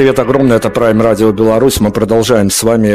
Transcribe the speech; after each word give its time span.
Привет 0.00 0.18
огромное, 0.18 0.56
это 0.56 0.68
Prime 0.68 0.98
Radio 0.98 1.30
Беларусь. 1.30 1.78
Мы 1.78 1.90
продолжаем 1.90 2.48
с 2.48 2.62
вами 2.62 2.88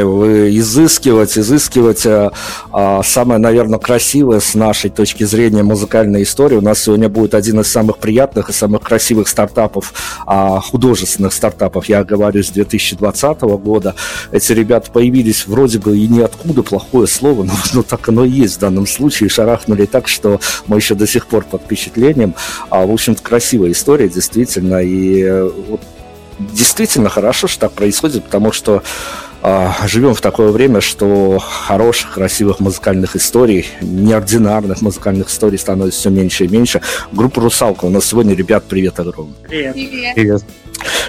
изыскивать, 0.58 1.38
изыскивать 1.38 2.04
а, 2.04 2.32
а, 2.72 3.00
самое, 3.04 3.38
наверное, 3.38 3.78
красивое 3.78 4.40
с 4.40 4.56
нашей 4.56 4.90
точки 4.90 5.22
зрения 5.22 5.62
музыкальной 5.62 6.24
истории. 6.24 6.56
У 6.56 6.60
нас 6.60 6.80
сегодня 6.80 7.08
будет 7.08 7.34
один 7.34 7.60
из 7.60 7.68
самых 7.68 7.98
приятных 7.98 8.50
и 8.50 8.52
самых 8.52 8.82
красивых 8.82 9.28
стартапов, 9.28 9.94
а, 10.26 10.58
художественных 10.60 11.32
стартапов, 11.32 11.88
я 11.88 12.02
говорю, 12.02 12.42
с 12.42 12.50
2020 12.50 13.56
года. 13.56 13.94
Эти 14.32 14.50
ребята 14.50 14.90
появились 14.90 15.46
вроде 15.46 15.78
бы 15.78 15.96
и 15.96 16.08
ниоткуда, 16.08 16.64
плохое 16.64 17.06
слово, 17.06 17.44
но, 17.44 17.52
но 17.72 17.82
так 17.84 18.08
оно 18.08 18.24
и 18.24 18.30
есть 18.30 18.56
в 18.56 18.58
данном 18.58 18.88
случае. 18.88 19.28
Шарахнули 19.28 19.86
так, 19.86 20.08
что 20.08 20.40
мы 20.66 20.78
еще 20.78 20.96
до 20.96 21.06
сих 21.06 21.28
пор 21.28 21.44
под 21.44 21.62
впечатлением. 21.62 22.34
А, 22.68 22.84
в 22.84 22.90
общем-то, 22.90 23.22
красивая 23.22 23.70
история, 23.70 24.08
действительно. 24.08 24.82
И 24.82 25.22
э, 25.22 25.48
вот 25.68 25.80
действительно 26.38 27.08
хорошо, 27.08 27.46
что 27.46 27.60
так 27.60 27.72
происходит, 27.72 28.24
потому 28.24 28.52
что 28.52 28.82
э, 29.42 29.68
живем 29.86 30.14
в 30.14 30.20
такое 30.20 30.50
время, 30.50 30.80
что 30.80 31.38
хороших, 31.38 32.14
красивых 32.14 32.60
музыкальных 32.60 33.16
историй, 33.16 33.66
неординарных 33.80 34.82
музыкальных 34.82 35.28
историй 35.28 35.58
становится 35.58 36.00
все 36.00 36.10
меньше 36.10 36.44
и 36.44 36.48
меньше. 36.48 36.80
Группа 37.12 37.40
«Русалка» 37.40 37.84
у 37.84 37.90
нас 37.90 38.06
сегодня, 38.06 38.34
ребят, 38.34 38.64
привет 38.68 38.98
огромный. 39.00 39.34
Привет. 39.46 39.74
Привет. 39.74 40.14
привет. 40.14 40.42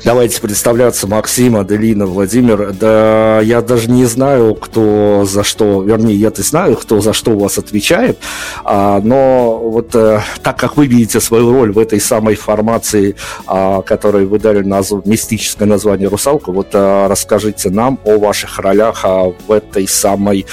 Давайте 0.03 0.41
представляться. 0.41 1.07
Максим, 1.07 1.55
Аделина, 1.55 2.05
Владимир. 2.05 2.73
Да 2.73 3.41
я 3.41 3.61
даже 3.61 3.89
не 3.89 4.05
знаю, 4.05 4.55
кто 4.55 5.25
за 5.25 5.43
что, 5.43 5.81
вернее, 5.81 6.15
я-то 6.15 6.43
знаю, 6.43 6.75
кто 6.75 7.01
за 7.01 7.13
что 7.13 7.31
у 7.31 7.39
вас 7.39 7.57
отвечает, 7.57 8.17
а, 8.63 9.01
но 9.01 9.57
вот 9.57 9.95
а, 9.95 10.23
так 10.41 10.57
как 10.57 10.77
вы 10.77 10.87
видите 10.87 11.19
свою 11.19 11.51
роль 11.51 11.71
в 11.71 11.79
этой 11.79 11.99
самой 11.99 12.35
формации, 12.35 13.15
а, 13.45 13.81
которой 13.81 14.25
вы 14.25 14.39
дали 14.39 14.61
назв... 14.61 15.05
мистическое 15.05 15.67
название 15.67 16.07
«Русалка», 16.07 16.51
вот 16.51 16.69
а, 16.73 17.07
расскажите 17.07 17.69
нам 17.69 17.99
о 18.05 18.17
ваших 18.17 18.59
ролях 18.59 19.01
а, 19.03 19.33
в 19.47 19.51
этой 19.51 19.87
самой 19.87 20.45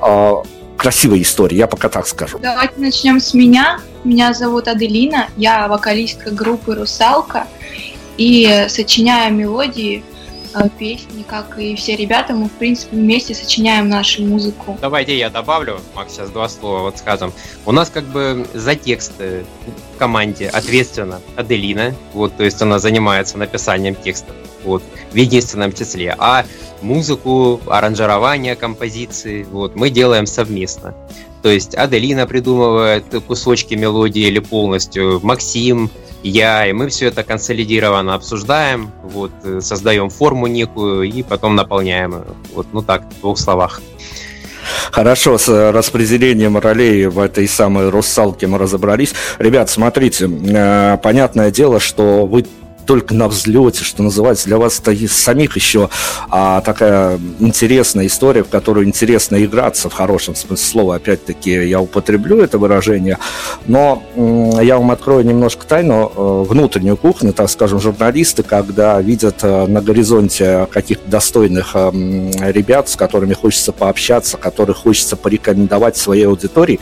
а, 0.00 0.42
красивой 0.76 1.22
истории, 1.22 1.56
я 1.56 1.66
пока 1.66 1.88
так 1.88 2.06
скажу. 2.06 2.38
Давайте 2.40 2.74
начнем 2.76 3.20
с 3.20 3.34
меня. 3.34 3.78
Меня 4.04 4.34
зовут 4.34 4.66
Аделина, 4.66 5.28
я 5.36 5.68
вокалистка 5.68 6.32
группы 6.32 6.74
«Русалка», 6.74 7.46
и 8.22 8.68
сочиняя 8.68 9.30
мелодии, 9.30 10.04
э, 10.54 10.68
песни, 10.78 11.24
как 11.26 11.58
и 11.58 11.74
все 11.74 11.96
ребята, 11.96 12.34
мы, 12.34 12.46
в 12.46 12.52
принципе, 12.52 12.96
вместе 12.96 13.34
сочиняем 13.34 13.88
нашу 13.88 14.22
музыку. 14.22 14.78
Давайте 14.80 15.18
я 15.18 15.28
добавлю, 15.28 15.80
Макс, 15.94 16.14
сейчас 16.14 16.30
два 16.30 16.48
слова, 16.48 16.82
вот 16.82 16.98
скажем. 16.98 17.32
У 17.66 17.72
нас 17.72 17.90
как 17.90 18.04
бы 18.04 18.46
за 18.54 18.76
тексты 18.76 19.44
в 19.94 19.98
команде 19.98 20.48
ответственна 20.48 21.20
Аделина, 21.36 21.94
вот, 22.14 22.36
то 22.36 22.44
есть 22.44 22.62
она 22.62 22.78
занимается 22.78 23.38
написанием 23.38 23.96
текстов, 23.96 24.36
вот, 24.64 24.82
в 25.10 25.16
единственном 25.16 25.72
числе, 25.72 26.14
а 26.16 26.44
музыку, 26.80 27.60
аранжирование 27.66 28.54
композиции, 28.54 29.44
вот, 29.44 29.74
мы 29.74 29.90
делаем 29.90 30.26
совместно. 30.26 30.94
То 31.42 31.48
есть 31.48 31.74
Аделина 31.74 32.28
придумывает 32.28 33.04
кусочки 33.26 33.74
мелодии 33.74 34.28
или 34.28 34.38
полностью, 34.38 35.18
Максим 35.24 35.90
я, 36.22 36.66
и 36.66 36.72
мы 36.72 36.88
все 36.88 37.06
это 37.06 37.22
консолидированно 37.22 38.14
обсуждаем, 38.14 38.90
вот, 39.02 39.32
э, 39.44 39.60
создаем 39.60 40.10
форму 40.10 40.46
некую 40.46 41.02
и 41.04 41.22
потом 41.22 41.56
наполняем. 41.56 42.24
Вот, 42.54 42.66
ну 42.72 42.82
так, 42.82 43.04
в 43.10 43.20
двух 43.20 43.38
словах. 43.38 43.80
Хорошо, 44.90 45.38
с 45.38 45.72
распределением 45.72 46.58
ролей 46.58 47.06
в 47.06 47.18
этой 47.18 47.48
самой 47.48 47.88
«Русалке» 47.88 48.46
мы 48.46 48.58
разобрались. 48.58 49.14
Ребят, 49.38 49.70
смотрите, 49.70 50.28
э, 50.28 50.98
понятное 51.02 51.50
дело, 51.50 51.80
что 51.80 52.26
вы 52.26 52.44
только 52.86 53.14
на 53.14 53.28
взлете, 53.28 53.84
что 53.84 54.02
называется. 54.02 54.46
Для 54.46 54.58
вас 54.58 54.80
это 54.80 54.94
самих 55.08 55.56
еще 55.56 55.88
а, 56.28 56.60
такая 56.60 57.18
интересная 57.38 58.06
история, 58.06 58.42
в 58.44 58.48
которую 58.48 58.86
интересно 58.86 59.42
играться, 59.44 59.88
в 59.88 59.92
хорошем 59.92 60.34
смысле 60.34 60.56
слова. 60.56 60.96
Опять-таки, 60.96 61.50
я 61.68 61.80
употреблю 61.80 62.38
это 62.38 62.58
выражение. 62.58 63.18
Но 63.66 64.02
я 64.16 64.78
вам 64.78 64.90
открою 64.90 65.24
немножко 65.24 65.66
тайну, 65.66 66.12
э, 66.14 66.44
внутреннюю 66.48 66.96
кухню, 66.96 67.32
так 67.32 67.50
скажем, 67.50 67.80
журналисты, 67.80 68.42
когда 68.42 69.00
видят 69.00 69.38
э, 69.42 69.66
на 69.66 69.80
горизонте 69.80 70.66
каких-то 70.70 71.08
достойных 71.08 71.72
э, 71.74 71.90
ребят, 72.52 72.88
с 72.88 72.96
которыми 72.96 73.34
хочется 73.34 73.72
пообщаться, 73.72 74.36
которых 74.36 74.78
хочется 74.78 75.16
порекомендовать 75.16 75.96
своей 75.96 76.26
аудитории, 76.26 76.80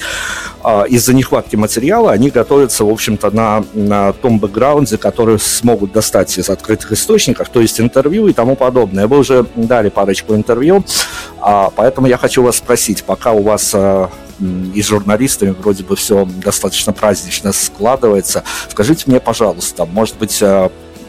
из-за 0.88 1.14
нехватки 1.14 1.56
материала 1.56 2.12
они 2.12 2.30
готовятся, 2.30 2.84
в 2.84 2.90
общем-то, 2.90 3.30
на, 3.30 3.64
на 3.74 4.12
том 4.12 4.38
бэкграунде, 4.38 4.98
который 4.98 5.38
смогут 5.38 5.92
достать 5.92 6.36
из 6.38 6.50
открытых 6.50 6.92
источников, 6.92 7.48
то 7.48 7.60
есть 7.60 7.80
интервью 7.80 8.28
и 8.28 8.32
тому 8.32 8.56
подобное. 8.56 9.06
Вы 9.06 9.18
уже 9.18 9.46
дали 9.56 9.88
парочку 9.88 10.34
интервью, 10.34 10.84
а, 11.40 11.70
поэтому 11.74 12.06
я 12.06 12.18
хочу 12.18 12.42
вас 12.42 12.56
спросить, 12.56 13.04
пока 13.04 13.32
у 13.32 13.42
вас 13.42 13.72
а, 13.74 14.10
и 14.74 14.82
с 14.82 14.86
журналистами 14.86 15.50
вроде 15.50 15.84
бы 15.84 15.96
все 15.96 16.26
достаточно 16.42 16.92
празднично 16.92 17.52
складывается, 17.52 18.44
скажите 18.68 19.04
мне, 19.06 19.20
пожалуйста, 19.20 19.84
может 19.84 20.16
быть, 20.16 20.42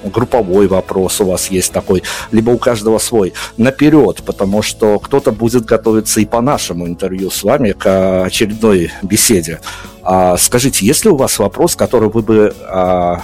групповой 0.03 0.67
вопрос 0.67 1.21
у 1.21 1.25
вас 1.25 1.49
есть 1.49 1.71
такой, 1.71 2.03
либо 2.31 2.51
у 2.51 2.57
каждого 2.57 2.97
свой, 2.97 3.33
наперед, 3.57 4.23
потому 4.25 4.61
что 4.61 4.99
кто-то 4.99 5.31
будет 5.31 5.65
готовиться 5.65 6.19
и 6.21 6.25
по 6.25 6.41
нашему 6.41 6.87
интервью 6.87 7.29
с 7.29 7.43
вами 7.43 7.71
к 7.71 8.25
очередной 8.25 8.91
беседе. 9.01 9.59
А, 10.03 10.37
скажите, 10.37 10.85
есть 10.85 11.05
ли 11.05 11.11
у 11.11 11.15
вас 11.15 11.39
вопрос, 11.39 11.75
который 11.75 12.09
вы 12.09 12.21
бы 12.21 12.55
а, 12.67 13.21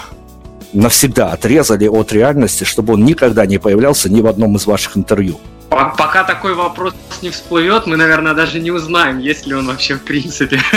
навсегда 0.74 1.32
отрезали 1.32 1.88
от 1.88 2.12
реальности, 2.14 2.64
чтобы 2.64 2.94
он 2.94 3.06
никогда 3.06 3.46
не 3.46 3.58
появлялся 3.58 4.10
ни 4.10 4.22
в 4.22 4.28
одном 4.28 4.56
из 4.56 4.66
ваших 4.66 4.98
интервью? 4.98 5.40
Пока 5.70 6.24
такой 6.24 6.54
вопрос 6.54 6.94
не 7.22 7.30
всплывет, 7.30 7.88
мы, 7.88 7.98
наверное, 7.98 8.34
даже 8.34 8.60
не 8.60 8.72
узнаем, 8.72 9.20
есть 9.20 9.46
ли 9.46 9.54
он 9.54 9.68
вообще 9.68 9.96
в 9.96 10.04
принципе. 10.04 10.62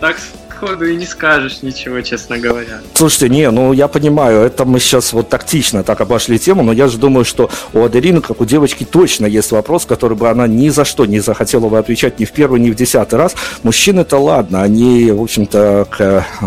Так 0.00 0.16
сходу 0.60 0.86
и 0.86 0.96
не 0.96 1.06
скажешь 1.06 1.62
ничего, 1.62 2.00
честно 2.02 2.38
говоря. 2.38 2.80
Слушайте, 2.94 3.28
не, 3.30 3.50
ну 3.50 3.72
я 3.72 3.88
понимаю, 3.88 4.40
это 4.40 4.64
мы 4.64 4.78
сейчас 4.78 5.12
вот 5.12 5.28
тактично 5.28 5.82
так 5.82 6.00
обошли 6.00 6.38
тему, 6.38 6.62
но 6.62 6.72
я 6.72 6.88
же 6.88 6.98
думаю, 6.98 7.24
что 7.24 7.50
у 7.72 7.82
Аделины, 7.82 8.20
как 8.20 8.40
у 8.40 8.44
девочки, 8.44 8.84
точно 8.84 9.26
есть 9.26 9.52
вопрос, 9.52 9.86
который 9.86 10.16
бы 10.16 10.28
она 10.28 10.46
ни 10.46 10.68
за 10.68 10.84
что 10.84 11.06
не 11.06 11.20
захотела 11.20 11.68
бы 11.68 11.78
отвечать 11.78 12.20
ни 12.20 12.24
в 12.24 12.32
первый, 12.32 12.60
ни 12.60 12.70
в 12.70 12.74
десятый 12.74 13.18
раз. 13.18 13.34
Мужчины-то 13.62 14.18
ладно, 14.18 14.62
они, 14.62 15.10
в 15.10 15.22
общем-то, 15.22 15.86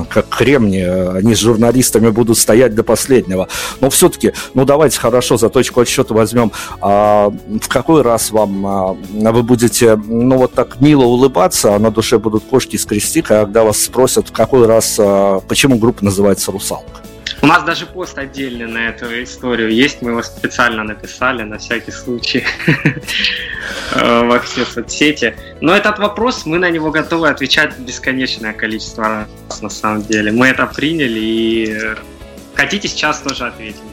как 0.09 0.29
кремни, 0.29 0.81
они 0.81 1.33
с 1.33 1.39
журналистами 1.39 2.09
будут 2.09 2.37
стоять 2.37 2.75
до 2.75 2.83
последнего. 2.83 3.47
Но 3.81 3.89
все-таки, 3.89 4.33
ну 4.53 4.65
давайте 4.65 4.99
хорошо 4.99 5.37
за 5.37 5.49
точку 5.49 5.81
отсчета 5.81 6.13
возьмем. 6.13 6.51
А, 6.81 7.29
в 7.29 7.67
какой 7.67 8.03
раз 8.03 8.31
вам 8.31 8.65
а, 8.65 8.97
вы 9.31 9.43
будете, 9.43 9.95
ну 9.95 10.37
вот 10.37 10.53
так 10.53 10.79
мило 10.79 11.03
улыбаться, 11.03 11.75
а 11.75 11.79
на 11.79 11.89
душе 11.89 12.19
будут 12.19 12.43
кошки 12.43 12.77
скрести, 12.77 13.21
когда 13.21 13.63
вас 13.63 13.81
спросят 13.81 14.02
спросят, 14.07 14.31
какой 14.31 14.67
раз, 14.67 14.97
а, 14.99 15.39
почему 15.47 15.77
группа 15.77 16.03
называется 16.03 16.51
«Русалка». 16.51 17.01
У 17.41 17.47
нас 17.47 17.63
даже 17.63 17.85
пост 17.85 18.17
отдельный 18.17 18.67
на 18.67 18.89
эту 18.89 19.05
историю 19.23 19.69
есть, 19.71 20.01
мы 20.01 20.11
его 20.11 20.21
специально 20.23 20.83
написали 20.83 21.43
на 21.43 21.57
всякий 21.57 21.91
случай 21.91 22.43
э, 23.95 24.23
во 24.23 24.39
все 24.39 24.65
соцсети. 24.65 25.35
Но 25.61 25.75
этот 25.75 25.99
вопрос, 25.99 26.45
мы 26.45 26.57
на 26.57 26.69
него 26.69 26.91
готовы 26.91 27.29
отвечать 27.29 27.77
бесконечное 27.79 28.53
количество 28.53 29.27
раз 29.49 29.61
на 29.61 29.69
самом 29.69 30.03
деле. 30.03 30.31
Мы 30.31 30.47
это 30.47 30.65
приняли 30.67 31.19
и 31.19 31.71
э, 31.71 31.95
хотите 32.55 32.87
сейчас 32.87 33.19
тоже 33.19 33.47
ответим. 33.47 33.92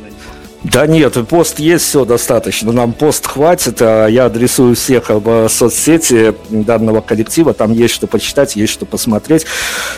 Да 0.62 0.86
нет, 0.86 1.16
пост 1.26 1.58
есть, 1.58 1.86
все 1.86 2.04
достаточно. 2.04 2.70
Нам 2.70 2.92
пост 2.92 3.26
хватит. 3.26 3.80
А 3.80 4.06
я 4.08 4.26
адресую 4.26 4.76
всех 4.76 5.08
в 5.08 5.48
соцсети 5.48 6.34
данного 6.50 7.00
коллектива. 7.00 7.54
Там 7.54 7.72
есть 7.72 7.94
что 7.94 8.06
почитать, 8.06 8.56
есть 8.56 8.72
что 8.74 8.84
посмотреть. 8.84 9.46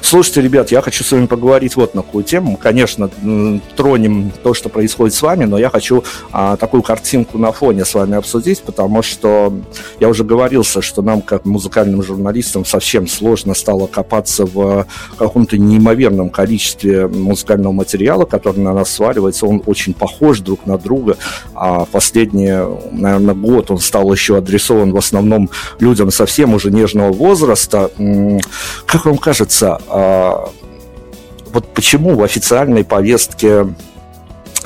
Слушайте, 0.03 0.41
ребят, 0.41 0.71
я 0.71 0.81
хочу 0.81 1.03
с 1.03 1.11
вами 1.11 1.27
поговорить 1.27 1.75
вот 1.75 1.97
на 1.97 2.03
какую 2.03 2.23
тему. 2.23 2.57
Конечно, 2.57 3.11
тронем 3.77 4.31
то, 4.45 4.55
что 4.55 4.69
происходит 4.69 5.15
с 5.15 5.23
вами, 5.23 5.47
но 5.47 5.59
я 5.59 5.69
хочу 5.69 6.05
а, 6.31 6.57
такую 6.57 6.85
картинку 6.85 7.39
на 7.39 7.51
фоне 7.51 7.85
с 7.85 7.95
вами 7.95 8.17
обсудить, 8.17 8.63
потому 8.63 9.03
что 9.03 9.53
я 9.99 10.09
уже 10.09 10.23
говорился, 10.23 10.81
что 10.81 11.03
нам, 11.03 11.23
как 11.23 11.45
музыкальным 11.45 12.05
журналистам, 12.05 12.65
совсем 12.65 13.09
сложно 13.09 13.55
стало 13.55 13.89
копаться 13.89 14.47
в 14.47 14.87
каком-то 15.19 15.59
неимоверном 15.59 16.31
количестве 16.31 17.09
музыкального 17.09 17.73
материала, 17.73 18.27
который 18.27 18.61
на 18.61 18.73
нас 18.73 18.93
сваливается. 18.93 19.47
Он 19.47 19.61
очень 19.67 19.93
похож 19.93 20.39
друг 20.39 20.52
друг 20.53 20.67
на 20.67 20.77
друга. 20.77 21.17
А 21.55 21.87
последний, 21.87 22.53
наверное, 22.93 23.35
год 23.35 23.71
он 23.71 23.79
стал 23.79 24.13
еще 24.13 24.37
адресован 24.37 24.93
в 24.93 24.97
основном 24.99 25.49
людям 25.81 26.11
совсем 26.11 26.53
уже 26.55 26.71
нежного 26.71 27.13
возраста. 27.13 27.91
Как 28.87 29.07
вам 29.07 29.17
кажется, 29.17 29.81
а, 29.89 30.51
вот 31.53 31.67
почему 31.75 32.15
в 32.17 32.23
официальной 32.23 32.85
повестке 32.85 33.67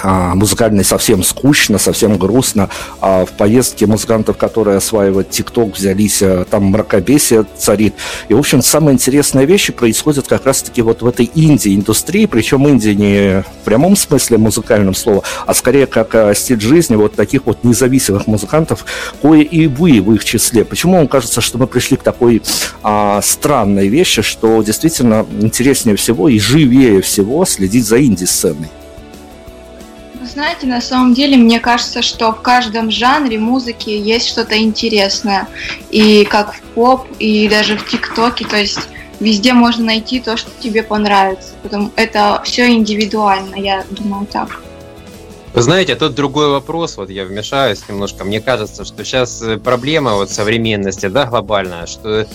музыкальной 0.02 0.84
совсем 0.84 1.22
скучно, 1.22 1.78
совсем 1.78 2.18
грустно. 2.18 2.68
А 3.00 3.24
в 3.24 3.32
повестке 3.32 3.86
музыкантов, 3.86 4.36
которые 4.36 4.78
осваивают 4.78 5.30
ТикТок, 5.30 5.76
взялись, 5.76 6.22
э, 6.22 6.44
там 6.50 6.64
мракобесие 6.64 7.46
царит. 7.56 7.94
И, 8.28 8.34
в 8.34 8.38
общем, 8.38 8.62
самые 8.62 8.94
интересные 8.94 9.46
вещи 9.46 9.72
происходят 9.72 10.26
как 10.26 10.46
раз-таки 10.46 10.82
вот 10.82 11.02
в 11.02 11.06
этой 11.06 11.30
инди-индустрии, 11.34 12.26
причем 12.26 12.68
инди 12.68 12.88
не 12.88 13.42
в 13.42 13.64
прямом 13.64 13.96
смысле 13.96 14.38
музыкальном 14.38 14.94
слова, 14.94 15.22
а 15.46 15.54
скорее 15.54 15.86
как 15.86 16.14
э, 16.14 16.34
стиль 16.34 16.60
жизни 16.60 16.96
вот 16.96 17.14
таких 17.14 17.46
вот 17.46 17.64
независимых 17.64 18.26
музыкантов, 18.26 18.84
кое 19.22 19.42
и 19.42 19.66
вы 19.66 20.00
в 20.00 20.12
их 20.12 20.24
числе. 20.24 20.64
Почему 20.64 20.96
вам 20.96 21.08
кажется, 21.08 21.40
что 21.40 21.58
мы 21.58 21.66
пришли 21.66 21.96
к 21.96 22.02
такой 22.02 22.42
а, 22.82 23.20
странной 23.22 23.88
вещи, 23.88 24.22
что 24.22 24.62
действительно 24.62 25.26
интереснее 25.40 25.96
всего 25.96 26.28
и 26.28 26.38
живее 26.38 27.00
всего 27.02 27.44
следить 27.44 27.86
за 27.86 28.02
инди-сценой? 28.02 28.68
Знаете, 30.26 30.66
на 30.66 30.80
самом 30.80 31.14
деле, 31.14 31.36
мне 31.36 31.60
кажется, 31.60 32.02
что 32.02 32.32
в 32.32 32.42
каждом 32.42 32.90
жанре 32.90 33.38
музыки 33.38 33.90
есть 33.90 34.28
что-то 34.28 34.58
интересное. 34.58 35.48
И 35.90 36.24
как 36.24 36.54
в 36.54 36.60
поп, 36.74 37.06
и 37.18 37.48
даже 37.48 37.76
в 37.76 37.86
ТикТоке, 37.86 38.44
то 38.46 38.56
есть 38.56 38.80
везде 39.20 39.52
можно 39.52 39.84
найти 39.84 40.20
то, 40.20 40.36
что 40.36 40.50
тебе 40.60 40.82
понравится. 40.82 41.52
Потому 41.62 41.90
это 41.96 42.40
все 42.44 42.68
индивидуально, 42.68 43.56
я 43.56 43.84
думаю 43.90 44.26
так. 44.26 44.60
Вы 45.54 45.62
знаете, 45.62 45.94
тут 45.94 46.14
другой 46.14 46.50
вопрос, 46.50 46.98
вот 46.98 47.08
я 47.08 47.24
вмешаюсь 47.24 47.88
немножко. 47.88 48.24
Мне 48.24 48.40
кажется, 48.40 48.84
что 48.84 49.04
сейчас 49.04 49.42
проблема 49.64 50.14
вот 50.16 50.30
современности, 50.30 51.06
да, 51.06 51.24
глобальная, 51.24 51.86
что 51.86 52.26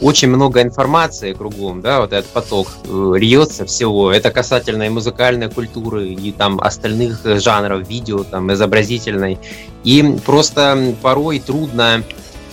очень 0.00 0.28
много 0.28 0.62
информации 0.62 1.32
кругом, 1.32 1.80
да, 1.80 2.00
вот 2.00 2.12
этот 2.12 2.30
поток 2.30 2.68
э, 2.84 3.12
льется 3.16 3.64
всего. 3.64 4.12
Это 4.12 4.30
касательно 4.30 4.84
и 4.84 4.88
музыкальной 4.88 5.50
культуры, 5.50 6.08
и 6.08 6.32
там 6.32 6.60
остальных 6.60 7.20
жанров, 7.40 7.88
видео, 7.88 8.24
там, 8.24 8.52
изобразительной. 8.52 9.38
И 9.84 10.16
просто 10.24 10.94
порой 11.02 11.38
трудно 11.38 12.02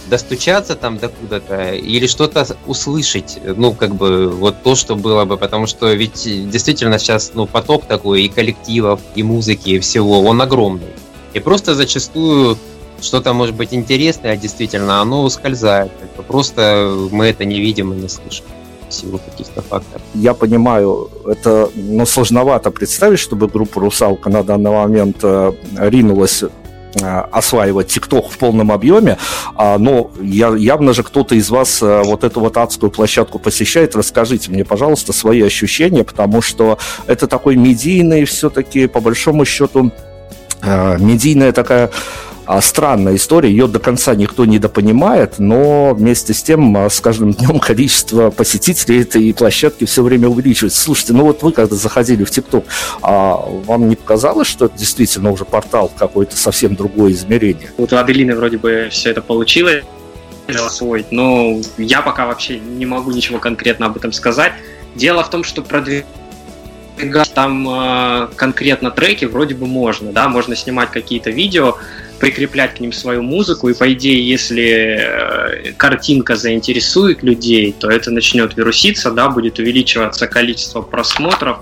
достучаться 0.09 0.75
там 0.75 0.97
до 0.97 1.09
куда-то 1.09 1.73
или 1.73 2.07
что-то 2.07 2.45
услышать, 2.65 3.39
ну, 3.43 3.73
как 3.73 3.95
бы, 3.95 4.29
вот 4.29 4.61
то, 4.63 4.75
что 4.75 4.95
было 4.95 5.25
бы, 5.25 5.37
потому 5.37 5.65
что 5.67 5.91
ведь 5.93 6.23
действительно 6.49 6.99
сейчас, 6.99 7.31
ну, 7.33 7.47
поток 7.47 7.85
такой 7.85 8.23
и 8.23 8.29
коллективов, 8.29 8.99
и 9.15 9.23
музыки, 9.23 9.71
и 9.71 9.79
всего, 9.79 10.21
он 10.21 10.41
огромный. 10.41 10.93
И 11.33 11.39
просто 11.39 11.73
зачастую 11.73 12.57
что-то 13.01 13.33
может 13.33 13.55
быть 13.55 13.73
интересное, 13.73 14.33
а 14.33 14.37
действительно 14.37 15.01
оно 15.01 15.23
ускользает. 15.23 15.91
Просто 16.27 16.95
мы 17.11 17.25
это 17.27 17.45
не 17.45 17.59
видим 17.59 17.93
и 17.93 17.95
не 17.95 18.09
слышим 18.09 18.45
силу 18.93 19.19
каких-то 19.19 19.61
факторов. 19.61 20.01
Я 20.13 20.33
понимаю, 20.33 21.09
это 21.25 21.69
ну, 21.75 22.05
сложновато 22.05 22.71
представить, 22.71 23.19
чтобы 23.19 23.47
группа 23.47 23.81
«Русалка» 23.81 24.29
на 24.29 24.43
данный 24.43 24.71
момент 24.71 25.17
э, 25.23 25.51
ринулась 25.77 26.43
э, 26.43 26.49
осваивать 27.31 27.87
ТикТок 27.87 28.29
в 28.29 28.37
полном 28.37 28.71
объеме, 28.71 29.17
а, 29.55 29.77
но 29.77 30.11
явно 30.21 30.93
же 30.93 31.03
кто-то 31.03 31.35
из 31.35 31.49
вас 31.49 31.81
э, 31.81 32.03
вот 32.03 32.23
эту 32.23 32.39
вот 32.39 32.55
адскую 32.57 32.91
площадку 32.91 33.39
посещает. 33.39 33.95
Расскажите 33.95 34.51
мне, 34.51 34.63
пожалуйста, 34.63 35.11
свои 35.11 35.41
ощущения, 35.41 36.03
потому 36.03 36.41
что 36.41 36.77
это 37.07 37.27
такой 37.27 37.55
медийный 37.55 38.25
все-таки, 38.25 38.87
по 38.87 39.01
большому 39.01 39.45
счету, 39.45 39.91
медийная 40.61 41.51
такая 41.51 41.91
а, 42.45 42.61
странная 42.61 43.15
история, 43.15 43.49
ее 43.49 43.67
до 43.67 43.79
конца 43.79 44.15
никто 44.15 44.45
не 44.45 44.59
допонимает, 44.59 45.39
но 45.39 45.93
вместе 45.93 46.33
с 46.33 46.43
тем 46.43 46.75
а, 46.75 46.89
с 46.89 46.99
каждым 46.99 47.33
днем 47.33 47.59
количество 47.61 48.29
посетителей 48.31 49.01
этой 49.01 49.33
площадки 49.33 49.85
все 49.85 50.03
время 50.03 50.27
увеличивается. 50.27 50.81
Слушайте, 50.81 51.13
ну 51.13 51.23
вот 51.23 51.41
вы 51.43 51.51
когда 51.51 51.75
заходили 51.75 52.23
в 52.23 52.31
ТикТок, 52.31 52.65
а 53.01 53.35
вам 53.65 53.89
не 53.89 53.95
показалось, 53.95 54.47
что 54.47 54.65
это 54.65 54.77
действительно 54.77 55.31
уже 55.31 55.45
портал 55.45 55.91
какое-то 55.95 56.35
совсем 56.35 56.75
другое 56.75 57.13
измерение? 57.13 57.71
Вот 57.77 57.93
у 57.93 57.97
Аделины 57.97 58.35
вроде 58.35 58.57
бы 58.57 58.89
все 58.91 59.11
это 59.11 59.21
получилось 59.21 59.83
освоить, 60.47 61.11
но 61.11 61.61
я 61.77 62.01
пока 62.01 62.25
вообще 62.25 62.59
не 62.59 62.85
могу 62.85 63.11
ничего 63.11 63.39
конкретно 63.39 63.85
об 63.85 63.97
этом 63.97 64.11
сказать. 64.11 64.53
Дело 64.95 65.23
в 65.23 65.29
том, 65.29 65.43
что 65.43 65.61
продвигать 65.61 66.05
там 67.33 67.67
э, 67.67 68.27
конкретно 68.35 68.91
треки 68.91 69.25
вроде 69.25 69.55
бы 69.55 69.65
можно, 69.65 70.11
да, 70.11 70.27
можно 70.27 70.55
снимать 70.55 70.91
какие-то 70.91 71.31
видео, 71.31 71.77
прикреплять 72.23 72.75
к 72.75 72.79
ним 72.79 72.93
свою 72.93 73.21
музыку, 73.21 73.67
и 73.67 73.73
по 73.73 73.91
идее, 73.91 74.25
если 74.25 74.97
э, 74.97 75.73
картинка 75.73 76.37
заинтересует 76.37 77.21
людей, 77.21 77.75
то 77.77 77.89
это 77.89 78.11
начнет 78.11 78.55
вируситься, 78.55 79.11
да, 79.11 79.27
будет 79.27 79.59
увеличиваться 79.59 80.27
количество 80.27 80.81
просмотров, 80.81 81.57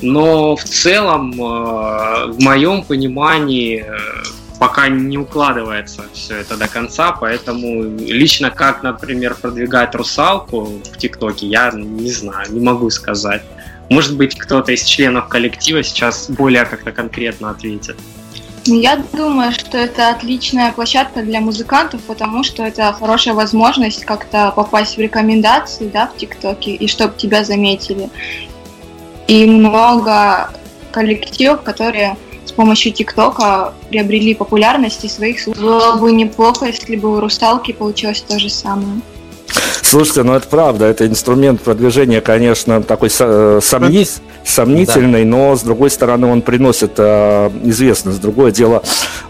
но 0.00 0.54
в 0.54 0.62
целом, 0.62 1.32
э, 1.32 2.26
в 2.28 2.36
моем 2.38 2.84
понимании, 2.84 3.84
э, 3.84 3.98
пока 4.60 4.86
не 4.86 5.18
укладывается 5.18 6.04
все 6.12 6.36
это 6.36 6.56
до 6.56 6.68
конца, 6.68 7.10
поэтому 7.10 7.82
лично 7.82 8.52
как, 8.52 8.84
например, 8.84 9.34
продвигать 9.34 9.92
русалку 9.96 10.66
в 10.66 10.98
ТикТоке, 10.98 11.48
я 11.48 11.72
не 11.74 12.12
знаю, 12.12 12.46
не 12.52 12.60
могу 12.60 12.90
сказать. 12.90 13.42
Может 13.88 14.16
быть, 14.16 14.38
кто-то 14.38 14.70
из 14.70 14.84
членов 14.84 15.26
коллектива 15.26 15.82
сейчас 15.82 16.30
более 16.30 16.64
как-то 16.64 16.92
конкретно 16.92 17.50
ответит. 17.50 17.96
Ну, 18.66 18.78
я 18.78 19.02
думаю, 19.12 19.52
что 19.52 19.78
это 19.78 20.10
отличная 20.10 20.72
площадка 20.72 21.22
для 21.22 21.40
музыкантов, 21.40 22.02
потому 22.02 22.44
что 22.44 22.62
это 22.62 22.92
хорошая 22.92 23.34
возможность 23.34 24.04
как-то 24.04 24.52
попасть 24.54 24.96
в 24.96 25.00
рекомендации 25.00 25.88
да, 25.88 26.06
в 26.06 26.16
ТикТоке 26.16 26.72
и 26.72 26.86
чтобы 26.86 27.14
тебя 27.16 27.42
заметили. 27.42 28.10
И 29.28 29.46
много 29.46 30.50
коллективов, 30.92 31.62
которые 31.62 32.16
с 32.44 32.52
помощью 32.52 32.92
ТикТока 32.92 33.74
приобрели 33.88 34.34
популярность 34.34 35.04
и 35.04 35.08
своих 35.08 35.46
было 35.56 35.96
бы 35.96 36.12
неплохо, 36.12 36.66
если 36.66 36.96
бы 36.96 37.16
у 37.16 37.20
Русталки 37.20 37.72
получилось 37.72 38.22
то 38.26 38.38
же 38.38 38.50
самое. 38.50 39.00
Слушайте, 39.90 40.22
ну 40.22 40.34
это 40.34 40.46
правда, 40.46 40.84
это 40.84 41.04
инструмент 41.04 41.62
продвижения, 41.62 42.20
конечно, 42.20 42.80
такой 42.80 43.08
э, 43.08 43.58
сомнительный 43.60 44.30
сомнительный, 44.44 45.24
да. 45.24 45.30
но 45.30 45.56
с 45.56 45.62
другой 45.62 45.90
стороны 45.90 46.26
он 46.26 46.42
приносит 46.42 46.92
э, 46.96 47.50
известность. 47.64 48.20
Другое 48.20 48.52
дело, 48.52 48.82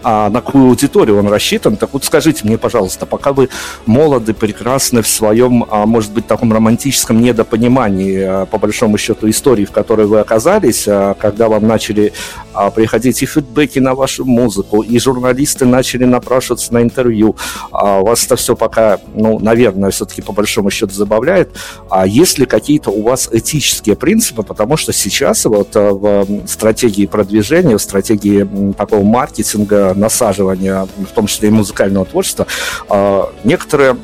а 0.03 0.29
на 0.29 0.41
какую 0.41 0.65
аудиторию 0.65 1.19
он 1.19 1.27
рассчитан. 1.27 1.77
Так 1.77 1.93
вот 1.93 2.03
скажите 2.03 2.45
мне, 2.45 2.57
пожалуйста, 2.57 3.05
пока 3.05 3.33
вы 3.33 3.49
молоды, 3.85 4.33
прекрасны 4.33 5.01
в 5.01 5.07
своем, 5.07 5.65
а, 5.69 5.85
может 5.85 6.11
быть, 6.11 6.27
таком 6.27 6.53
романтическом 6.53 7.21
недопонимании, 7.21 8.21
а, 8.21 8.45
по 8.45 8.57
большому 8.57 8.97
счету, 8.97 9.29
истории, 9.29 9.65
в 9.65 9.71
которой 9.71 10.07
вы 10.07 10.19
оказались, 10.19 10.85
а, 10.87 11.13
когда 11.13 11.49
вам 11.49 11.67
начали 11.67 12.13
а, 12.53 12.71
приходить 12.71 13.21
и 13.21 13.25
фидбэки 13.25 13.79
на 13.79 13.95
вашу 13.95 14.25
музыку, 14.25 14.81
и 14.81 14.97
журналисты 14.99 15.65
начали 15.65 16.05
напрашиваться 16.05 16.73
на 16.73 16.81
интервью, 16.81 17.35
а, 17.71 18.01
вас 18.01 18.25
это 18.25 18.35
все 18.35 18.55
пока, 18.55 18.99
ну, 19.13 19.39
наверное, 19.39 19.91
все-таки 19.91 20.21
по 20.21 20.31
большому 20.31 20.50
счету 20.71 20.93
забавляет. 20.93 21.49
А 21.89 22.05
есть 22.05 22.37
ли 22.37 22.45
какие-то 22.45 22.89
у 22.89 23.03
вас 23.03 23.29
этические 23.31 23.95
принципы, 23.95 24.43
потому 24.43 24.77
что 24.77 24.91
сейчас 24.93 25.45
вот 25.45 25.75
э, 25.75 25.91
в 25.91 26.47
стратегии 26.47 27.05
продвижения, 27.05 27.77
в 27.77 27.81
стратегии 27.81 28.73
такого 28.73 29.03
маркетинга, 29.03 29.93
насаживания, 29.95 30.87
в 30.97 31.13
том 31.13 31.27
числе 31.27 31.49
и 31.49 31.51
музыкального 31.51 32.05
творчества, 32.05 32.47
э, 32.89 33.23
некоторые 33.43 33.95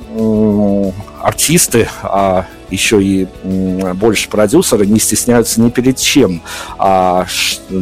артисты, 1.21 1.88
а 2.03 2.45
еще 2.69 3.01
и 3.01 3.27
больше 3.43 4.29
продюсеры 4.29 4.86
не 4.86 5.00
стесняются 5.00 5.62
ни 5.62 5.69
перед 5.69 5.97
чем. 5.97 6.41
А, 6.77 7.25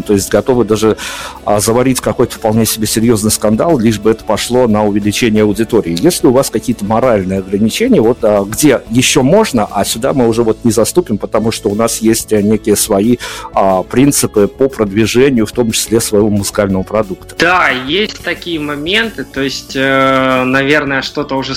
то 0.05 0.13
есть 0.13 0.29
готовы 0.29 0.65
даже 0.65 0.97
а, 1.43 1.59
заварить 1.59 2.01
какой-то 2.01 2.35
вполне 2.35 2.65
себе 2.65 2.87
серьезный 2.87 3.31
скандал, 3.31 3.79
лишь 3.79 3.99
бы 3.99 4.11
это 4.11 4.23
пошло 4.23 4.67
на 4.67 4.85
увеличение 4.85 5.43
аудитории. 5.43 5.97
Если 5.99 6.27
у 6.27 6.31
вас 6.31 6.49
какие-то 6.49 6.85
моральные 6.85 7.39
ограничения, 7.39 8.01
вот 8.01 8.19
а, 8.21 8.43
где 8.43 8.81
еще 8.89 9.21
можно, 9.21 9.65
а 9.65 9.83
сюда 9.85 10.13
мы 10.13 10.27
уже 10.27 10.43
вот 10.43 10.63
не 10.63 10.71
заступим, 10.71 11.17
потому 11.17 11.51
что 11.51 11.69
у 11.69 11.75
нас 11.75 11.99
есть 11.99 12.31
некие 12.31 12.75
свои 12.75 13.17
а, 13.53 13.83
принципы 13.83 14.47
по 14.47 14.69
продвижению, 14.69 15.45
в 15.45 15.51
том 15.51 15.71
числе 15.71 15.99
своего 15.99 16.29
музыкального 16.29 16.83
продукта. 16.83 17.35
Да, 17.39 17.69
есть 17.69 18.23
такие 18.23 18.59
моменты, 18.59 19.23
то 19.23 19.41
есть, 19.41 19.75
э, 19.75 20.43
наверное, 20.43 21.01
что-то 21.01 21.35
уже 21.35 21.55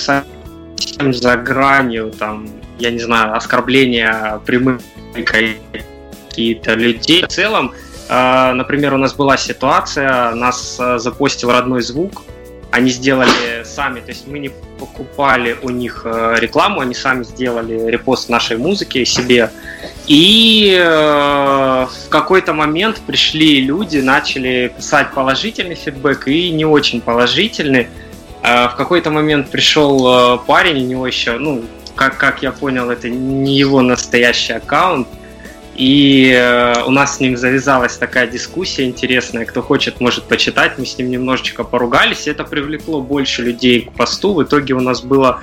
за 1.12 1.36
гранью, 1.36 2.10
там, 2.10 2.48
я 2.78 2.90
не 2.90 2.98
знаю, 2.98 3.34
оскорбления 3.34 4.40
прямых 4.46 4.80
какие-то 5.14 6.74
людей. 6.74 7.24
В 7.24 7.28
целом, 7.28 7.72
э, 8.08 8.52
например, 8.52 8.94
у 8.94 8.98
нас 8.98 9.14
была 9.14 9.36
ситуация, 9.36 10.34
нас 10.34 10.76
э, 10.78 10.98
запостил 10.98 11.50
родной 11.50 11.82
звук, 11.82 12.22
они 12.70 12.90
сделали 12.90 13.64
сами, 13.64 14.00
то 14.00 14.10
есть 14.10 14.26
мы 14.26 14.38
не 14.38 14.50
покупали 14.78 15.56
у 15.62 15.70
них 15.70 16.02
э, 16.04 16.36
рекламу, 16.38 16.80
они 16.80 16.94
сами 16.94 17.24
сделали 17.24 17.90
репост 17.90 18.28
нашей 18.28 18.58
музыки 18.58 19.04
себе. 19.04 19.50
И 20.06 20.76
э, 20.78 20.84
в 20.84 22.08
какой-то 22.08 22.52
момент 22.52 23.00
пришли 23.06 23.62
люди, 23.62 23.98
начали 23.98 24.72
писать 24.76 25.12
положительный 25.12 25.76
фидбэк 25.76 26.28
и 26.28 26.50
не 26.50 26.64
очень 26.64 27.00
положительный. 27.00 27.88
А 28.42 28.68
в 28.68 28.76
какой-то 28.76 29.10
момент 29.10 29.50
пришел 29.50 30.36
э, 30.36 30.38
парень, 30.46 30.84
у 30.84 30.86
него 30.86 31.06
еще, 31.06 31.38
ну, 31.38 31.64
как, 31.94 32.16
как 32.16 32.42
я 32.42 32.52
понял, 32.52 32.90
это 32.90 33.08
не 33.08 33.58
его 33.58 33.80
настоящий 33.82 34.52
аккаунт. 34.52 35.08
И 35.74 36.32
э, 36.32 36.82
у 36.84 36.90
нас 36.90 37.16
с 37.16 37.20
ним 37.20 37.36
завязалась 37.36 37.96
такая 37.96 38.26
дискуссия 38.26 38.84
интересная. 38.84 39.44
Кто 39.44 39.62
хочет, 39.62 40.00
может 40.00 40.24
почитать. 40.24 40.76
Мы 40.76 40.86
с 40.86 40.98
ним 40.98 41.10
немножечко 41.10 41.62
поругались. 41.62 42.26
Это 42.26 42.42
привлекло 42.42 43.00
больше 43.00 43.42
людей 43.42 43.82
к 43.82 43.92
посту. 43.92 44.34
В 44.34 44.42
итоге 44.42 44.74
у 44.74 44.80
нас 44.80 45.02
было 45.02 45.40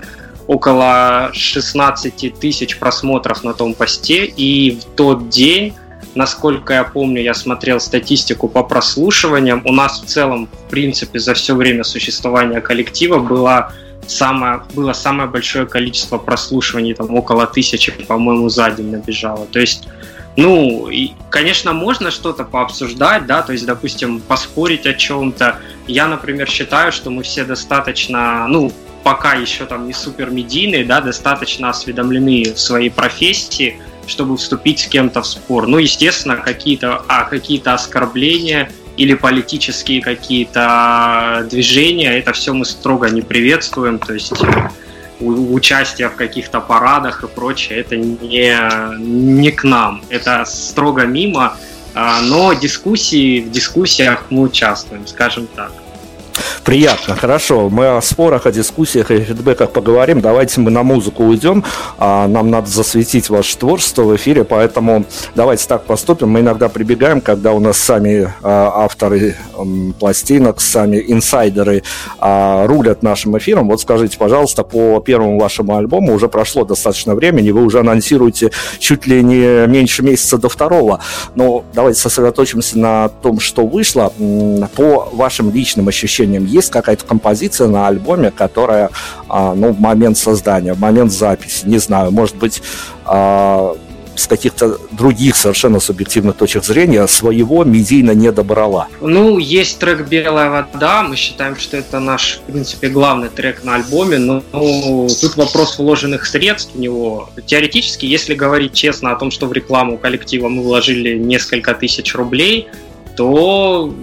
около 0.48 1.30
16 1.32 2.38
тысяч 2.38 2.78
просмотров 2.78 3.46
на 3.46 3.54
том 3.54 3.74
посте. 3.74 4.25
И 4.25 4.72
в 4.72 4.84
тот 4.96 5.30
день 5.30 5.74
Насколько 6.14 6.74
я 6.74 6.84
помню, 6.84 7.22
я 7.22 7.34
смотрел 7.34 7.80
статистику 7.80 8.48
по 8.48 8.64
прослушиваниям. 8.64 9.62
У 9.66 9.74
нас 9.74 10.02
в 10.02 10.06
целом, 10.06 10.48
в 10.48 10.70
принципе, 10.70 11.20
за 11.20 11.34
все 11.34 11.56
время 11.56 11.84
существования 11.84 12.62
коллектива 12.62 13.20
было 13.20 13.74
самое, 14.08 14.62
было 14.74 14.94
самое 14.94 15.30
большое 15.30 15.66
количество 15.66 16.18
прослушиваний, 16.18 16.94
там 16.94 17.14
около 17.16 17.48
тысячи, 17.48 17.92
по-моему, 17.92 18.50
за 18.50 18.72
день 18.72 18.92
набежало. 18.92 19.46
То 19.48 19.60
есть, 19.60 19.88
ну, 20.38 20.90
и, 20.90 21.12
конечно, 21.30 21.74
можно 21.74 22.12
что-то 22.12 22.44
пообсуждать, 22.44 23.26
да, 23.26 23.42
то 23.42 23.54
есть, 23.54 23.66
допустим, 23.66 24.20
поспорить 24.22 24.86
о 24.86 24.94
чем-то. 24.94 25.60
Я, 25.88 26.08
например, 26.08 26.50
считаю, 26.50 26.92
что 26.92 27.10
мы 27.10 27.24
все 27.24 27.46
достаточно, 27.46 28.48
ну, 28.48 28.72
пока 29.04 29.34
еще 29.34 29.66
там 29.66 29.88
не 29.88 29.94
супер 29.94 30.32
медийные, 30.32 30.84
да, 30.84 31.00
достаточно 31.00 31.70
осведомлены 31.70 32.54
в 32.54 32.60
своей 32.60 32.90
профессии, 32.90 33.80
чтобы 34.08 34.38
вступить 34.38 34.80
с 34.80 34.88
кем-то 34.88 35.22
в 35.22 35.28
спор. 35.28 35.68
Ну, 35.68 35.78
естественно, 35.78 36.38
какие-то 36.38 37.04
а, 37.08 37.24
какие 37.24 37.62
оскорбления 37.68 38.72
или 38.98 39.14
политические 39.14 40.02
какие-то 40.02 41.48
движения, 41.50 42.18
это 42.18 42.34
все 42.34 42.54
мы 42.54 42.66
строго 42.66 43.10
не 43.10 43.22
приветствуем. 43.22 44.00
То 44.00 44.14
есть 44.14 44.34
участие 45.20 46.10
в 46.10 46.16
каких-то 46.16 46.60
парадах 46.60 47.24
и 47.24 47.28
прочее, 47.28 47.80
это 47.80 47.96
не, 47.96 48.56
не 49.00 49.52
к 49.52 49.64
нам, 49.64 50.02
это 50.10 50.44
строго 50.46 51.06
мимо, 51.06 51.58
а, 51.94 52.22
но 52.22 52.54
дискуссии, 52.54 53.42
в 53.42 53.52
дискуссиях 53.52 54.26
мы 54.30 54.44
участвуем, 54.44 55.08
скажем 55.08 55.48
так. 55.48 55.72
Приятно, 56.65 57.15
хорошо. 57.15 57.69
Мы 57.69 57.95
о 57.95 58.01
спорах, 58.01 58.48
о 58.48 58.51
дискуссиях 58.51 59.12
и 59.12 59.19
фидбэках 59.19 59.69
поговорим. 59.69 60.19
Давайте 60.19 60.60
мы 60.62 60.72
на 60.72 60.81
музыку 60.81 61.24
уйдем. 61.24 61.63
А, 62.00 62.27
нам 62.27 62.50
надо 62.50 62.67
засветить 62.67 63.29
ваше 63.29 63.55
творчество 63.55 64.01
в 64.01 64.15
эфире, 64.15 64.43
поэтому 64.43 65.05
давайте 65.36 65.67
так 65.67 65.84
поступим. 65.84 66.29
Мы 66.29 66.39
иногда 66.39 66.67
прибегаем, 66.67 67.22
когда 67.22 67.51
у 67.51 67.60
нас 67.60 67.77
сами 67.77 68.34
а, 68.41 68.84
авторы 68.84 69.36
пластинок, 70.00 70.60
сами 70.60 71.03
инсайдеры 71.07 71.84
а, 72.17 72.65
рулят 72.65 73.03
нашим 73.03 73.38
эфиром. 73.38 73.67
Вот 73.67 73.81
скажите, 73.81 74.17
пожалуйста, 74.17 74.63
по 74.63 75.00
первому 75.01 75.39
вашему 75.39 75.77
альбому 75.77 76.15
уже 76.15 76.29
прошло 76.29 76.65
достаточно 76.65 77.13
времени, 77.13 77.51
вы 77.51 77.63
уже 77.63 77.79
анонсируете 77.79 78.50
чуть 78.79 79.05
ли 79.05 79.22
не 79.22 79.67
меньше 79.67 80.01
месяца 80.01 80.39
до 80.39 80.50
второго. 80.50 81.00
Но 81.36 81.63
давайте 81.75 82.00
сосредоточимся 82.00 82.79
на 82.79 83.10
том, 83.10 83.39
что 83.39 83.67
вышло. 83.67 84.12
По 84.75 85.10
вашим 85.13 85.53
личным 85.53 85.89
ощущениям, 85.89 86.55
есть 86.56 86.72
какая-то 86.72 87.06
композиция 87.06 87.68
на 87.68 87.88
альбоме, 87.88 88.32
которая, 88.32 88.90
а, 89.28 89.54
ну, 89.54 89.72
в 89.72 89.80
момент 89.80 90.18
создания, 90.18 90.74
в 90.74 90.80
момент 90.80 91.12
записи, 91.12 91.66
не 91.66 91.78
знаю, 91.78 92.12
может 92.12 92.36
быть, 92.36 92.62
а, 93.06 93.76
с 94.16 94.28
каких-то 94.28 94.78
других 94.92 95.36
совершенно 95.36 95.80
субъективных 95.80 96.38
точек 96.38 96.64
зрения 96.64 97.06
своего 97.08 97.64
медийно 97.64 98.12
не 98.12 98.32
добрала? 98.32 98.88
Ну, 99.02 99.38
есть 99.38 99.78
трек 99.80 100.08
«Белая 100.08 100.50
вода». 100.50 101.04
Мы 101.04 101.16
считаем, 101.18 101.58
что 101.58 101.78
это 101.78 102.00
наш, 102.00 102.40
в 102.40 102.52
принципе, 102.52 102.88
главный 102.88 103.30
трек 103.30 103.64
на 103.64 103.76
альбоме. 103.76 104.18
Но 104.18 104.42
ну, 104.54 105.08
тут 105.22 105.36
вопрос 105.36 105.78
вложенных 105.78 106.26
средств 106.26 106.76
в 106.76 106.80
него. 106.80 107.30
Теоретически, 107.46 108.06
если 108.06 108.36
говорить 108.36 108.74
честно 108.74 109.12
о 109.12 109.16
том, 109.16 109.32
что 109.32 109.48
в 109.48 109.54
рекламу 109.54 109.98
коллектива 109.98 110.48
мы 110.48 110.64
вложили 110.64 111.18
несколько 111.18 111.74
тысяч 111.74 112.16
рублей, 112.16 112.70
то 113.18 113.94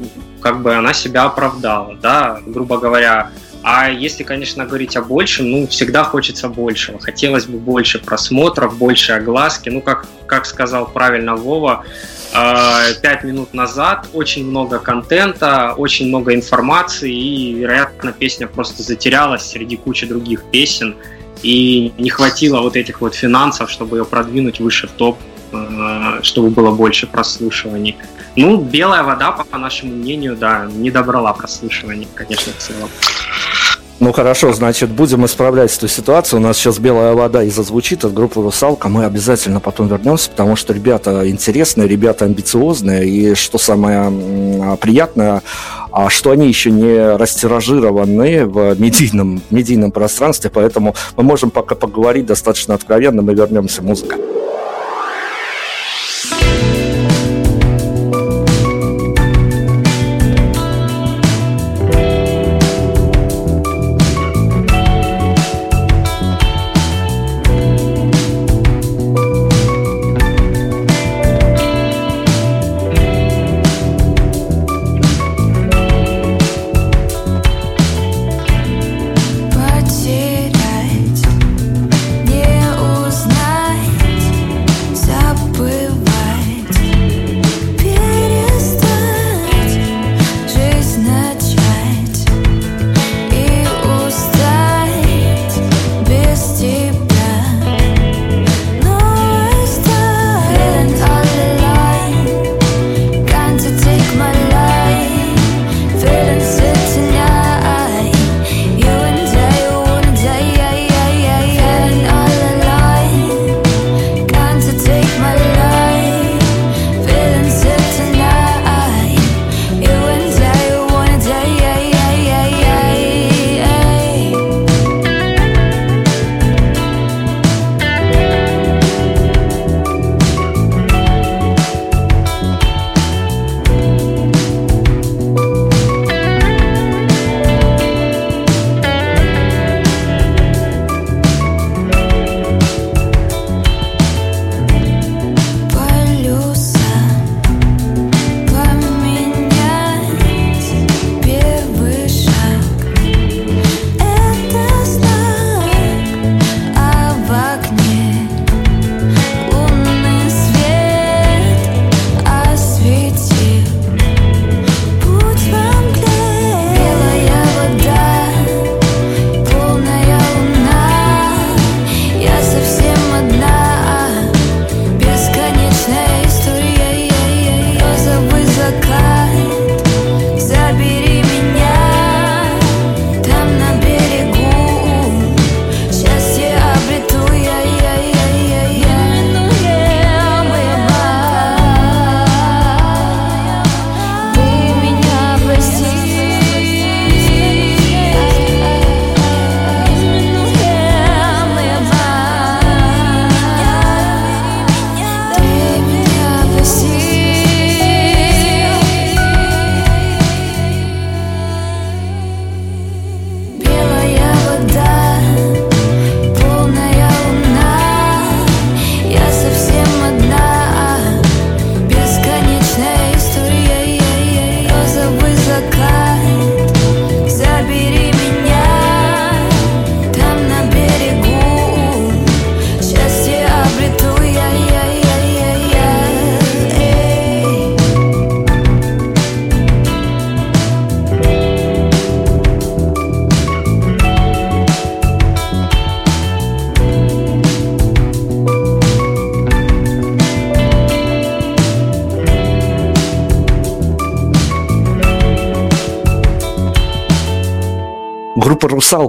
как 0.42 0.60
бы 0.60 0.74
она 0.74 0.92
себя 0.92 1.24
оправдала, 1.24 1.96
да, 1.96 2.40
грубо 2.44 2.78
говоря. 2.78 3.30
А 3.64 3.88
если, 3.88 4.24
конечно, 4.24 4.66
говорить 4.66 4.96
о 4.96 5.02
большем, 5.02 5.50
ну, 5.50 5.66
всегда 5.68 6.02
хочется 6.02 6.48
большего. 6.48 6.98
Хотелось 6.98 7.46
бы 7.46 7.58
больше 7.58 8.00
просмотров, 8.00 8.76
больше 8.76 9.12
огласки. 9.12 9.68
Ну, 9.68 9.80
как, 9.80 10.06
как 10.26 10.46
сказал 10.46 10.86
правильно 10.86 11.36
Вова, 11.36 11.84
э, 12.34 12.94
пять 13.00 13.22
минут 13.22 13.54
назад 13.54 14.08
очень 14.12 14.44
много 14.44 14.80
контента, 14.80 15.74
очень 15.76 16.08
много 16.08 16.34
информации, 16.34 17.12
и, 17.12 17.54
вероятно, 17.54 18.12
песня 18.12 18.48
просто 18.48 18.82
затерялась 18.82 19.48
среди 19.48 19.76
кучи 19.76 20.06
других 20.06 20.42
песен, 20.50 20.96
и 21.44 21.92
не 21.98 22.10
хватило 22.10 22.62
вот 22.62 22.76
этих 22.76 23.00
вот 23.00 23.14
финансов, 23.14 23.70
чтобы 23.70 23.98
ее 23.98 24.04
продвинуть 24.04 24.58
выше 24.58 24.88
в 24.88 24.90
топ, 24.90 25.18
чтобы 26.22 26.50
было 26.50 26.70
больше 26.70 27.06
прослушиваний. 27.06 27.96
Ну, 28.36 28.60
белая 28.60 29.02
вода, 29.02 29.32
по 29.32 29.58
нашему 29.58 29.94
мнению, 29.94 30.36
да, 30.36 30.66
не 30.72 30.90
добрала 30.90 31.32
прослушивания, 31.32 32.08
конечно, 32.14 32.52
в 32.52 32.56
целом. 32.56 32.88
Ну 34.00 34.10
хорошо, 34.12 34.52
значит, 34.52 34.90
будем 34.90 35.24
исправлять 35.26 35.76
эту 35.76 35.86
ситуацию. 35.86 36.40
У 36.40 36.42
нас 36.42 36.56
сейчас 36.56 36.80
белая 36.80 37.12
вода 37.12 37.44
и 37.44 37.50
зазвучит 37.50 38.04
от 38.04 38.12
группы 38.12 38.42
«Русалка». 38.42 38.88
Мы 38.88 39.04
обязательно 39.04 39.60
потом 39.60 39.86
вернемся, 39.86 40.28
потому 40.28 40.56
что 40.56 40.72
ребята 40.72 41.30
интересные, 41.30 41.86
ребята 41.86 42.24
амбициозные. 42.24 43.08
И 43.08 43.34
что 43.36 43.58
самое 43.58 44.76
приятное, 44.78 45.42
а 45.92 46.10
что 46.10 46.32
они 46.32 46.48
еще 46.48 46.72
не 46.72 47.16
растиражированы 47.16 48.44
в 48.44 48.74
медийном, 48.80 49.40
медийном 49.50 49.92
пространстве, 49.92 50.50
поэтому 50.52 50.96
мы 51.16 51.22
можем 51.22 51.50
пока 51.50 51.76
поговорить 51.76 52.26
достаточно 52.26 52.74
откровенно, 52.74 53.22
мы 53.22 53.34
вернемся. 53.34 53.82
Музыка. 53.82 54.16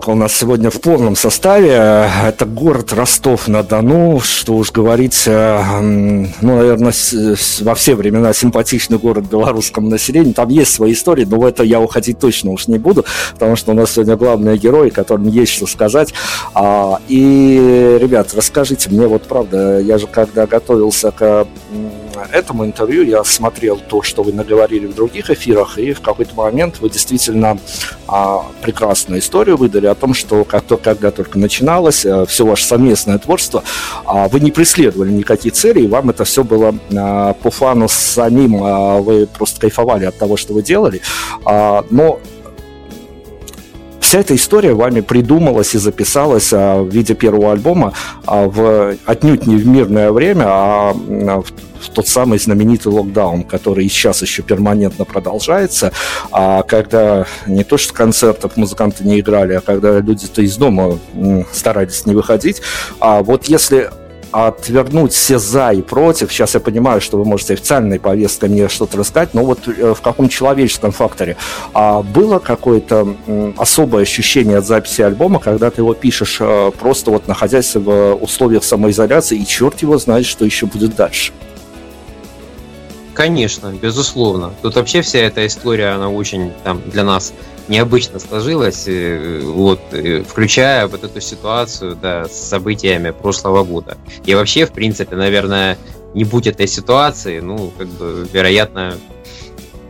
«Русалка» 0.03 0.09
у 0.09 0.15
нас 0.15 0.33
сегодня 0.33 0.69
в 0.69 0.81
полном 0.81 1.15
составе. 1.15 2.09
Это 2.25 2.45
город 2.45 2.93
Ростов-на-Дону, 2.93 4.19
что 4.19 4.55
уж 4.55 4.71
говорить, 4.71 5.23
э, 5.27 5.63
ну, 5.81 6.57
наверное, 6.57 6.93
во 7.61 7.75
все 7.75 7.95
времена 7.95 8.33
симпатичный 8.33 8.97
город 8.97 9.25
белорусскому 9.25 9.89
населению. 9.89 10.33
Там 10.33 10.49
есть 10.49 10.73
свои 10.73 10.93
истории, 10.93 11.25
но 11.25 11.37
в 11.37 11.45
это 11.45 11.63
я 11.63 11.79
уходить 11.79 12.19
точно 12.19 12.51
уж 12.51 12.67
не 12.67 12.77
буду, 12.77 13.05
потому 13.33 13.55
что 13.55 13.71
у 13.71 13.75
нас 13.75 13.91
сегодня 13.91 14.15
главные 14.15 14.57
герои, 14.57 14.89
которым 14.89 15.27
есть 15.27 15.53
что 15.53 15.67
сказать. 15.67 16.13
А, 16.53 16.99
и, 17.07 17.97
ребят, 18.01 18.33
расскажите 18.33 18.89
мне, 18.89 19.07
вот 19.07 19.23
правда, 19.23 19.79
я 19.79 19.97
же 19.97 20.07
когда 20.07 20.45
готовился 20.45 21.11
к 21.11 21.47
этому 22.31 22.65
интервью 22.65 23.03
я 23.03 23.23
смотрел 23.23 23.77
то, 23.77 24.01
что 24.01 24.23
вы 24.23 24.33
наговорили 24.33 24.85
в 24.85 24.95
других 24.95 25.29
эфирах, 25.29 25.77
и 25.77 25.93
в 25.93 26.01
какой-то 26.01 26.35
момент 26.35 26.79
вы 26.79 26.89
действительно 26.89 27.57
а, 28.07 28.45
прекрасную 28.61 29.19
историю 29.19 29.57
выдали 29.57 29.87
о 29.87 29.95
том, 29.95 30.13
что 30.13 30.43
как 30.43 30.63
то, 30.63 30.77
когда 30.77 31.11
только 31.11 31.39
начиналось 31.39 32.05
а, 32.05 32.25
все 32.25 32.45
ваше 32.45 32.65
совместное 32.65 33.17
творчество, 33.17 33.63
а, 34.05 34.27
вы 34.27 34.39
не 34.39 34.51
преследовали 34.51 35.11
никаких 35.11 35.53
целей, 35.53 35.87
вам 35.87 36.09
это 36.09 36.23
все 36.23 36.43
было 36.43 36.75
а, 36.95 37.33
по 37.33 37.51
фану 37.51 37.87
самим, 37.87 38.63
а, 38.63 38.99
вы 38.99 39.27
просто 39.27 39.61
кайфовали 39.61 40.05
от 40.05 40.17
того, 40.17 40.37
что 40.37 40.53
вы 40.53 40.63
делали, 40.63 41.01
а, 41.45 41.85
но 41.89 42.19
вся 44.13 44.19
эта 44.19 44.35
история 44.35 44.75
вами 44.75 45.01
придумалась 45.01 45.73
и 45.73 45.79
записалась 45.79 46.53
а, 46.53 46.83
в 46.83 46.87
виде 46.87 47.15
первого 47.15 47.51
альбома 47.51 47.93
а, 48.27 48.45
в 48.47 48.95
отнюдь 49.05 49.47
не 49.47 49.55
в 49.55 49.65
мирное 49.65 50.11
время, 50.11 50.45
а 50.47 50.93
в 50.93 51.45
в 51.83 51.89
тот 51.89 52.07
самый 52.07 52.39
знаменитый 52.39 52.91
локдаун, 52.91 53.43
который 53.43 53.87
сейчас 53.89 54.21
еще 54.21 54.41
перманентно 54.41 55.05
продолжается, 55.05 55.91
а 56.31 56.63
когда 56.63 57.25
не 57.45 57.63
то 57.63 57.77
что 57.77 57.93
концертов 57.93 58.55
музыканты 58.55 59.03
не 59.03 59.19
играли, 59.19 59.53
а 59.53 59.61
когда 59.61 59.99
люди-то 59.99 60.41
из 60.41 60.55
дома 60.55 60.97
старались 61.51 62.05
не 62.05 62.15
выходить, 62.15 62.61
а 62.99 63.21
вот 63.21 63.45
если 63.45 63.89
отвернуть 64.33 65.13
все 65.13 65.37
за 65.37 65.71
и 65.71 65.81
против. 65.81 66.31
Сейчас 66.31 66.55
я 66.55 66.59
понимаю, 66.59 67.01
что 67.01 67.17
вы 67.17 67.25
можете 67.25 67.53
официальной 67.53 67.99
повесткой 67.99 68.49
мне 68.49 68.67
что-то 68.67 68.97
рассказать, 68.97 69.33
но 69.33 69.45
вот 69.45 69.67
э, 69.67 69.93
в 69.93 70.01
каком 70.01 70.27
человеческом 70.27 70.91
факторе 70.91 71.37
а 71.73 72.01
было 72.01 72.39
какое-то 72.39 73.15
особое 73.57 74.01
ощущение 74.03 74.57
от 74.57 74.65
записи 74.65 75.01
альбома, 75.01 75.39
когда 75.39 75.69
ты 75.69 75.81
его 75.81 75.93
пишешь 75.93 76.37
э, 76.39 76.71
просто 76.79 77.11
вот 77.11 77.27
находясь 77.27 77.75
в 77.75 78.15
условиях 78.15 78.63
самоизоляции, 78.63 79.37
и 79.37 79.45
черт 79.45 79.81
его 79.83 79.97
знает, 79.99 80.25
что 80.25 80.45
еще 80.45 80.65
будет 80.65 80.95
дальше? 80.95 81.31
Конечно, 83.13 83.71
безусловно. 83.79 84.51
Тут 84.63 84.75
вообще 84.75 85.03
вся 85.03 85.19
эта 85.19 85.45
история, 85.45 85.89
она 85.89 86.09
очень 86.09 86.51
там 86.63 86.81
для 86.89 87.03
нас 87.03 87.33
необычно 87.67 88.19
сложилась, 88.19 88.83
э, 88.87 89.41
вот, 89.43 89.79
э, 89.91 90.23
включая 90.23 90.87
вот 90.87 91.03
эту 91.03 91.21
ситуацию, 91.21 91.95
да, 91.95 92.25
с 92.25 92.33
событиями 92.33 93.11
прошлого 93.11 93.63
года. 93.63 93.97
И 94.25 94.35
вообще, 94.35 94.65
в 94.65 94.71
принципе, 94.71 95.15
наверное, 95.15 95.77
не 96.13 96.23
будь 96.23 96.47
этой 96.47 96.67
ситуации, 96.67 97.39
ну, 97.39 97.71
как 97.77 97.87
бы, 97.87 98.27
вероятно, 98.31 98.95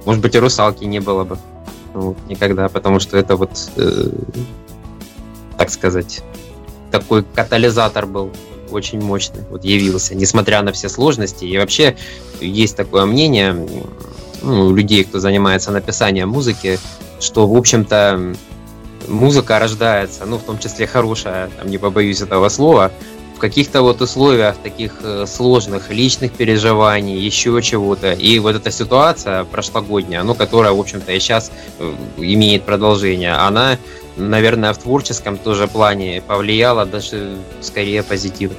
может 0.06 0.22
быть, 0.22 0.36
и 0.36 0.40
русалки 0.40 0.84
не 0.84 1.00
было 1.00 1.24
бы 1.24 1.38
ну, 1.94 2.16
никогда, 2.28 2.70
потому 2.70 3.00
что 3.00 3.18
это 3.18 3.36
вот, 3.36 3.52
э, 3.78 4.10
так 5.58 5.70
сказать, 5.70 6.22
такой 6.92 7.24
катализатор 7.24 8.06
был 8.06 8.32
очень 8.72 9.02
мощный, 9.02 9.42
вот 9.50 9.64
явился, 9.64 10.16
несмотря 10.16 10.62
на 10.62 10.72
все 10.72 10.90
сложности. 10.90 11.46
И 11.46 11.58
вообще 11.58 11.96
есть 12.42 12.76
такое 12.76 13.06
мнение 13.06 13.68
ну, 14.42 14.76
людей, 14.76 15.04
кто 15.04 15.20
занимается 15.20 15.72
написанием 15.72 16.30
музыки, 16.30 16.80
что, 17.24 17.48
в 17.48 17.56
общем-то, 17.58 18.36
музыка 19.08 19.60
рождается, 19.60 20.26
ну, 20.26 20.38
в 20.38 20.44
том 20.44 20.60
числе 20.60 20.88
хорошая, 20.88 21.50
там, 21.58 21.68
не 21.70 21.78
побоюсь 21.78 22.22
этого 22.22 22.50
слова, 22.50 22.92
в 23.36 23.40
каких-то 23.40 23.82
вот 23.82 24.02
условиях 24.02 24.56
таких 24.58 25.00
э, 25.02 25.26
сложных 25.28 25.90
личных 25.90 26.34
переживаний, 26.34 27.18
еще 27.18 27.60
чего-то. 27.62 28.14
И 28.14 28.40
вот 28.40 28.56
эта 28.56 28.72
ситуация 28.72 29.44
прошлогодняя, 29.44 30.24
ну, 30.24 30.36
которая, 30.36 30.72
в 30.72 30.80
общем-то, 30.80 31.12
и 31.12 31.20
сейчас 31.20 31.52
э, 31.80 31.94
имеет 32.18 32.64
продолжение, 32.64 33.34
она 33.34 33.78
наверное, 34.16 34.74
в 34.74 34.78
творческом 34.78 35.38
тоже 35.38 35.68
плане 35.68 36.22
повлияло 36.22 36.86
даже 36.86 37.38
скорее 37.62 38.04
позитивно. 38.04 38.58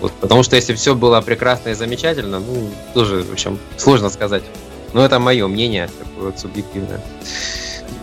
Вот, 0.00 0.12
потому 0.12 0.42
что 0.42 0.56
если 0.56 0.74
все 0.74 0.94
было 0.94 1.20
прекрасно 1.20 1.70
и 1.70 1.74
замечательно, 1.74 2.40
ну, 2.40 2.70
тоже, 2.94 3.22
в 3.22 3.32
общем, 3.32 3.58
сложно 3.76 4.08
сказать. 4.08 4.42
Но 4.92 5.04
это 5.04 5.18
мое 5.18 5.46
мнение, 5.46 5.88
такое 5.98 6.30
вот 6.30 6.38
субъективное. 6.38 7.00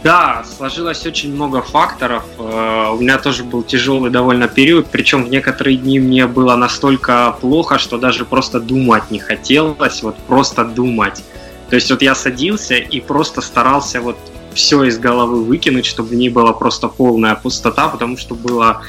Да, 0.03 0.45
сложилось 0.57 1.05
очень 1.05 1.33
много 1.33 1.61
факторов. 1.61 2.23
Э, 2.37 2.91
у 2.93 2.99
меня 2.99 3.17
тоже 3.17 3.43
был 3.43 3.63
тяжелый 3.63 4.11
довольно 4.11 4.47
период, 4.47 4.87
причем 4.91 5.23
в 5.25 5.29
некоторые 5.29 5.77
дни 5.77 5.99
мне 5.99 6.27
было 6.27 6.55
настолько 6.55 7.35
плохо, 7.41 7.77
что 7.77 7.97
даже 7.97 8.25
просто 8.25 8.59
думать 8.59 9.11
не 9.11 9.19
хотелось, 9.19 10.03
вот 10.03 10.15
просто 10.27 10.63
думать. 10.63 11.23
То 11.69 11.75
есть 11.75 11.89
вот 11.89 12.01
я 12.01 12.15
садился 12.15 12.75
и 12.75 12.99
просто 13.01 13.41
старался 13.41 13.99
вот 14.01 14.17
все 14.53 14.83
из 14.83 14.97
головы 14.97 15.43
выкинуть, 15.43 15.85
чтобы 15.85 16.15
не 16.15 16.29
была 16.29 16.53
просто 16.53 16.87
полная 16.87 17.35
пустота, 17.35 17.89
потому 17.89 18.17
что 18.17 18.35
было 18.35 18.81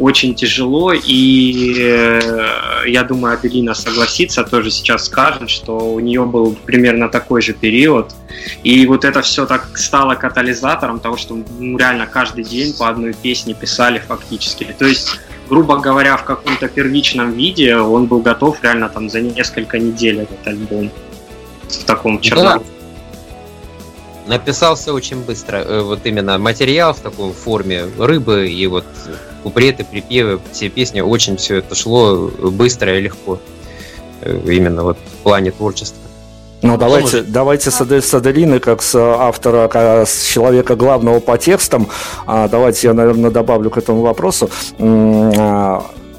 очень 0.00 0.34
тяжело, 0.34 0.92
и 0.92 1.74
э, 1.78 2.20
я 2.86 3.04
думаю, 3.04 3.34
Аделина 3.34 3.74
согласится, 3.74 4.44
тоже 4.44 4.70
сейчас 4.70 5.04
скажет, 5.04 5.50
что 5.50 5.76
у 5.76 6.00
нее 6.00 6.24
был 6.24 6.56
примерно 6.64 7.08
такой 7.08 7.42
же 7.42 7.52
период, 7.52 8.12
и 8.64 8.86
вот 8.86 9.04
это 9.04 9.20
все 9.20 9.46
так 9.46 9.76
стало 9.76 10.14
катализатором 10.14 11.00
того, 11.00 11.16
что 11.16 11.38
ну, 11.58 11.76
реально 11.76 12.06
каждый 12.06 12.44
день 12.44 12.72
по 12.72 12.88
одной 12.88 13.12
песне 13.12 13.54
писали 13.54 13.98
фактически. 13.98 14.74
То 14.78 14.86
есть 14.86 15.20
грубо 15.48 15.78
говоря, 15.78 16.16
в 16.16 16.24
каком-то 16.24 16.68
первичном 16.68 17.32
виде 17.32 17.76
он 17.76 18.06
был 18.06 18.20
готов 18.20 18.62
реально 18.62 18.88
там 18.88 19.10
за 19.10 19.20
несколько 19.20 19.78
недель 19.78 20.20
этот 20.20 20.46
альбом 20.46 20.90
в 21.68 21.84
таком 21.84 22.20
черном. 22.20 22.58
Да 22.58 22.79
написался 24.26 24.92
очень 24.92 25.22
быстро. 25.22 25.58
Э, 25.58 25.80
вот 25.82 26.00
именно 26.04 26.38
материал 26.38 26.92
в 26.92 27.00
такой 27.00 27.32
форме 27.32 27.84
рыбы 27.98 28.48
и 28.48 28.66
вот 28.66 28.84
куплеты, 29.42 29.84
припевы, 29.84 30.40
все 30.52 30.68
песни, 30.68 31.00
очень 31.00 31.36
все 31.36 31.56
это 31.56 31.74
шло 31.74 32.28
быстро 32.28 32.96
и 32.96 33.00
легко. 33.00 33.38
Э, 34.22 34.40
именно 34.46 34.84
вот 34.84 34.98
в 34.98 35.22
плане 35.22 35.50
творчества. 35.50 35.98
Ну, 36.62 36.76
давайте, 36.76 37.22
давайте 37.22 37.70
с, 37.70 37.80
с 37.80 38.14
Аделины, 38.14 38.60
как 38.60 38.82
с 38.82 38.94
автора, 38.94 39.68
как 39.68 40.06
с 40.06 40.26
человека 40.26 40.76
главного 40.76 41.20
по 41.20 41.38
текстам, 41.38 41.88
а, 42.26 42.48
давайте 42.48 42.88
я, 42.88 42.94
наверное, 42.94 43.30
добавлю 43.30 43.70
к 43.70 43.78
этому 43.78 44.02
вопросу. 44.02 44.50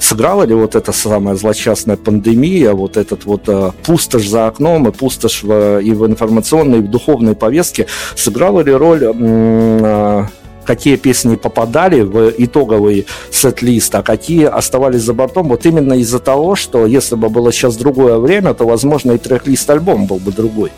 Сыграла 0.02 0.44
ли 0.44 0.56
вот 0.56 0.74
эта 0.76 0.92
самая 0.92 1.36
злочастная 1.36 1.96
пандемия, 1.96 2.74
вот 2.74 2.98
этот 2.98 3.26
вот 3.26 3.44
э, 3.48 3.72
пустошь 3.84 4.28
за 4.28 4.48
окном 4.48 4.88
и 4.88 4.92
пустошь 4.92 5.44
в, 5.44 5.80
и 5.80 5.92
в 5.92 6.08
информационной, 6.08 6.80
и 6.80 6.82
в 6.82 6.90
духовной 6.90 7.36
повестке, 7.36 7.86
сыграла 8.16 8.62
ли 8.62 8.72
роль 8.72 9.04
э, 9.04 10.26
какие 10.66 10.96
песни 10.96 11.36
попадали 11.36 12.02
в 12.02 12.34
итоговый 12.36 13.06
сет-лист, 13.30 13.94
а 13.94 14.02
какие 14.02 14.46
оставались 14.46 15.02
за 15.02 15.14
бортом, 15.14 15.50
вот 15.50 15.68
именно 15.68 15.94
из-за 15.94 16.18
того, 16.18 16.56
что 16.56 16.88
если 16.88 17.16
бы 17.16 17.30
было 17.30 17.52
сейчас 17.52 17.78
другое 17.78 18.18
время, 18.18 18.56
то, 18.56 18.66
возможно, 18.66 19.12
и 19.12 19.20
трек-лист 19.20 19.70
альбома 19.70 20.08
был 20.08 20.18
бы 20.18 20.32
другой. 20.32 20.72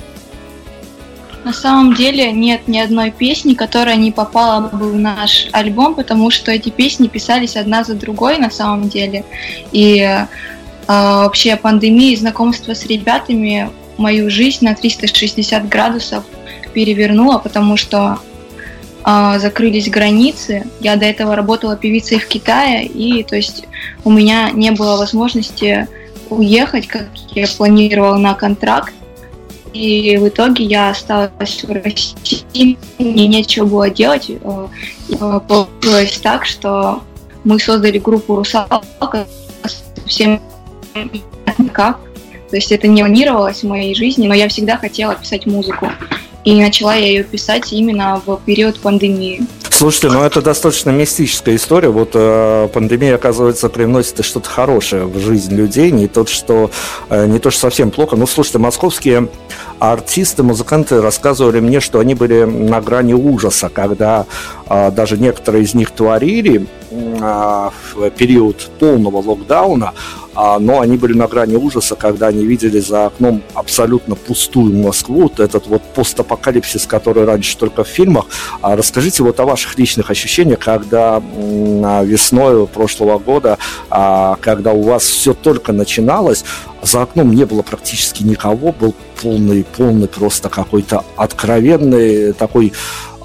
На 1.44 1.52
самом 1.52 1.94
деле 1.94 2.32
нет 2.32 2.68
ни 2.68 2.80
одной 2.80 3.12
песни, 3.12 3.54
которая 3.54 3.98
не 3.98 4.12
попала 4.12 4.70
бы 4.70 4.92
в 4.92 4.96
наш 4.96 5.48
альбом, 5.52 5.94
потому 5.94 6.32
что 6.32 6.52
эти 6.52 6.70
песни 6.70 7.08
писались 7.08 7.58
одна 7.58 7.84
за 7.84 7.96
другой 7.96 8.38
на 8.38 8.50
самом 8.50 8.88
деле. 8.88 9.26
И 9.74 10.00
э, 10.00 10.26
вообще 10.88 11.58
пандемия 11.58 12.14
и 12.14 12.16
знакомство 12.16 12.74
с 12.74 12.86
ребятами 12.86 13.70
мою 13.98 14.30
жизнь 14.30 14.64
на 14.64 14.74
360 14.74 15.68
градусов 15.68 16.24
перевернула, 16.74 17.40
потому 17.40 17.76
что 17.76 18.20
э, 19.06 19.40
закрылись 19.40 19.90
границы. 19.90 20.66
Я 20.80 20.96
до 20.96 21.06
этого 21.06 21.36
работала 21.36 21.76
певицей 21.76 22.20
в 22.20 22.28
Китае, 22.28 22.86
и 22.86 23.22
то 23.24 23.36
есть 23.36 23.66
у 24.06 24.12
меня 24.12 24.50
не 24.52 24.72
было 24.72 24.96
возможности 24.96 25.90
уехать, 26.30 26.88
как 26.88 27.08
я 27.36 27.48
планировала 27.48 28.18
на 28.18 28.34
контракт. 28.34 28.94
И 29.74 30.18
в 30.18 30.28
итоге 30.28 30.66
я 30.66 30.92
осталась 30.92 31.64
в 31.64 31.72
России, 31.72 32.78
мне 33.00 33.28
нечего 33.28 33.66
было 33.66 33.90
делать. 33.90 34.30
Э, 34.30 34.68
получилось 35.48 36.20
так, 36.22 36.46
что 36.46 37.02
мы 37.44 37.60
создали 37.60 37.98
группу 37.98 38.36
«Русалка» 38.36 39.28
совсем 39.96 40.40
как. 41.74 42.00
То 42.50 42.58
есть 42.58 42.72
это 42.72 42.88
не 42.88 43.02
планировалось 43.02 43.64
в 43.64 43.68
моей 43.68 43.96
жизни, 43.96 44.28
но 44.28 44.36
я 44.36 44.48
всегда 44.48 44.78
хотела 44.78 45.16
писать 45.16 45.48
музыку. 45.48 45.92
И 46.44 46.62
начала 46.62 46.94
я 46.94 47.08
ее 47.08 47.24
писать 47.24 47.74
именно 47.74 48.22
в 48.24 48.38
период 48.46 48.80
пандемии. 48.80 49.42
Слушайте, 49.84 50.12
ну 50.12 50.24
это 50.24 50.42
достаточно 50.42 50.92
мистическая 50.92 51.58
история. 51.58 51.90
Вот 51.90 52.12
э, 52.14 52.70
пандемия, 52.72 53.16
оказывается, 53.16 53.68
привносит 53.68 54.24
что-то 54.24 54.48
хорошее 54.50 55.04
в 55.08 55.20
жизнь 55.20 55.54
людей, 55.54 55.92
не 55.92 56.08
то, 56.08 56.26
что 56.26 56.72
э, 57.10 57.26
не 57.26 57.38
то, 57.40 57.52
что 57.52 57.60
совсем 57.60 57.92
плохо. 57.92 58.16
Ну, 58.16 58.26
слушайте, 58.26 58.60
московские 58.60 59.28
артисты, 59.80 60.42
музыканты 60.42 61.02
рассказывали 61.02 61.60
мне, 61.60 61.82
что 61.82 62.00
они 62.00 62.16
были 62.16 62.46
на 62.46 62.80
грани 62.80 63.14
ужаса, 63.14 63.68
когда 63.68 64.26
даже 64.70 65.18
некоторые 65.18 65.64
из 65.64 65.74
них 65.74 65.92
творили 65.92 66.68
э, 66.90 67.70
в 67.94 68.10
период 68.12 68.70
полного 68.80 69.18
локдауна, 69.18 69.94
а, 70.36 70.58
но 70.60 70.80
они 70.80 70.98
были 70.98 71.14
на 71.14 71.28
грани 71.28 71.56
ужаса, 71.56 71.96
когда 71.96 72.28
они 72.28 72.46
видели 72.46 72.80
за 72.80 73.06
окном 73.08 73.44
абсолютно 73.54 74.16
пустую 74.16 74.76
Москву, 74.76 75.24
вот 75.24 75.40
этот 75.40 75.68
вот 75.68 75.82
постапокалипсис, 75.94 76.88
который 76.88 77.26
раньше 77.26 77.58
только 77.58 77.84
в 77.84 77.88
фильмах. 77.88 78.26
А 78.62 78.76
расскажите 78.76 79.24
вот 79.24 79.40
о 79.40 79.46
ваших 79.46 79.78
личных 79.78 80.10
ощущениях, 80.10 80.60
когда 80.60 81.22
весной 82.04 82.68
прошлого 82.68 83.20
года, 83.20 83.58
а, 83.90 84.38
когда 84.42 84.72
у 84.72 84.82
вас 84.82 85.04
все 85.04 85.34
только 85.34 85.72
начиналось, 85.72 86.44
за 86.82 87.04
окном 87.04 87.34
не 87.34 87.46
было 87.46 87.62
практически 87.62 88.24
никого, 88.24 88.72
был 88.72 88.96
полный, 89.22 89.64
полный 89.64 90.08
просто 90.08 90.50
какой-то 90.50 91.06
откровенный 91.16 92.34
такой 92.34 92.74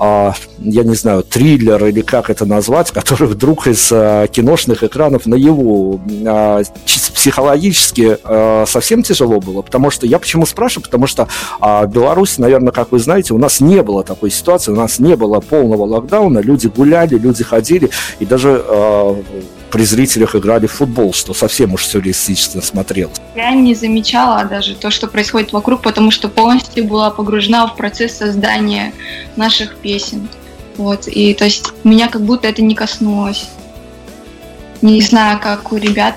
а, 0.00 0.34
я 0.58 0.84
не 0.84 0.94
знаю, 0.94 1.22
триллер 1.22 1.84
или 1.86 2.00
как 2.02 2.30
это 2.30 2.46
назвать, 2.46 2.90
который 2.90 3.28
вдруг 3.28 3.66
из 3.66 3.90
а, 3.92 4.26
киношных 4.26 4.82
экранов 4.84 5.26
на 5.26 5.34
его 5.34 6.00
а, 6.26 6.62
психологически 6.86 8.18
совсем 8.66 9.02
тяжело 9.02 9.40
было, 9.40 9.62
потому 9.62 9.90
что 9.90 10.06
я 10.06 10.18
почему 10.18 10.46
спрашиваю, 10.46 10.84
потому 10.84 11.06
что 11.06 11.28
в 11.60 11.86
Беларуси, 11.86 12.40
наверное, 12.40 12.72
как 12.72 12.92
вы 12.92 13.00
знаете, 13.00 13.34
у 13.34 13.38
нас 13.38 13.60
не 13.60 13.82
было 13.82 14.04
такой 14.04 14.30
ситуации, 14.30 14.70
у 14.70 14.76
нас 14.76 14.98
не 14.98 15.16
было 15.16 15.40
полного 15.40 15.84
локдауна, 15.84 16.38
люди 16.38 16.68
гуляли, 16.68 17.18
люди 17.18 17.42
ходили, 17.42 17.90
и 18.20 18.24
даже 18.24 18.64
при 19.70 19.84
зрителях 19.84 20.34
играли 20.34 20.66
в 20.66 20.72
футбол, 20.72 21.12
что 21.12 21.34
совсем 21.34 21.74
уж 21.74 21.86
сюрреалистично 21.86 22.62
смотрелось. 22.62 23.16
Я 23.36 23.50
не 23.52 23.74
замечала 23.74 24.44
даже 24.44 24.74
то, 24.74 24.90
что 24.90 25.06
происходит 25.06 25.52
вокруг, 25.52 25.82
потому 25.82 26.10
что 26.10 26.28
полностью 26.28 26.84
была 26.84 27.10
погружена 27.10 27.66
в 27.66 27.76
процесс 27.76 28.16
создания 28.16 28.92
наших 29.36 29.76
песен. 29.76 30.28
Вот, 30.76 31.08
и 31.08 31.34
то 31.34 31.44
есть 31.44 31.72
меня 31.84 32.08
как 32.08 32.22
будто 32.22 32.48
это 32.48 32.62
не 32.62 32.74
коснулось. 32.74 33.48
Не 34.80 35.02
знаю, 35.02 35.40
как 35.40 35.72
у 35.72 35.76
ребят, 35.76 36.14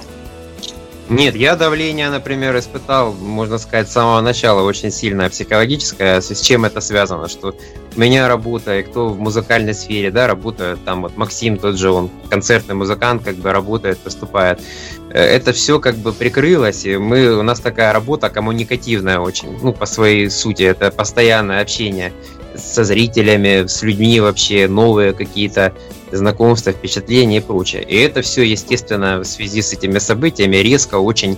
нет, 1.11 1.35
я 1.35 1.57
давление, 1.57 2.09
например, 2.09 2.57
испытал, 2.57 3.11
можно 3.11 3.57
сказать, 3.57 3.89
с 3.89 3.91
самого 3.91 4.21
начала 4.21 4.61
очень 4.61 4.91
сильное 4.91 5.29
психологическое. 5.29 6.21
С 6.21 6.39
чем 6.39 6.63
это 6.63 6.79
связано? 6.79 7.27
Что 7.27 7.53
у 7.95 7.99
меня 7.99 8.29
работа, 8.29 8.79
и 8.79 8.83
кто 8.83 9.09
в 9.09 9.19
музыкальной 9.19 9.73
сфере, 9.73 10.09
да, 10.09 10.25
работает, 10.25 10.83
там 10.85 11.01
вот 11.01 11.17
Максим 11.17 11.57
тот 11.57 11.77
же, 11.77 11.91
он 11.91 12.09
концертный 12.29 12.75
музыкант, 12.75 13.23
как 13.25 13.35
бы 13.35 13.51
работает, 13.51 13.97
поступает. 13.97 14.61
Э, 15.09 15.19
это 15.21 15.51
все 15.51 15.81
как 15.81 15.97
бы 15.97 16.13
прикрылось, 16.13 16.85
и 16.85 16.95
мы, 16.95 17.37
у 17.37 17.43
нас 17.43 17.59
такая 17.59 17.91
работа 17.91 18.29
коммуникативная 18.29 19.19
очень, 19.19 19.59
ну, 19.61 19.73
по 19.73 19.85
своей 19.85 20.29
сути, 20.29 20.63
это 20.63 20.91
постоянное 20.91 21.61
общение 21.61 22.13
со 22.55 22.85
зрителями, 22.85 23.67
с 23.67 23.81
людьми 23.81 24.21
вообще, 24.21 24.69
новые 24.69 25.11
какие-то 25.11 25.73
знакомства, 26.17 26.71
впечатления 26.71 27.37
и 27.37 27.41
прочее. 27.41 27.83
И 27.83 27.95
это 27.95 28.21
все, 28.21 28.43
естественно, 28.43 29.19
в 29.19 29.25
связи 29.25 29.61
с 29.61 29.73
этими 29.73 29.99
событиями 29.99 30.57
резко 30.57 30.95
очень 30.95 31.37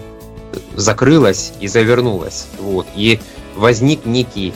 закрылось 0.75 1.53
и 1.59 1.67
завернулось. 1.67 2.47
Вот. 2.59 2.87
И 2.95 3.19
возник 3.55 4.05
некий 4.05 4.53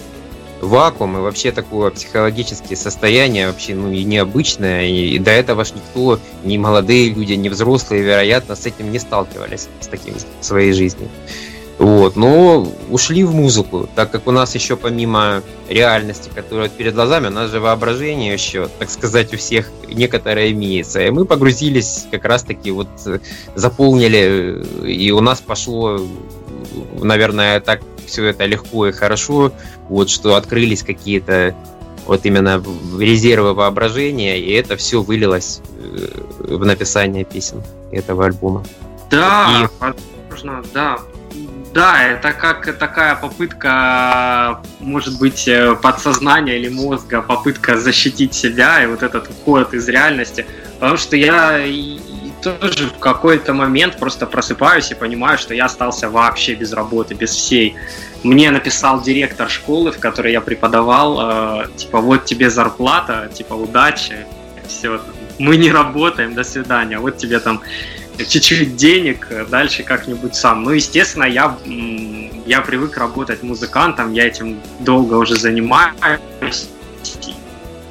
вакуум 0.62 1.18
и 1.18 1.22
вообще 1.22 1.52
такое 1.52 1.92
психологическое 1.92 2.76
состояние 2.76 3.48
вообще 3.48 3.76
ну 3.76 3.92
и 3.92 4.04
необычное 4.04 4.88
и, 4.88 5.20
до 5.20 5.30
этого 5.30 5.64
ж 5.64 5.74
никто 5.76 6.20
ни 6.44 6.58
молодые 6.58 7.14
люди 7.14 7.34
ни 7.34 7.48
взрослые 7.50 8.02
вероятно 8.02 8.56
с 8.56 8.66
этим 8.66 8.92
не 8.92 8.98
сталкивались 8.98 9.68
с 9.80 9.88
таким 9.88 10.16
в 10.16 10.46
своей 10.46 10.74
жизни 10.74 11.10
вот, 11.78 12.16
но 12.16 12.68
ушли 12.90 13.24
в 13.24 13.36
музыку, 13.36 13.88
так 13.94 14.10
как 14.10 14.28
у 14.28 14.32
нас 14.32 14.56
еще 14.56 14.76
помимо 14.76 15.44
реальности, 15.70 16.32
которая 16.34 16.70
перед 16.70 16.96
глазами, 16.96 17.28
у 17.28 17.32
нас 17.32 17.52
же 17.52 17.60
воображение 17.60 18.34
еще, 18.34 18.68
так 18.80 18.90
сказать, 18.90 19.32
у 19.34 19.38
всех 19.38 19.70
некоторое 19.88 20.52
имеется. 20.52 21.06
И 21.06 21.12
мы 21.12 21.26
погрузились 21.26 22.08
как 22.10 22.26
раз-таки, 22.26 22.72
вот 22.72 22.88
заполнили, 23.54 24.66
и 24.86 25.12
у 25.12 25.22
нас 25.22 25.40
пошло, 25.40 26.00
наверное, 27.00 27.60
так 27.60 27.82
все 28.08 28.26
это 28.26 28.46
легко 28.46 28.88
и 28.88 28.92
хорошо, 28.92 29.52
вот 29.88 30.10
что 30.10 30.36
открылись 30.36 30.82
какие-то 30.82 31.54
вот 32.08 32.26
именно 32.26 32.64
резервы 32.98 33.54
воображения, 33.54 34.40
и 34.40 34.52
это 34.54 34.78
все 34.78 35.04
вылилось 35.04 35.62
э, 35.78 36.56
в 36.56 36.66
написание 36.66 37.26
песен 37.26 37.62
этого 37.92 38.26
альбома. 38.26 38.64
Да, 39.12 39.70
и... 39.70 39.84
возможно, 39.84 40.64
да, 40.74 41.00
да, 41.78 42.04
это 42.04 42.34
как 42.34 42.76
такая 42.80 43.16
попытка, 43.16 44.62
может 44.80 45.20
быть, 45.20 45.48
э, 45.48 45.76
подсознания 45.76 46.58
или 46.58 46.70
мозга, 46.70 47.22
попытка 47.22 47.78
защитить 47.78 48.34
себя 48.34 48.84
и 48.84 48.88
вот 48.88 49.04
этот 49.04 49.30
уход 49.30 49.76
из 49.76 49.88
реальности. 49.88 50.48
Потому 50.80 50.98
что 50.98 51.16
я 51.16 51.60
тоже 52.42 52.88
в 52.88 52.98
какой-то 52.98 53.54
момент 53.54 53.98
просто 54.00 54.26
просыпаюсь 54.26 54.90
и 54.90 54.96
понимаю, 54.96 55.38
что 55.38 55.54
я 55.54 55.66
остался 55.66 56.10
вообще 56.10 56.56
без 56.56 56.74
работы, 56.74 57.14
без 57.14 57.30
всей. 57.30 57.76
Мне 58.24 58.50
написал 58.50 59.04
директор 59.04 59.48
школы, 59.48 59.92
в 59.92 60.00
которой 60.00 60.32
я 60.32 60.42
преподавал, 60.42 61.20
э, 61.20 61.68
типа, 61.76 62.02
вот 62.02 62.26
тебе 62.26 62.50
зарплата, 62.50 63.30
типа, 63.32 63.54
удачи, 63.54 64.26
все, 64.68 65.00
мы 65.38 65.58
не 65.58 65.72
работаем, 65.72 66.34
до 66.34 66.44
свидания, 66.44 66.98
вот 66.98 67.18
тебе 67.18 67.40
там 67.40 67.62
чуть-чуть 68.18 68.76
денег, 68.76 69.28
дальше 69.50 69.84
как-нибудь 69.84 70.36
сам. 70.36 70.64
Ну, 70.64 70.72
естественно, 70.72 71.26
я, 71.26 71.58
я 72.46 72.62
привык 72.62 72.98
работать 72.98 73.44
музыкантом, 73.44 74.14
я 74.14 74.28
этим 74.28 74.60
долго 74.80 75.16
уже 75.16 75.36
занимаюсь, 75.36 76.68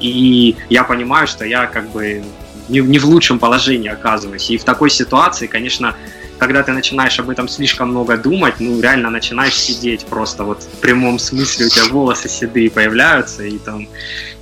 и 0.01 0.57
я 0.69 0.85
понимаю, 0.85 1.27
что 1.27 1.45
я 1.45 1.67
как 1.67 1.91
бы 1.91 2.25
не, 2.69 2.81
не 2.81 2.99
в 2.99 3.07
лучшем 3.07 3.39
положении 3.39 3.89
оказываюсь. 3.89 4.51
И 4.51 4.59
в 4.59 4.65
такой 4.65 4.91
ситуации, 4.91 5.47
конечно, 5.47 5.95
когда 6.39 6.63
ты 6.63 6.73
начинаешь 6.73 7.19
об 7.19 7.31
этом 7.31 7.49
слишком 7.49 7.91
много 7.91 8.17
думать, 8.17 8.55
ну, 8.59 8.81
реально 8.81 9.11
начинаешь 9.11 9.55
сидеть 9.55 10.05
просто 10.07 10.45
вот 10.45 10.63
в 10.63 10.81
прямом 10.81 11.19
смысле, 11.19 11.67
у 11.67 11.69
тебя 11.69 11.85
волосы 11.87 12.29
седые 12.29 12.71
появляются, 12.71 13.45
и 13.45 13.59
там... 13.59 13.89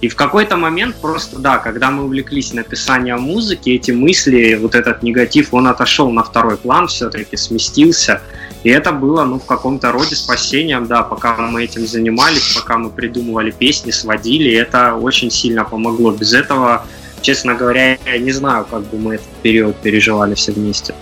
И 0.01 0.09
в 0.09 0.17
какой-то 0.17 0.57
момент 0.57 0.97
просто, 0.97 1.39
да, 1.39 1.59
когда 1.59 1.91
мы 1.91 2.05
увлеклись 2.05 2.53
написанием 2.53 3.23
музыки, 3.23 3.71
эти 3.71 3.91
мысли, 3.91 4.59
вот 4.61 4.75
этот 4.75 5.03
негатив, 5.03 5.55
он 5.55 5.67
отошел 5.67 6.11
на 6.11 6.23
второй 6.23 6.57
план 6.57 6.89
все-таки, 6.89 7.37
сместился, 7.37 8.21
и 8.65 8.71
это 8.71 8.93
было, 8.93 9.25
ну, 9.25 9.39
в 9.39 9.47
каком-то 9.47 9.93
роде 9.93 10.17
спасением, 10.17 10.87
да, 10.87 11.03
пока 11.03 11.37
мы 11.37 11.65
этим 11.65 11.87
занимались, 11.87 12.55
пока 12.55 12.79
мы 12.79 12.91
придумывали 12.91 13.51
песни, 13.51 13.91
сводили, 13.93 14.53
это 14.53 14.95
очень 14.95 15.31
сильно 15.31 15.65
помогло. 15.65 16.13
Без 16.13 16.33
этого, 16.33 16.87
честно 17.21 17.55
говоря, 17.55 17.99
я 18.07 18.19
не 18.19 18.33
знаю, 18.33 18.67
как 18.71 18.83
бы 18.85 18.99
мы 18.99 19.15
этот 19.17 19.29
период 19.43 19.77
переживали 19.77 20.35
все 20.35 20.53
вместе. 20.53 20.95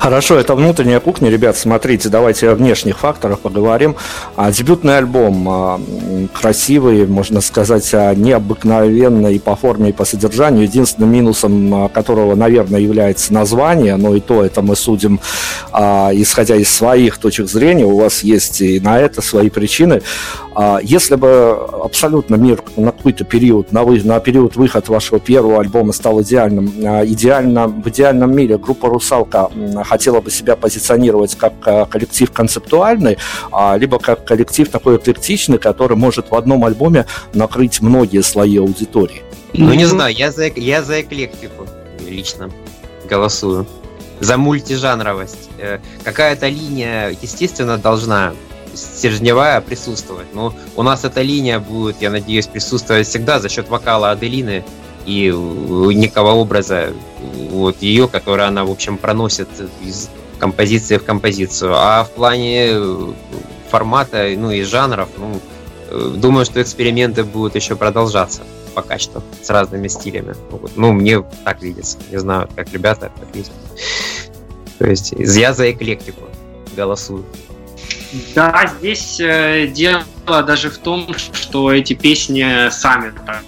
Хорошо, 0.00 0.38
это 0.38 0.54
внутренняя 0.54 0.98
кухня, 0.98 1.28
ребят, 1.28 1.58
смотрите, 1.58 2.08
давайте 2.08 2.48
о 2.48 2.54
внешних 2.54 3.00
факторах 3.00 3.40
поговорим. 3.40 3.96
А, 4.34 4.50
дебютный 4.50 4.96
альбом 4.96 5.46
а, 5.46 5.80
красивый, 6.32 7.06
можно 7.06 7.42
сказать, 7.42 7.90
а, 7.92 8.14
необыкновенный 8.14 9.34
и 9.34 9.38
по 9.38 9.56
форме, 9.56 9.90
и 9.90 9.92
по 9.92 10.06
содержанию. 10.06 10.62
Единственным 10.62 11.12
минусом 11.12 11.74
а, 11.74 11.88
которого, 11.90 12.34
наверное, 12.34 12.80
является 12.80 13.34
название, 13.34 13.96
но 13.96 14.14
и 14.14 14.20
то 14.20 14.42
это 14.42 14.62
мы 14.62 14.74
судим, 14.74 15.20
а, 15.70 16.12
исходя 16.14 16.56
из 16.56 16.70
своих 16.74 17.18
точек 17.18 17.50
зрения. 17.50 17.84
У 17.84 17.98
вас 17.98 18.22
есть 18.22 18.62
и 18.62 18.80
на 18.80 18.98
это 18.98 19.20
свои 19.20 19.50
причины. 19.50 20.00
А, 20.54 20.80
если 20.82 21.14
бы 21.14 21.52
абсолютно 21.84 22.34
мир 22.36 22.62
на 22.76 22.92
какой-то 22.92 23.24
период, 23.24 23.72
на, 23.72 23.84
вы, 23.84 24.02
на 24.02 24.18
период 24.20 24.56
выхода 24.56 24.90
вашего 24.90 25.20
первого 25.20 25.60
альбома 25.60 25.92
стал 25.92 26.20
идеальным, 26.22 26.72
а, 26.84 27.04
идеально, 27.04 27.68
в 27.68 27.88
идеальном 27.88 28.34
мире 28.34 28.58
группа 28.58 28.88
«Русалка» 28.88 29.50
хотела 29.84 30.20
бы 30.20 30.30
себя 30.30 30.56
позиционировать 30.56 31.36
как 31.36 31.52
а, 31.66 31.86
коллектив 31.86 32.30
концептуальный, 32.30 33.18
либо 33.76 33.98
как 33.98 34.24
коллектив 34.24 34.68
такой 34.68 34.96
эклектичный, 34.96 35.58
который 35.58 35.96
может 35.96 36.30
в 36.30 36.34
одном 36.34 36.64
альбоме 36.64 37.06
накрыть 37.34 37.80
многие 37.80 38.22
слои 38.22 38.58
аудитории. 38.58 39.22
Ну, 39.52 39.72
не 39.74 39.84
знаю, 39.84 40.14
я 40.14 40.30
за, 40.30 40.46
я 40.46 40.82
за 40.82 41.00
эклектику 41.00 41.66
лично 42.08 42.50
голосую. 43.08 43.66
За 44.20 44.36
мультижанровость. 44.36 45.50
Э, 45.58 45.78
какая-то 46.04 46.48
линия, 46.48 47.16
естественно, 47.22 47.78
должна 47.78 48.34
стержневая 48.80 49.60
присутствовать. 49.60 50.34
Но 50.34 50.54
у 50.76 50.82
нас 50.82 51.04
эта 51.04 51.22
линия 51.22 51.58
будет, 51.58 51.96
я 52.00 52.10
надеюсь, 52.10 52.46
присутствовать 52.46 53.06
всегда 53.06 53.38
за 53.38 53.48
счет 53.48 53.68
вокала 53.68 54.10
Аделины 54.10 54.64
и 55.06 55.28
некого 55.30 56.32
образа 56.32 56.92
вот 57.50 57.82
ее, 57.82 58.08
который 58.08 58.46
она, 58.46 58.64
в 58.64 58.70
общем, 58.70 58.98
проносит 58.98 59.48
из 59.84 60.08
композиции 60.38 60.96
в 60.96 61.04
композицию. 61.04 61.74
А 61.74 62.04
в 62.04 62.10
плане 62.10 62.74
формата, 63.70 64.28
ну 64.36 64.50
и 64.50 64.62
жанров, 64.62 65.08
ну, 65.16 65.40
э, 65.90 66.12
думаю, 66.16 66.44
что 66.44 66.60
эксперименты 66.60 67.24
будут 67.24 67.54
еще 67.54 67.76
продолжаться 67.76 68.42
пока 68.74 68.98
что 68.98 69.22
с 69.42 69.50
разными 69.50 69.88
стилями. 69.88 70.34
Вот. 70.50 70.72
Ну, 70.76 70.92
мне 70.92 71.22
так 71.44 71.62
видится. 71.62 71.98
Не 72.10 72.18
знаю, 72.18 72.48
как 72.54 72.72
ребята 72.72 73.10
как 73.18 73.34
видят. 73.34 73.52
То 74.78 74.88
есть 74.88 75.12
я 75.12 75.52
за 75.52 75.70
эклектику 75.70 76.22
голосую. 76.76 77.24
Да, 78.34 78.70
здесь 78.78 79.20
э, 79.20 79.68
дело 79.68 80.04
даже 80.26 80.70
в 80.70 80.78
том, 80.78 81.14
что 81.32 81.72
эти 81.72 81.92
песни 81.92 82.70
сами 82.70 83.12
так 83.26 83.42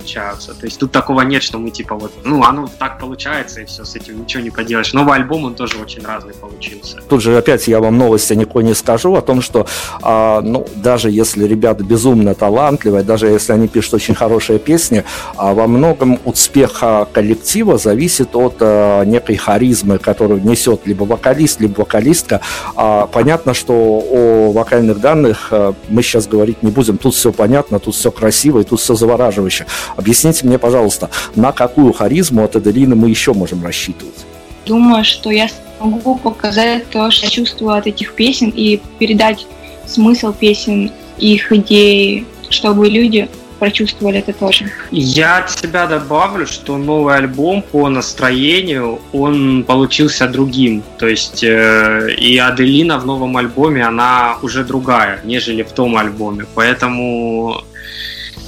получаются. 0.00 0.54
То 0.54 0.66
есть 0.66 0.78
тут 0.78 0.92
такого 0.92 1.22
нет, 1.22 1.42
что 1.42 1.58
мы 1.58 1.70
типа 1.70 1.94
вот, 1.94 2.12
ну, 2.24 2.42
оно 2.42 2.68
так 2.78 2.98
получается, 2.98 3.60
и 3.60 3.64
все, 3.64 3.84
с 3.84 3.96
этим 3.96 4.22
ничего 4.22 4.42
не 4.42 4.50
поделаешь. 4.50 4.92
Новый 4.92 5.16
альбом, 5.16 5.44
он 5.44 5.54
тоже 5.54 5.78
очень 5.78 6.04
разный 6.04 6.34
получился. 6.34 6.98
Тут 7.08 7.22
же 7.22 7.36
опять 7.36 7.68
я 7.68 7.80
вам 7.80 7.98
новости 7.98 8.34
никакой 8.34 8.64
не 8.64 8.74
скажу 8.74 9.14
о 9.14 9.20
том, 9.20 9.42
что, 9.42 9.66
а, 10.02 10.40
ну, 10.40 10.66
даже 10.76 11.10
если 11.10 11.46
ребята 11.46 11.84
безумно 11.84 12.34
талантливые, 12.34 13.02
даже 13.02 13.26
если 13.26 13.52
они 13.52 13.68
пишут 13.68 13.94
очень 13.94 14.14
хорошие 14.14 14.58
песни, 14.58 15.04
а, 15.36 15.52
во 15.54 15.66
многом 15.66 16.18
успех 16.24 16.82
коллектива 17.12 17.78
зависит 17.78 18.34
от 18.34 18.56
а, 18.60 19.04
некой 19.04 19.36
харизмы, 19.36 19.98
которую 19.98 20.42
несет 20.42 20.86
либо 20.86 21.04
вокалист, 21.04 21.60
либо 21.60 21.80
вокалистка. 21.80 22.40
А, 22.74 23.06
понятно, 23.06 23.54
что 23.54 23.74
о 23.74 24.52
вокальных 24.52 25.00
данных 25.00 25.48
а, 25.50 25.74
мы 25.88 26.02
сейчас 26.02 26.26
говорить 26.26 26.62
не 26.62 26.70
будем. 26.70 26.98
Тут 26.98 27.14
все 27.14 27.32
понятно, 27.32 27.78
тут 27.78 27.94
все 27.94 28.10
красиво 28.10 28.60
и 28.60 28.64
тут 28.64 28.80
все 28.80 28.94
завораживающе. 28.94 29.66
Объясните 30.00 30.46
мне, 30.46 30.58
пожалуйста, 30.58 31.10
на 31.36 31.52
какую 31.52 31.92
харизму 31.92 32.42
от 32.42 32.56
Аделины 32.56 32.94
мы 32.96 33.10
еще 33.10 33.34
можем 33.34 33.62
рассчитывать? 33.62 34.24
Думаю, 34.64 35.04
что 35.04 35.30
я 35.30 35.46
смогу 35.76 36.16
показать 36.16 36.88
то, 36.88 37.10
что 37.10 37.26
я 37.26 37.30
чувствую 37.30 37.74
от 37.74 37.86
этих 37.86 38.14
песен 38.14 38.48
и 38.48 38.80
передать 38.98 39.46
смысл 39.86 40.32
песен, 40.32 40.90
их 41.18 41.52
идеи, 41.52 42.24
чтобы 42.48 42.88
люди 42.88 43.28
прочувствовали 43.58 44.20
это 44.20 44.32
тоже. 44.32 44.70
Я 44.90 45.36
от 45.40 45.50
себя 45.50 45.86
добавлю, 45.86 46.46
что 46.46 46.78
новый 46.78 47.16
альбом 47.16 47.62
по 47.62 47.90
настроению, 47.90 49.00
он 49.12 49.64
получился 49.64 50.26
другим. 50.28 50.82
То 50.98 51.06
есть 51.06 51.44
э, 51.44 52.08
и 52.18 52.38
Аделина 52.38 52.98
в 52.98 53.04
новом 53.04 53.36
альбоме, 53.36 53.84
она 53.84 54.38
уже 54.40 54.64
другая, 54.64 55.20
нежели 55.24 55.62
в 55.62 55.72
том 55.72 55.98
альбоме. 55.98 56.46
Поэтому 56.54 57.62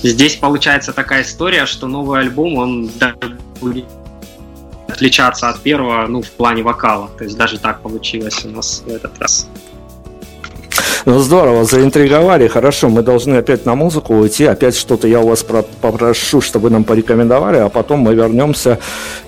Здесь 0.02 0.36
получается 0.36 0.92
такая 0.92 1.22
история, 1.22 1.66
что 1.66 1.86
новый 1.86 2.20
альбом, 2.20 2.56
он 2.56 2.90
будет 3.60 3.84
отличаться 4.88 5.48
от 5.48 5.60
первого, 5.60 6.06
ну, 6.06 6.22
в 6.22 6.30
плане 6.30 6.62
вокала. 6.62 7.08
То 7.18 7.24
есть 7.24 7.36
даже 7.36 7.58
так 7.58 7.80
получилось 7.82 8.44
у 8.44 8.48
нас 8.48 8.82
в 8.84 8.88
этот 8.88 9.18
раз. 9.18 9.48
Ну, 11.04 11.18
здорово, 11.18 11.64
заинтриговали. 11.64 12.46
Хорошо, 12.46 12.88
мы 12.88 13.02
должны 13.02 13.34
опять 13.34 13.66
на 13.66 13.74
музыку 13.74 14.14
уйти. 14.14 14.44
Опять 14.44 14.76
что-то 14.76 15.08
я 15.08 15.20
у 15.20 15.28
вас 15.28 15.44
попрошу, 15.80 16.40
чтобы 16.40 16.70
нам 16.70 16.84
порекомендовали, 16.84 17.58
а 17.58 17.68
потом 17.68 18.00
мы 18.00 18.14
вернемся 18.14 18.78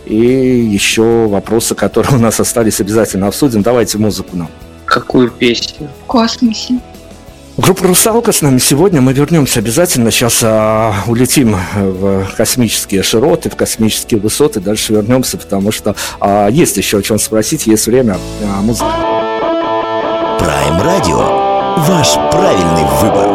и 0.07 0.17
еще 0.17 1.27
вопросы, 1.27 1.75
которые 1.75 2.17
у 2.17 2.21
нас 2.21 2.39
остались, 2.39 2.81
обязательно 2.81 3.27
обсудим. 3.27 3.63
Давайте 3.63 3.99
музыку 3.99 4.37
нам. 4.37 4.49
Какую 4.85 5.31
песню? 5.31 5.89
В 6.05 6.07
космосе. 6.07 6.79
Группа 7.57 7.87
«Русалка» 7.87 8.33
с 8.33 8.43
нами 8.43 8.59
сегодня. 8.59 9.01
Мы 9.01 9.13
вернемся 9.13 9.61
обязательно. 9.61 10.11
Сейчас 10.11 10.41
а, 10.43 10.93
улетим 11.07 11.57
в 11.77 12.27
космические 12.37 13.05
широты, 13.05 13.49
в 13.49 13.55
космические 13.55 14.19
высоты. 14.19 14.59
Дальше 14.59 14.93
вернемся, 14.93 15.39
потому 15.39 15.71
что 15.71 15.95
а, 16.19 16.49
есть 16.49 16.77
еще 16.77 16.99
о 16.99 17.03
чем 17.03 17.21
спросить, 17.21 17.69
есть 17.69 17.87
время. 17.87 18.19
А, 18.43 18.61
музыка. 18.61 18.91
Prime 20.41 20.83
Radio. 20.83 21.79
Ваш 21.87 22.15
правильный 22.33 22.85
выбор. 23.01 23.29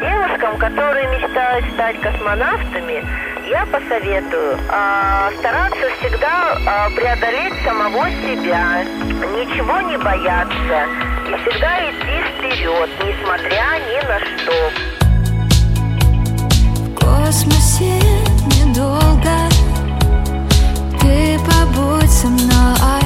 Девушкам, 0.00 0.58
которые 0.58 1.06
мечтают 1.16 1.64
стать 1.74 2.00
космонавтами, 2.00 3.04
я 3.48 3.66
посоветую 3.66 4.54
э, 4.56 5.30
стараться 5.38 5.86
всегда 6.00 6.56
э, 6.56 6.96
преодолеть 6.96 7.54
самого 7.64 8.08
себя, 8.24 8.82
ничего 9.36 9.80
не 9.82 9.96
бояться 9.98 11.13
всегда 11.32 11.90
идти 11.90 12.16
вперед, 12.36 12.90
несмотря 13.02 13.66
ни 13.88 13.98
на 14.06 14.18
что. 14.20 14.58
В 16.80 16.94
космосе 17.00 17.92
недолго 18.46 19.36
ты 21.00 21.38
побудь 21.38 22.10
со 22.10 22.28
мной, 22.28 23.03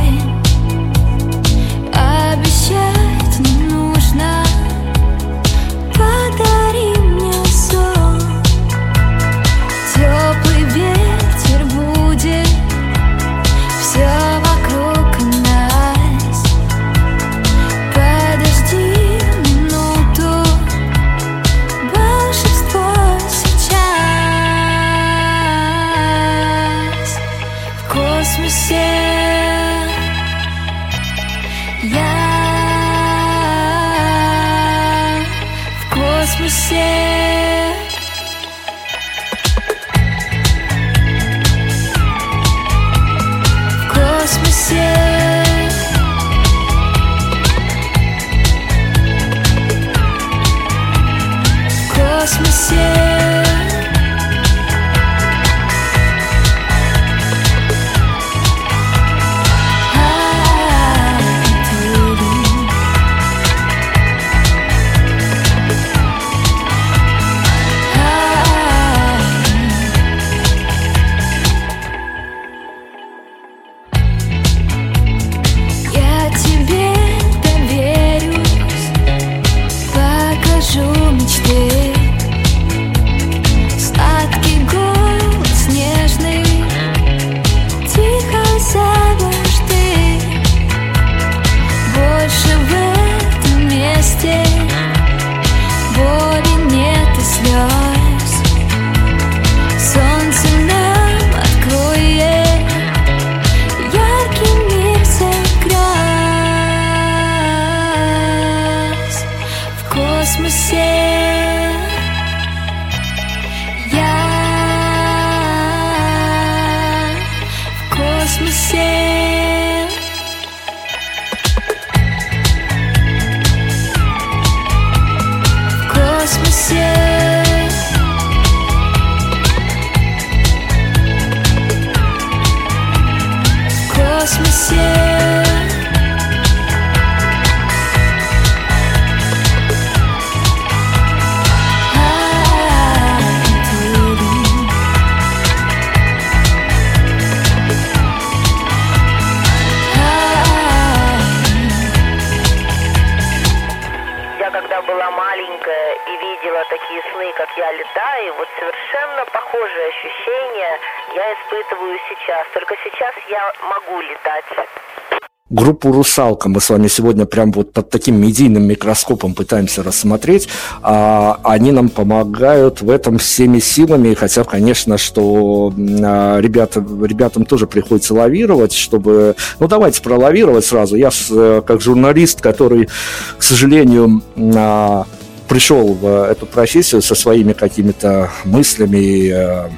Группу 165.69 165.92
«Русалка» 165.92 166.48
мы 166.48 166.62
с 166.62 166.71
вами 166.71 166.88
сегодня 166.88 167.27
прям 167.27 167.52
вот 167.52 167.75
под 167.75 167.90
таким 167.90 168.19
медийным 168.19 168.62
микроскопом 168.62 169.35
пытаемся 169.35 169.83
рассмотреть. 169.83 170.48
А, 170.81 171.40
они 171.44 171.73
нам 171.73 171.90
помогают 171.90 172.81
в 172.81 172.88
этом 172.88 173.19
всеми 173.19 173.58
силами, 173.58 174.14
хотя, 174.14 174.44
конечно, 174.44 174.96
что 174.96 175.71
а, 175.77 176.38
ребята, 176.40 176.81
ребятам 176.81 177.44
тоже 177.44 177.66
приходится 177.66 178.14
лавировать, 178.14 178.73
чтобы... 178.73 179.37
Ну, 179.60 179.69
давайте 179.69 180.00
пролавировать 180.00 180.64
сразу. 180.64 180.96
Я, 180.96 181.10
э, 181.31 181.60
как 181.66 181.83
журналист, 181.83 182.40
который, 182.40 182.88
к 183.37 183.42
сожалению, 183.42 184.23
а, 184.56 185.04
пришел 185.48 185.92
в 185.92 186.31
эту 186.31 186.46
профессию 186.46 187.02
со 187.02 187.14
своими 187.14 187.52
какими-то 187.52 188.31
мыслями, 188.46 189.29
э, 189.31 189.69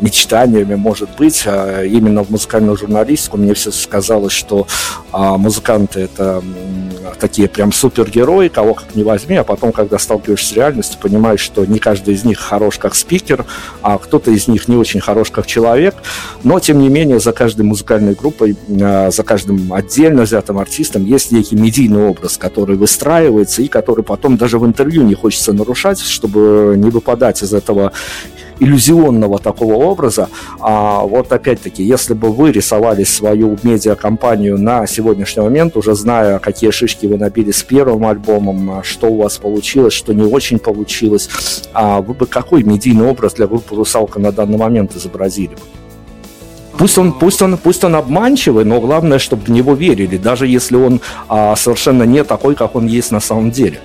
мечтаниями, 0.00 0.74
может 0.74 1.10
быть, 1.16 1.44
а 1.46 1.82
именно 1.82 2.24
в 2.24 2.30
музыкальную 2.30 2.76
журналистику. 2.76 3.36
Мне 3.36 3.54
все 3.54 3.70
сказалось, 3.70 4.32
что 4.32 4.66
а, 5.12 5.36
музыканты 5.36 6.00
это 6.00 6.42
такие 7.18 7.48
прям 7.48 7.72
супергерои, 7.72 8.48
кого 8.48 8.74
как 8.74 8.94
не 8.94 9.02
возьми, 9.02 9.36
а 9.36 9.44
потом, 9.44 9.72
когда 9.72 9.98
сталкиваешься 9.98 10.48
с 10.48 10.52
реальностью, 10.52 10.98
понимаешь, 11.00 11.40
что 11.40 11.64
не 11.64 11.78
каждый 11.78 12.14
из 12.14 12.24
них 12.24 12.38
хорош 12.38 12.78
как 12.78 12.94
спикер, 12.94 13.44
а 13.82 13.98
кто-то 13.98 14.30
из 14.30 14.48
них 14.48 14.68
не 14.68 14.76
очень 14.76 15.00
хорош 15.00 15.30
как 15.30 15.46
человек, 15.46 15.94
но, 16.44 16.60
тем 16.60 16.78
не 16.78 16.88
менее, 16.88 17.20
за 17.20 17.32
каждой 17.32 17.62
музыкальной 17.62 18.14
группой, 18.14 18.56
а, 18.80 19.10
за 19.10 19.22
каждым 19.22 19.72
отдельно 19.72 20.22
взятым 20.22 20.58
артистом 20.58 21.04
есть 21.04 21.32
некий 21.32 21.56
медийный 21.56 22.06
образ, 22.06 22.38
который 22.38 22.76
выстраивается 22.76 23.62
и 23.62 23.68
который 23.68 24.04
потом 24.04 24.36
даже 24.36 24.58
в 24.58 24.66
интервью 24.66 25.02
не 25.02 25.14
хочется 25.14 25.52
нарушать, 25.52 26.00
чтобы 26.00 26.74
не 26.76 26.90
выпадать 26.90 27.42
из 27.42 27.52
этого 27.52 27.92
иллюзионного 28.60 29.38
такого 29.38 29.74
образа. 29.74 30.28
А 30.60 31.02
вот 31.02 31.32
опять-таки, 31.32 31.82
если 31.82 32.14
бы 32.14 32.30
вы 32.30 32.52
рисовали 32.52 33.04
свою 33.04 33.58
медиакомпанию 33.62 34.58
на 34.58 34.86
сегодняшний 34.86 35.42
момент, 35.42 35.76
уже 35.76 35.94
зная, 35.94 36.38
какие 36.38 36.70
шишки 36.70 37.06
вы 37.06 37.18
набили 37.18 37.50
с 37.50 37.62
первым 37.62 38.06
альбомом, 38.06 38.82
что 38.82 39.08
у 39.08 39.22
вас 39.22 39.38
получилось, 39.38 39.92
что 39.92 40.12
не 40.12 40.22
очень 40.22 40.58
получилось, 40.58 41.28
а 41.72 42.00
вы 42.00 42.14
бы 42.14 42.26
какой 42.26 42.62
медийный 42.62 43.06
образ 43.06 43.34
для 43.34 43.46
группы 43.46 43.74
«Русалка» 43.74 44.18
на 44.18 44.32
данный 44.32 44.58
момент 44.58 44.96
изобразили 44.96 45.54
бы? 45.54 45.60
Пусть 46.78 46.96
он, 46.96 47.12
пусть 47.12 47.42
он, 47.42 47.56
пусть 47.56 47.82
он 47.82 47.96
обманчивый, 47.96 48.64
но 48.64 48.80
главное, 48.80 49.18
чтобы 49.18 49.42
в 49.44 49.50
него 49.50 49.74
верили, 49.74 50.16
даже 50.16 50.46
если 50.46 50.76
он 50.76 51.00
а, 51.28 51.56
совершенно 51.56 52.04
не 52.04 52.22
такой, 52.22 52.54
как 52.54 52.76
он 52.76 52.86
есть 52.86 53.10
на 53.10 53.18
самом 53.18 53.50
деле. 53.50 53.80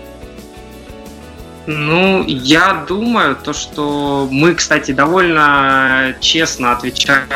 Ну, 1.65 2.25
я 2.27 2.85
думаю, 2.87 3.35
то, 3.35 3.53
что 3.53 4.27
мы, 4.29 4.53
кстати, 4.55 4.91
довольно 4.91 6.13
честно 6.19 6.73
отвечаем 6.73 7.27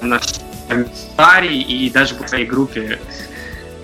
на 0.00 0.20
комментарии 0.68 1.60
и 1.60 1.90
даже 1.90 2.14
по 2.14 2.28
своей 2.28 2.46
группе 2.46 3.00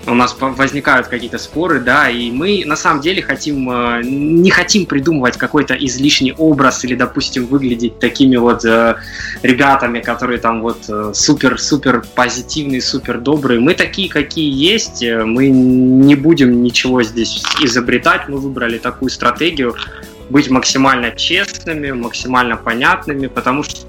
у 0.07 0.13
нас 0.13 0.35
возникают 0.39 1.07
какие-то 1.07 1.37
споры, 1.37 1.79
да, 1.79 2.09
и 2.09 2.31
мы 2.31 2.63
на 2.65 2.75
самом 2.75 3.01
деле 3.01 3.21
хотим, 3.21 3.69
э, 3.69 4.01
не 4.03 4.49
хотим 4.49 4.85
придумывать 4.85 5.37
какой-то 5.37 5.73
излишний 5.73 6.33
образ 6.37 6.83
или, 6.85 6.95
допустим, 6.95 7.45
выглядеть 7.45 7.99
такими 7.99 8.37
вот 8.37 8.63
э, 8.65 8.95
ребятами, 9.43 9.99
которые 9.99 10.39
там 10.39 10.61
вот 10.61 10.89
супер-супер 11.13 11.97
э, 11.97 12.01
позитивные, 12.15 12.81
супер 12.81 13.19
добрые. 13.19 13.59
Мы 13.59 13.73
такие, 13.73 14.09
какие 14.09 14.51
есть, 14.51 15.03
мы 15.03 15.49
не 15.49 16.15
будем 16.15 16.63
ничего 16.63 17.03
здесь 17.03 17.43
изобретать, 17.61 18.29
мы 18.29 18.37
выбрали 18.37 18.77
такую 18.77 19.09
стратегию 19.09 19.75
быть 20.29 20.49
максимально 20.49 21.11
честными, 21.11 21.91
максимально 21.91 22.57
понятными, 22.57 23.27
потому 23.27 23.63
что 23.63 23.87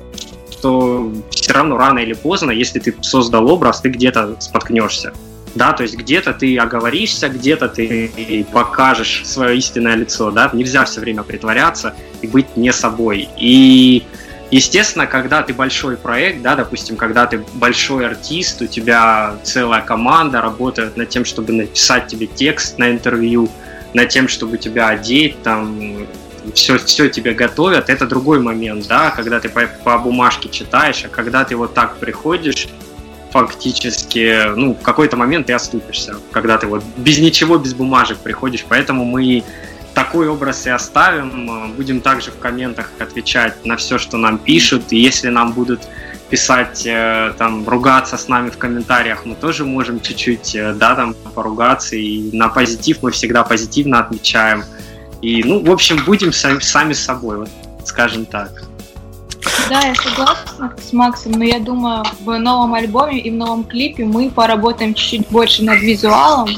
что 0.51 1.13
все 1.31 1.53
равно 1.53 1.77
рано 1.77 2.01
или 2.01 2.15
поздно, 2.15 2.51
если 2.51 2.81
ты 2.81 2.93
создал 3.01 3.49
образ, 3.49 3.81
ты 3.81 3.91
где-то 3.91 4.41
споткнешься 4.41 5.13
да, 5.55 5.73
то 5.73 5.83
есть 5.83 5.97
где-то 5.97 6.33
ты 6.33 6.57
оговоришься, 6.59 7.29
где-то 7.29 7.69
ты 7.69 8.47
покажешь 8.53 9.23
свое 9.25 9.57
истинное 9.57 9.95
лицо, 9.95 10.31
да, 10.31 10.51
нельзя 10.53 10.85
все 10.85 11.01
время 11.01 11.23
притворяться 11.23 11.95
и 12.23 12.27
быть 12.27 12.57
не 12.57 12.73
собой. 12.73 13.29
И 13.37 14.05
Естественно, 14.51 15.07
когда 15.07 15.43
ты 15.43 15.53
большой 15.53 15.99
проект, 15.99 16.41
да, 16.41 16.57
допустим, 16.57 16.97
когда 16.97 17.27
ты 17.27 17.45
большой 17.55 18.07
артист, 18.07 18.63
у 18.63 18.67
тебя 18.67 19.37
целая 19.43 19.83
команда 19.83 20.41
работает 20.41 20.97
над 20.97 21.11
тем, 21.11 21.27
чтобы 21.27 21.53
написать 21.53 22.07
тебе 22.07 22.27
текст 22.27 22.79
на 22.79 22.91
интервью, 22.91 23.51
над 23.93 24.09
тем, 24.09 24.27
чтобы 24.27 24.57
тебя 24.57 24.89
одеть, 24.89 25.43
там, 25.43 26.07
все, 26.55 26.79
все 26.79 27.11
тебе 27.11 27.35
готовят, 27.35 27.91
это 27.91 28.07
другой 28.07 28.41
момент, 28.41 28.87
да, 28.89 29.11
когда 29.11 29.39
ты 29.39 29.51
по, 29.51 29.67
по 29.85 29.99
бумажке 29.99 30.49
читаешь, 30.49 31.05
а 31.05 31.09
когда 31.09 31.45
ты 31.45 31.55
вот 31.55 31.75
так 31.75 31.99
приходишь 31.99 32.69
фактически, 33.31 34.55
ну, 34.57 34.75
в 34.75 34.83
какой-то 34.83 35.17
момент 35.17 35.47
ты 35.47 35.53
оступишься, 35.53 36.17
когда 36.31 36.59
ты 36.59 36.67
вот 36.67 36.83
без 36.97 37.19
ничего, 37.19 37.59
без 37.59 37.75
бумажек 37.75 38.19
приходишь, 38.19 38.65
поэтому 38.69 39.05
мы 39.05 39.45
такой 39.95 40.29
образ 40.29 40.67
и 40.67 40.71
оставим, 40.71 41.73
будем 41.73 42.01
также 42.01 42.31
в 42.31 42.39
комментах 42.39 42.91
отвечать 42.99 43.65
на 43.67 43.77
все, 43.77 43.99
что 43.99 44.17
нам 44.17 44.39
пишут, 44.39 44.93
и 44.93 44.99
если 44.99 45.29
нам 45.29 45.53
будут 45.53 45.81
писать, 46.31 46.87
э, 46.87 47.33
там, 47.39 47.69
ругаться 47.69 48.17
с 48.17 48.29
нами 48.29 48.51
в 48.51 48.59
комментариях, 48.59 49.25
мы 49.25 49.35
тоже 49.35 49.65
можем 49.65 50.01
чуть-чуть, 50.01 50.55
э, 50.55 50.75
да, 50.75 50.95
там, 50.95 51.15
поругаться, 51.35 51.97
и 51.97 52.31
на 52.37 52.49
позитив 52.49 53.03
мы 53.03 53.11
всегда 53.11 53.43
позитивно 53.45 53.99
отмечаем, 53.99 54.63
и, 55.23 55.43
ну, 55.43 55.65
в 55.65 55.71
общем, 55.71 56.05
будем 56.05 56.33
сами, 56.33 56.93
собой, 56.93 57.39
вот, 57.39 57.51
скажем 57.85 58.25
так. 58.25 58.68
Да, 59.69 59.81
я 59.81 59.95
согласна 59.95 60.75
с 60.79 60.93
Максом, 60.93 61.33
но 61.33 61.45
я 61.45 61.59
думаю, 61.59 62.05
в 62.21 62.39
новом 62.39 62.75
альбоме 62.75 63.19
и 63.19 63.31
в 63.31 63.35
новом 63.35 63.65
клипе 63.65 64.05
мы 64.05 64.31
поработаем 64.31 64.95
чуть-чуть 64.95 65.29
больше 65.29 65.63
над 65.65 65.81
визуалом, 65.81 66.49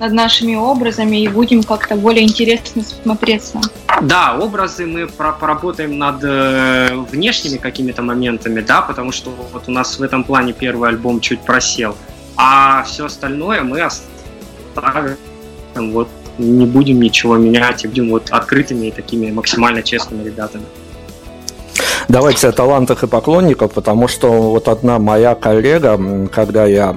над 0.00 0.12
нашими 0.12 0.54
образами 0.54 1.22
и 1.22 1.28
будем 1.28 1.62
как-то 1.62 1.96
более 1.96 2.24
интересно 2.24 2.82
смотреться. 2.82 3.60
Да, 4.02 4.36
образы 4.40 4.86
мы 4.86 5.06
поработаем 5.06 5.98
над 5.98 6.24
э, 6.24 6.94
внешними 7.12 7.58
какими-то 7.58 8.02
моментами, 8.02 8.60
да, 8.60 8.82
потому 8.82 9.12
что 9.12 9.30
вот 9.52 9.64
у 9.68 9.70
нас 9.70 9.98
в 9.98 10.02
этом 10.02 10.24
плане 10.24 10.52
первый 10.52 10.88
альбом 10.88 11.20
чуть 11.20 11.40
просел, 11.40 11.96
а 12.36 12.82
все 12.84 13.06
остальное 13.06 13.62
мы 13.62 13.80
оставим, 13.82 15.16
вот 15.92 16.08
не 16.38 16.66
будем 16.66 17.00
ничего 17.00 17.36
менять 17.36 17.84
и 17.84 17.88
будем 17.88 18.10
вот 18.10 18.30
открытыми 18.30 18.86
и 18.86 18.90
такими 18.90 19.30
максимально 19.30 19.82
честными 19.82 20.24
ребятами. 20.24 20.64
Давайте 22.08 22.48
о 22.48 22.52
талантах 22.52 23.02
и 23.02 23.06
поклонников, 23.06 23.72
потому 23.72 24.08
что 24.08 24.28
вот 24.28 24.68
одна 24.68 24.98
моя 24.98 25.34
коллега, 25.34 26.28
когда 26.32 26.66
я 26.66 26.94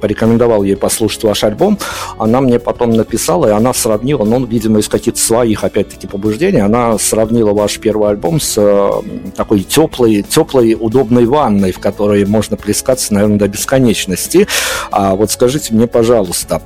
порекомендовал 0.00 0.62
ей 0.62 0.76
послушать 0.76 1.24
ваш 1.24 1.44
альбом, 1.44 1.78
она 2.18 2.40
мне 2.40 2.58
потом 2.58 2.90
написала, 2.90 3.48
и 3.48 3.50
она 3.50 3.74
сравнила, 3.74 4.24
ну, 4.24 4.44
видимо, 4.44 4.78
из 4.78 4.88
каких-то 4.88 5.18
своих, 5.18 5.64
опять-таки, 5.64 6.06
побуждений, 6.06 6.60
она 6.60 6.96
сравнила 6.98 7.52
ваш 7.52 7.78
первый 7.78 8.10
альбом 8.10 8.40
с 8.40 8.54
э, 8.56 8.90
такой 9.36 9.60
теплой, 9.60 10.22
теплой, 10.22 10.76
удобной 10.78 11.26
ванной, 11.26 11.72
в 11.72 11.80
которой 11.80 12.24
можно 12.24 12.56
плескаться, 12.56 13.12
наверное, 13.12 13.38
до 13.38 13.48
бесконечности. 13.48 14.46
А 14.90 15.16
вот 15.16 15.30
скажите 15.32 15.74
мне, 15.74 15.86
пожалуйста, 15.88 16.62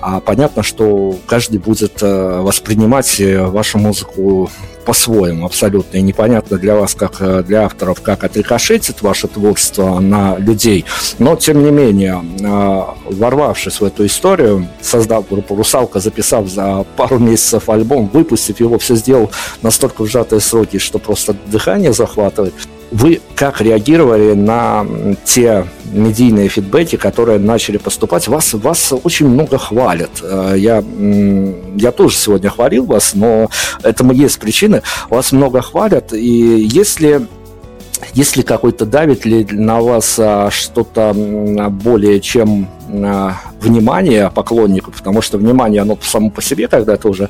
а 0.00 0.20
понятно, 0.20 0.62
что 0.62 1.16
каждый 1.26 1.58
будет 1.58 2.02
э, 2.02 2.40
воспринимать 2.40 3.20
э, 3.20 3.44
вашу 3.46 3.78
музыку 3.78 4.50
по-своему 4.84 5.46
абсолютно. 5.46 5.98
И 5.98 6.02
непонятно 6.02 6.58
для 6.58 6.74
вас, 6.76 6.94
как 6.94 7.16
э, 7.20 7.42
для 7.42 7.64
авторов, 7.64 8.00
как 8.00 8.24
отрикошетит 8.24 9.02
ваше 9.02 9.28
творчество 9.28 9.98
на 10.00 10.36
людей. 10.38 10.84
Но, 11.18 11.36
тем 11.36 11.62
не 11.64 11.70
менее, 11.70 12.22
э, 12.40 13.12
ворвавшись 13.14 13.80
в 13.80 13.84
эту 13.84 14.06
историю, 14.06 14.68
создав 14.80 15.28
группу 15.28 15.56
«Русалка», 15.56 16.00
записав 16.00 16.48
за 16.48 16.84
пару 16.96 17.18
месяцев 17.18 17.68
альбом, 17.68 18.10
выпустив 18.12 18.60
его, 18.60 18.78
все 18.78 18.96
сделал 18.96 19.30
настолько 19.62 20.02
в 20.02 20.06
сжатые 20.08 20.40
сроки, 20.40 20.78
что 20.78 20.98
просто 20.98 21.34
дыхание 21.46 21.92
захватывает. 21.92 22.54
Вы 22.92 23.22
как 23.34 23.62
реагировали 23.62 24.34
на 24.34 24.86
те 25.24 25.66
медийные 25.92 26.48
фидбэки, 26.48 26.96
которые 26.96 27.38
начали 27.38 27.78
поступать? 27.78 28.28
Вас, 28.28 28.52
вас 28.52 28.92
очень 29.02 29.28
много 29.28 29.56
хвалят. 29.56 30.10
Э, 30.22 30.54
я, 30.58 30.84
я 31.74 31.90
тоже 31.90 32.16
сегодня 32.16 32.50
хвалил 32.50 32.84
вас, 32.84 33.14
но 33.14 33.48
этому 33.82 34.12
есть 34.12 34.38
причины. 34.38 34.82
Вас 35.08 35.32
много 35.32 35.62
хвалят, 35.62 36.12
и 36.12 36.68
если 36.70 37.26
если 38.14 38.42
какой-то 38.42 38.84
давит 38.84 39.24
ли 39.24 39.46
на 39.50 39.80
вас 39.80 40.16
а, 40.18 40.50
что-то 40.50 41.14
более 41.14 42.20
чем 42.20 42.68
а, 42.90 43.36
внимание 43.60 44.28
поклонников, 44.28 44.96
потому 44.96 45.22
что 45.22 45.38
внимание, 45.38 45.82
оно 45.82 45.96
само 46.02 46.28
по 46.28 46.42
себе, 46.42 46.66
когда 46.66 46.96
ты 46.96 47.08
уже 47.08 47.28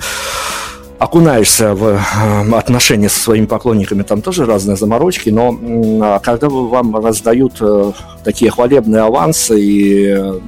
окунаешься 1.03 1.75
в 1.75 1.85
э, 1.85 2.57
отношения 2.57 3.09
со 3.09 3.19
своими 3.19 3.47
поклонниками, 3.47 4.03
там 4.03 4.23
тоже 4.23 4.47
разные 4.47 4.77
заморочки, 4.77 5.31
но 5.31 5.59
а 6.03 6.21
когда 6.21 6.49
вам 6.49 6.95
раздают 6.95 7.55
э, 7.61 7.93
такие 8.23 8.53
хвалебные 8.53 9.03
авансы 9.03 9.61
и 9.61 10.07
э, 10.17 10.41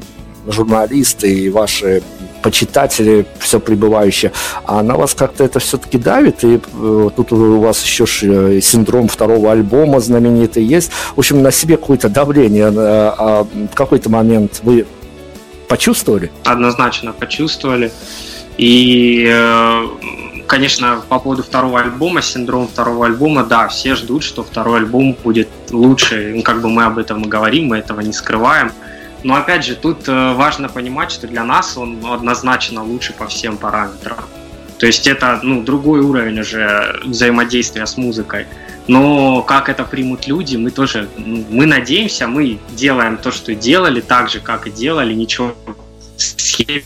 журналисты 0.46 1.32
и 1.32 1.50
ваши 1.50 2.02
почитатели, 2.40 3.26
все 3.40 3.58
прибывающие, 3.58 4.30
а 4.64 4.82
на 4.84 4.96
вас 4.96 5.14
как-то 5.14 5.42
это 5.42 5.58
все-таки 5.58 5.98
давит, 5.98 6.44
и 6.44 6.60
э, 6.60 7.10
тут 7.16 7.32
у 7.32 7.60
вас 7.60 7.82
еще 7.82 8.06
ж, 8.06 8.22
э, 8.22 8.60
синдром 8.60 9.08
второго 9.08 9.50
альбома 9.50 9.98
знаменитый 9.98 10.62
есть. 10.62 10.92
В 11.16 11.18
общем, 11.18 11.42
на 11.42 11.50
себе 11.50 11.76
какое-то 11.76 12.08
давление, 12.08 12.68
а 12.68 13.44
в 13.72 13.74
какой-то 13.74 14.08
момент 14.08 14.60
вы 14.62 14.86
почувствовали? 15.68 16.30
Однозначно 16.44 17.12
почувствовали. 17.12 17.90
И 18.56 19.28
конечно, 20.46 21.02
по 21.08 21.18
поводу 21.18 21.42
второго 21.42 21.80
альбома, 21.80 22.22
синдром 22.22 22.68
второго 22.68 23.06
альбома, 23.06 23.44
да, 23.44 23.68
все 23.68 23.94
ждут, 23.94 24.22
что 24.22 24.42
второй 24.42 24.78
альбом 24.78 25.16
будет 25.24 25.48
лучше. 25.70 26.32
Ну, 26.36 26.42
как 26.42 26.60
бы 26.60 26.68
мы 26.68 26.84
об 26.84 26.98
этом 26.98 27.22
и 27.22 27.28
говорим, 27.28 27.68
мы 27.68 27.78
этого 27.78 28.00
не 28.00 28.12
скрываем. 28.12 28.72
Но 29.22 29.34
опять 29.34 29.64
же, 29.64 29.74
тут 29.74 30.06
э, 30.06 30.34
важно 30.34 30.68
понимать, 30.68 31.10
что 31.10 31.26
для 31.26 31.44
нас 31.44 31.76
он 31.78 32.04
однозначно 32.04 32.82
лучше 32.82 33.14
по 33.14 33.26
всем 33.26 33.56
параметрам. 33.56 34.18
То 34.78 34.86
есть 34.86 35.06
это 35.06 35.40
ну, 35.42 35.62
другой 35.62 36.00
уровень 36.00 36.40
уже 36.40 37.00
взаимодействия 37.04 37.86
с 37.86 37.96
музыкой. 37.96 38.46
Но 38.86 39.42
как 39.42 39.70
это 39.70 39.84
примут 39.84 40.26
люди, 40.26 40.56
мы 40.56 40.70
тоже, 40.70 41.08
ну, 41.16 41.44
мы 41.48 41.64
надеемся, 41.64 42.26
мы 42.26 42.58
делаем 42.72 43.16
то, 43.16 43.30
что 43.30 43.54
делали, 43.54 44.02
так 44.02 44.28
же, 44.28 44.40
как 44.40 44.66
и 44.66 44.70
делали, 44.70 45.14
ничего 45.14 45.54
схеме 46.16 46.82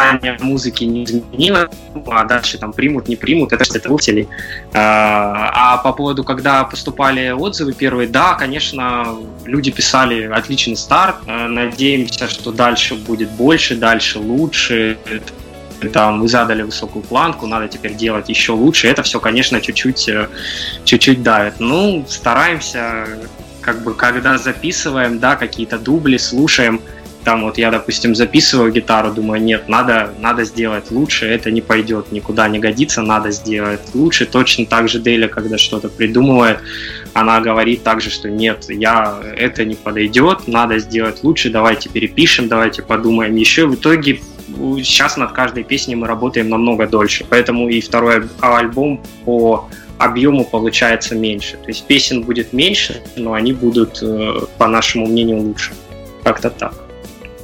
Э, 0.00 0.12
написание 0.12 0.38
музыки 0.40 0.84
не 0.84 1.04
изменило, 1.04 1.70
а 2.06 2.24
дальше 2.24 2.58
там 2.58 2.72
примут, 2.72 3.08
не 3.08 3.16
примут, 3.16 3.52
это 3.52 3.64
слушателей. 3.64 4.28
Э, 4.72 4.78
а 4.78 5.78
по 5.78 5.92
поводу, 5.92 6.24
когда 6.24 6.64
поступали 6.64 7.30
отзывы 7.30 7.72
первые, 7.72 8.08
да, 8.08 8.34
конечно, 8.34 9.16
люди 9.44 9.70
писали 9.70 10.24
отличный 10.24 10.76
старт, 10.76 11.16
э, 11.26 11.46
надеемся, 11.46 12.28
что 12.28 12.52
дальше 12.52 12.94
будет 12.94 13.30
больше, 13.30 13.76
дальше 13.76 14.18
лучше, 14.18 14.98
там 15.92 16.20
вы 16.20 16.28
задали 16.28 16.62
высокую 16.62 17.02
планку, 17.02 17.46
надо 17.46 17.68
теперь 17.68 17.94
делать 17.94 18.28
еще 18.28 18.52
лучше. 18.52 18.88
Это 18.88 19.02
все, 19.02 19.18
конечно, 19.18 19.60
чуть-чуть, 19.60 20.10
чуть-чуть 20.84 21.22
давит. 21.22 21.54
Ну, 21.58 22.04
стараемся, 22.06 23.06
как 23.62 23.82
бы, 23.82 23.94
когда 23.94 24.36
записываем, 24.36 25.18
да, 25.18 25.36
какие-то 25.36 25.78
дубли, 25.78 26.18
слушаем, 26.18 26.82
там 27.24 27.42
вот 27.42 27.58
я, 27.58 27.70
допустим, 27.70 28.14
записываю 28.14 28.72
гитару, 28.72 29.12
думаю, 29.12 29.42
нет, 29.42 29.68
надо, 29.68 30.12
надо 30.20 30.44
сделать 30.44 30.90
лучше, 30.90 31.26
это 31.26 31.50
не 31.50 31.60
пойдет, 31.60 32.12
никуда 32.12 32.48
не 32.48 32.58
годится, 32.58 33.02
надо 33.02 33.30
сделать 33.30 33.80
лучше. 33.94 34.26
Точно 34.26 34.64
так 34.66 34.88
же 34.88 34.98
Дейля, 34.98 35.28
когда 35.28 35.58
что-то 35.58 35.88
придумывает, 35.88 36.58
она 37.12 37.40
говорит 37.40 37.82
также, 37.82 38.10
что 38.10 38.30
нет, 38.30 38.66
я, 38.68 39.20
это 39.36 39.64
не 39.64 39.74
подойдет, 39.74 40.48
надо 40.48 40.78
сделать 40.78 41.22
лучше, 41.22 41.50
давайте 41.50 41.88
перепишем, 41.90 42.48
давайте 42.48 42.82
подумаем 42.82 43.36
еще. 43.36 43.66
В 43.66 43.74
итоге 43.74 44.20
сейчас 44.82 45.16
над 45.16 45.32
каждой 45.32 45.64
песней 45.64 45.96
мы 45.96 46.06
работаем 46.06 46.48
намного 46.48 46.86
дольше, 46.86 47.26
поэтому 47.28 47.68
и 47.68 47.80
второй 47.80 48.22
альбом 48.40 49.02
по 49.24 49.68
объему 49.98 50.44
получается 50.44 51.14
меньше. 51.14 51.58
То 51.58 51.68
есть 51.68 51.86
песен 51.86 52.22
будет 52.22 52.54
меньше, 52.54 53.02
но 53.16 53.34
они 53.34 53.52
будут, 53.52 53.98
э, 54.02 54.40
по 54.56 54.66
нашему 54.66 55.06
мнению, 55.06 55.38
лучше. 55.40 55.72
Как-то 56.24 56.48
так. 56.48 56.89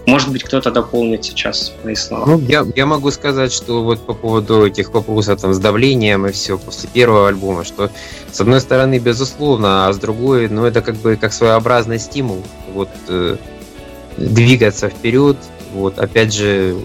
Может 0.07 0.31
быть, 0.31 0.45
кто-то 0.45 0.71
дополнит 0.71 1.25
сейчас 1.25 1.73
мои 1.83 1.97
слова. 1.97 2.27
Ну, 2.27 2.39
я, 2.39 2.65
я 2.77 2.87
могу 2.87 3.11
сказать, 3.11 3.53
что 3.53 3.83
вот 3.83 4.07
по 4.07 4.15
поводу 4.15 4.65
этих 4.65 4.95
вопросов 4.95 5.41
там, 5.41 5.53
с 5.53 5.59
давлением 5.59 6.27
и 6.27 6.33
все 6.33 6.57
после 6.57 6.89
первого 6.89 7.29
альбома, 7.29 7.65
что 7.65 7.91
с 8.31 8.41
одной 8.41 8.61
стороны, 8.61 8.99
безусловно, 9.01 9.89
а 9.89 9.93
с 9.93 9.99
другой, 9.99 10.49
ну, 10.49 10.65
это 10.65 10.81
как 10.81 10.95
бы 10.97 11.17
как 11.17 11.33
своеобразный 11.33 11.99
стимул, 11.99 12.41
вот, 12.73 12.89
э, 13.09 13.37
двигаться 14.17 14.89
вперед, 14.89 15.39
вот, 15.75 15.99
опять 15.99 16.33
же, 16.33 16.77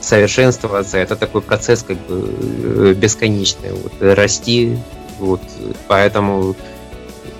совершенствоваться, 0.00 0.98
это 0.98 1.16
такой 1.16 1.40
процесс 1.40 1.82
как 1.82 1.96
бы 2.06 2.28
э, 2.32 2.94
бесконечный, 2.94 3.72
вот, 3.72 3.92
расти, 4.00 4.76
вот, 5.18 5.40
поэтому 5.88 6.54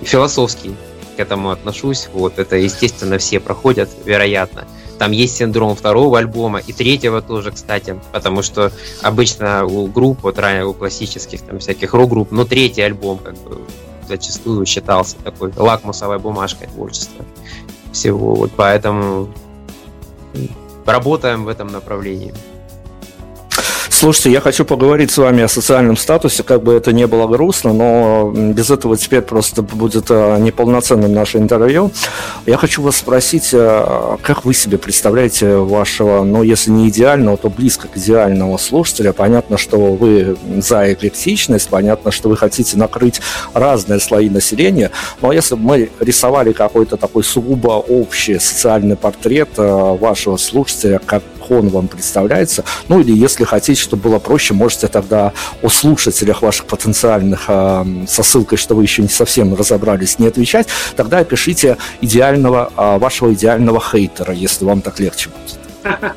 философский 0.03 0.74
к 1.20 1.22
этому 1.22 1.50
отношусь. 1.50 2.08
Вот 2.14 2.38
это, 2.38 2.56
естественно, 2.56 3.18
все 3.18 3.40
проходят, 3.40 3.90
вероятно. 4.06 4.66
Там 4.98 5.12
есть 5.12 5.36
синдром 5.36 5.76
второго 5.76 6.18
альбома 6.18 6.60
и 6.60 6.72
третьего 6.72 7.20
тоже, 7.20 7.52
кстати, 7.52 8.00
потому 8.10 8.42
что 8.42 8.72
обычно 9.02 9.66
у 9.66 9.86
групп, 9.86 10.22
вот 10.22 10.38
ранее 10.38 10.64
у 10.64 10.72
классических 10.72 11.42
там 11.42 11.58
всяких 11.58 11.92
рок-групп, 11.92 12.30
но 12.30 12.44
третий 12.46 12.80
альбом 12.80 13.18
как 13.18 13.34
бы 13.34 13.60
зачастую 14.08 14.64
считался 14.64 15.16
такой 15.22 15.52
лакмусовой 15.54 16.18
бумажкой 16.18 16.68
творчества 16.68 17.24
всего. 17.92 18.34
Вот 18.34 18.52
поэтому 18.56 19.28
работаем 20.86 21.44
в 21.44 21.48
этом 21.48 21.68
направлении. 21.68 22.32
Слушайте, 24.01 24.30
я 24.30 24.40
хочу 24.40 24.64
поговорить 24.64 25.11
с 25.11 25.18
вами 25.18 25.42
о 25.42 25.48
социальном 25.48 25.98
статусе, 25.98 26.42
как 26.42 26.62
бы 26.62 26.72
это 26.72 26.90
не 26.90 27.07
было 27.07 27.26
грустно, 27.26 27.74
но 27.74 28.32
без 28.34 28.70
этого 28.70 28.96
теперь 28.96 29.20
просто 29.20 29.61
будет 29.61 30.07
э, 30.09 30.38
неполноценным 30.38 31.12
наше 31.12 31.36
интервью. 31.36 31.92
Я 32.46 32.57
хочу 32.57 32.80
вас 32.80 32.96
спросить, 32.96 33.51
э, 33.53 34.16
как 34.22 34.46
вы 34.46 34.55
себе 34.55 34.78
представляете 34.78 35.57
вашего, 35.57 36.24
ну, 36.24 36.42
если 36.42 36.70
не 36.70 36.88
идеального, 36.88 37.36
то 37.36 37.51
близко 37.51 37.88
к 37.88 37.98
идеального 37.98 38.57
слушателя? 38.57 39.12
Понятно, 39.12 39.59
что 39.59 39.76
вы 39.76 40.34
за 40.57 40.94
эклектичность, 40.94 41.68
понятно, 41.68 42.11
что 42.11 42.30
вы 42.30 42.38
хотите 42.38 42.78
накрыть 42.78 43.20
разные 43.53 44.01
слои 44.01 44.30
населения, 44.30 44.92
но 45.20 45.30
если 45.30 45.57
бы 45.57 45.61
мы 45.61 45.90
рисовали 46.01 46.53
какой-то 46.53 46.96
такой 46.96 47.22
сугубо 47.22 47.72
общий 47.72 48.38
социальный 48.38 48.96
портрет 48.96 49.51
э, 49.59 49.96
вашего 50.01 50.38
слушателя, 50.38 51.03
как 51.05 51.22
он 51.51 51.68
вам 51.68 51.88
представляется. 51.88 52.64
Ну 52.88 53.01
или 53.01 53.12
если 53.12 53.44
хотите, 53.44 53.80
чтобы 53.80 54.03
было 54.03 54.18
проще, 54.18 54.55
можете 54.55 54.88
тогда 54.88 55.32
о 55.62 55.68
слушателях 55.68 56.42
ваших 56.42 56.66
потенциальных 56.66 57.44
э, 57.48 57.84
со 58.07 58.22
ссылкой, 58.22 58.59
что 58.59 58.74
вы 58.74 58.82
еще 58.82 59.03
не 59.03 59.09
совсем 59.09 59.55
разобрались, 59.55 60.18
не 60.18 60.26
отвечать. 60.26 60.68
Тогда 60.96 61.24
пишите 61.24 61.76
идеального, 62.01 62.72
э, 62.76 62.98
вашего 62.98 63.32
идеального 63.32 63.80
хейтера, 63.80 64.32
если 64.32 64.64
вам 64.64 64.82
так 64.82 65.01
легче 65.01 65.30
будет. 65.30 66.14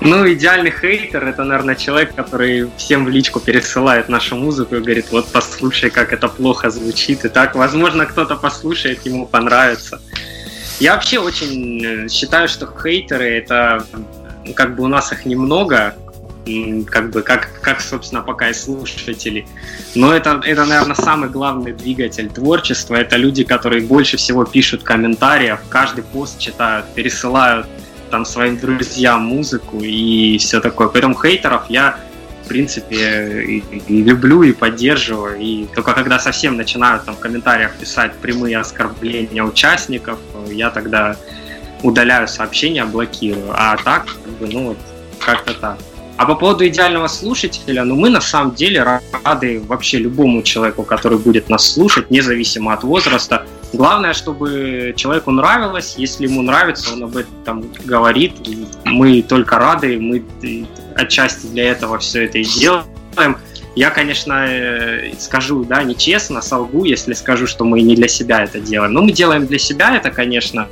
Ну, 0.00 0.32
идеальный 0.32 0.70
хейтер 0.70 1.26
это, 1.26 1.42
наверное, 1.42 1.74
человек, 1.74 2.14
который 2.14 2.70
всем 2.76 3.04
в 3.04 3.08
личку 3.08 3.40
пересылает 3.40 4.08
нашу 4.08 4.36
музыку 4.36 4.76
и 4.76 4.80
говорит, 4.80 5.06
вот 5.10 5.26
послушай, 5.32 5.90
как 5.90 6.12
это 6.12 6.28
плохо 6.28 6.70
звучит. 6.70 7.24
И 7.24 7.28
так, 7.28 7.56
возможно, 7.56 8.06
кто-то 8.06 8.36
послушает, 8.36 9.04
ему 9.04 9.26
понравится. 9.26 10.00
Я 10.80 10.94
вообще 10.94 11.18
очень 11.18 11.84
э, 11.84 12.08
считаю, 12.08 12.48
что 12.48 12.66
хейтеры 12.66 13.38
это 13.38 13.84
как 14.54 14.76
бы 14.76 14.84
у 14.84 14.88
нас 14.88 15.12
их 15.12 15.26
немного, 15.26 15.96
как 16.90 17.10
бы 17.10 17.22
как, 17.22 17.60
как 17.60 17.80
собственно, 17.80 18.22
пока 18.22 18.50
и 18.50 18.54
слушатели. 18.54 19.46
Но 19.94 20.14
это, 20.14 20.40
это, 20.44 20.64
наверное, 20.64 20.94
самый 20.94 21.30
главный 21.30 21.72
двигатель 21.72 22.30
творчества. 22.30 22.94
Это 22.94 23.16
люди, 23.16 23.44
которые 23.44 23.82
больше 23.82 24.16
всего 24.16 24.44
пишут 24.44 24.82
комментариев, 24.84 25.60
каждый 25.68 26.04
пост 26.04 26.38
читают, 26.38 26.86
пересылают 26.94 27.66
там 28.10 28.24
своим 28.24 28.56
друзьям 28.56 29.22
музыку 29.22 29.80
и 29.80 30.38
все 30.38 30.60
такое. 30.60 30.88
Поэтому 30.88 31.14
хейтеров 31.20 31.64
я 31.68 31.98
принципе, 32.48 33.42
и, 33.42 33.58
и 33.88 34.02
люблю, 34.02 34.42
и 34.42 34.52
поддерживаю. 34.52 35.38
И 35.38 35.66
только 35.74 35.92
когда 35.92 36.18
совсем 36.18 36.56
начинают 36.56 37.04
там 37.04 37.14
в 37.14 37.18
комментариях 37.20 37.74
писать 37.76 38.14
прямые 38.14 38.58
оскорбления 38.58 39.44
участников, 39.44 40.18
я 40.50 40.70
тогда 40.70 41.16
удаляю 41.82 42.26
сообщения, 42.26 42.84
блокирую. 42.84 43.52
А 43.52 43.76
так, 43.76 44.06
как 44.06 44.32
бы, 44.38 44.48
ну, 44.48 44.76
как-то 45.18 45.54
так. 45.54 45.78
А 46.18 46.26
по 46.26 46.34
поводу 46.34 46.66
идеального 46.66 47.06
слушателя, 47.06 47.84
ну 47.84 47.94
мы 47.94 48.10
на 48.10 48.20
самом 48.20 48.52
деле 48.56 49.00
рады 49.22 49.60
вообще 49.60 49.98
любому 49.98 50.42
человеку, 50.42 50.82
который 50.82 51.16
будет 51.16 51.48
нас 51.48 51.72
слушать, 51.72 52.10
независимо 52.10 52.72
от 52.72 52.82
возраста. 52.82 53.46
Главное, 53.72 54.14
чтобы 54.14 54.94
человеку 54.96 55.30
нравилось, 55.30 55.94
если 55.96 56.26
ему 56.26 56.42
нравится, 56.42 56.92
он 56.92 57.04
об 57.04 57.16
этом 57.16 57.70
говорит. 57.84 58.32
Мы 58.84 59.22
только 59.22 59.60
рады, 59.60 60.00
мы 60.00 60.24
отчасти 60.98 61.46
для 61.46 61.70
этого 61.70 61.98
все 61.98 62.24
это 62.24 62.38
и 62.38 62.44
делаем. 62.44 63.36
Я, 63.74 63.90
конечно, 63.90 64.46
э, 64.48 65.12
скажу, 65.18 65.64
да, 65.64 65.84
нечестно, 65.84 66.42
солгу, 66.42 66.84
если 66.84 67.12
скажу, 67.12 67.46
что 67.46 67.64
мы 67.64 67.80
не 67.82 67.94
для 67.94 68.08
себя 68.08 68.42
это 68.42 68.58
делаем. 68.58 68.92
Но 68.92 69.02
мы 69.02 69.12
делаем 69.12 69.46
для 69.46 69.58
себя 69.58 69.96
это, 69.96 70.10
конечно, 70.10 70.68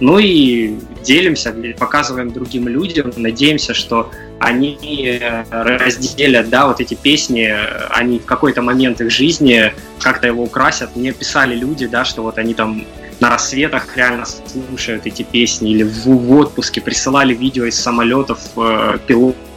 ну 0.00 0.18
и 0.18 0.74
делимся, 1.02 1.54
показываем 1.78 2.32
другим 2.32 2.68
людям, 2.68 3.12
надеемся, 3.16 3.72
что 3.72 4.10
они 4.40 4.78
э, 5.20 5.44
разделят, 5.50 6.50
да, 6.50 6.66
вот 6.66 6.80
эти 6.80 6.94
песни, 6.94 7.50
они 7.90 8.18
в 8.18 8.26
какой-то 8.26 8.60
момент 8.60 9.00
их 9.00 9.10
жизни 9.10 9.72
как-то 10.00 10.26
его 10.26 10.42
украсят. 10.42 10.96
Мне 10.96 11.12
писали 11.12 11.54
люди, 11.54 11.86
да, 11.86 12.04
что 12.04 12.22
вот 12.22 12.36
они 12.36 12.52
там 12.52 12.84
на 13.20 13.30
рассветах 13.30 13.96
реально 13.96 14.26
слушают 14.26 15.06
эти 15.06 15.22
песни, 15.22 15.70
или 15.70 15.82
в, 15.82 16.06
в 16.06 16.32
отпуске 16.32 16.80
присылали 16.80 17.32
видео 17.32 17.64
из 17.64 17.78
самолетов, 17.78 18.40
э, 18.56 18.98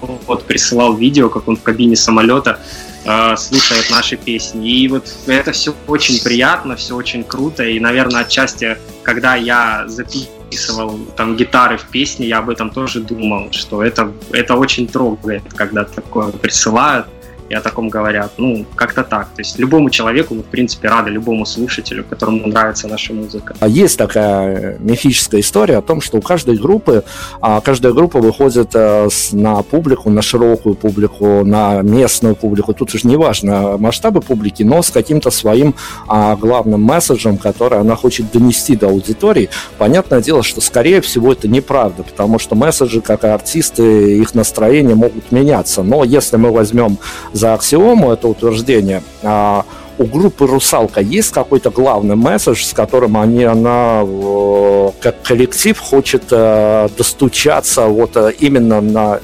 пилот 0.02 0.46
присылал 0.46 0.96
видео, 0.96 1.30
как 1.30 1.48
он 1.48 1.58
в 1.58 1.64
кабине 1.64 1.96
самолета 1.96 2.60
э, 3.06 3.36
слушает 3.38 3.90
наши 3.90 4.18
песни. 4.18 4.70
И 4.70 4.88
вот 4.88 5.08
это 5.28 5.52
все 5.52 5.74
очень 5.88 6.22
приятно, 6.24 6.76
все 6.76 6.96
очень 6.96 7.24
круто, 7.24 7.64
и, 7.64 7.80
наверное, 7.80 8.22
отчасти, 8.22 8.78
когда 9.04 9.36
я 9.36 9.86
записывал 9.88 11.00
там 11.16 11.36
гитары 11.36 11.78
в 11.78 11.86
песне, 11.86 12.28
я 12.28 12.40
об 12.40 12.50
этом 12.50 12.70
тоже 12.70 13.02
думал, 13.02 13.52
что 13.52 13.84
это, 13.84 14.12
это 14.32 14.56
очень 14.56 14.88
трогает, 14.88 15.44
когда 15.54 15.84
такое 15.84 16.32
присылают 16.32 17.08
и 17.50 17.54
о 17.54 17.62
таком 17.62 17.90
говорят. 17.90 18.32
Ну, 18.38 18.66
как-то 18.76 19.04
так. 19.04 19.28
То 19.36 19.42
есть 19.42 19.58
любому 19.60 19.90
человеку 19.90 20.36
мы, 20.36 20.42
в 20.42 20.46
принципе, 20.46 20.90
рады, 20.90 21.10
любому 21.10 21.46
слушателю, 21.46 22.04
которому 22.04 22.48
нравится 22.48 22.88
наша 22.88 23.14
музыка. 23.14 23.56
А 23.60 23.68
Есть 23.68 23.98
такая 23.98 24.78
мифическая 24.80 25.42
история 25.42 25.78
о 25.78 25.82
том, 25.82 26.02
что 26.02 26.18
у 26.18 26.22
каждой 26.22 26.58
группы, 26.58 27.04
а, 27.42 27.62
каждая 27.62 27.94
группа 27.94 28.20
выходит 28.20 28.72
э, 28.74 29.08
на 29.32 29.62
публику, 29.64 30.10
на 30.10 30.22
широкую 30.22 30.76
публику, 30.76 31.46
на 31.46 31.82
местную 31.82 32.36
публику. 32.36 32.74
Тут 32.74 32.94
уже 32.94 33.08
не 33.08 33.16
важно 33.16 33.78
масштабы 33.78 34.22
публики, 34.22 34.64
но 34.64 34.82
с 34.82 34.90
каким-то 34.90 35.32
своим 35.32 35.76
а, 36.08 36.36
главным 36.36 36.82
месседжем, 36.82 37.38
который 37.38 37.80
она 37.80 37.96
хочет 37.96 38.32
донести 38.32 38.76
до 38.76 38.88
аудитории. 38.88 39.50
Понятное 39.78 40.22
дело, 40.22 40.44
что, 40.44 40.62
скорее 40.62 41.02
всего, 41.02 41.32
это 41.32 41.48
неправда, 41.48 42.04
потому 42.04 42.40
что 42.40 42.56
месседжи, 42.56 43.02
как 43.02 43.24
и 43.24 43.28
артисты, 43.28 44.18
их 44.18 44.36
настроения 44.36 44.96
могут 44.96 45.32
меняться. 45.32 45.84
Но 45.84 46.04
если 46.04 46.38
мы 46.38 46.52
возьмем 46.52 46.98
за 47.38 47.54
аксиому 47.54 48.12
это 48.12 48.28
утверждение, 48.28 49.04
а, 49.24 49.66
у 49.98 50.06
группы 50.06 50.46
«Русалка» 50.46 51.02
есть 51.02 51.32
какой-то 51.32 51.72
главный 51.72 52.16
месседж, 52.16 52.64
с 52.64 52.74
которым 52.74 53.18
они, 53.18 53.44
она 53.44 54.04
э, 54.06 54.92
как 55.02 55.22
коллектив 55.24 55.78
хочет 55.80 56.26
э, 56.30 56.88
достучаться 56.96 57.88
вот 57.88 58.16
э, 58.16 58.32
именно 58.40 58.80
на 58.80 59.20